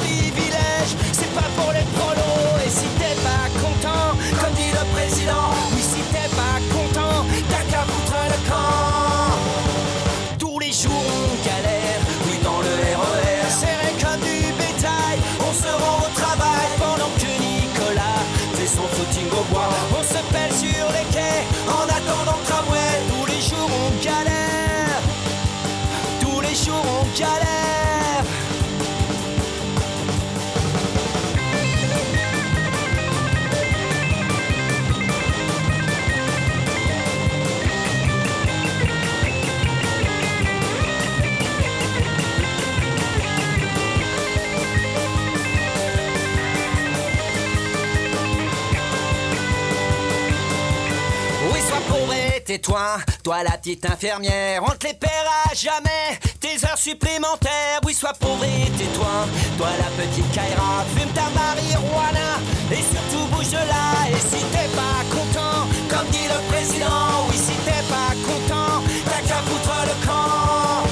[52.61, 57.79] tais-toi, toi la petite infirmière, on te les paiera jamais, tes heures supplémentaires.
[57.83, 59.27] Oui, sois pauvre et tais-toi,
[59.57, 62.37] toi la petite Kaira, fume ta marijuana
[62.71, 64.09] et surtout bouge de là.
[64.09, 69.27] Et si t'es pas content, comme dit le président, oui, si t'es pas content, t'as
[69.27, 70.83] qu'à foutre le camp.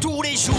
[0.00, 0.54] Tous les jours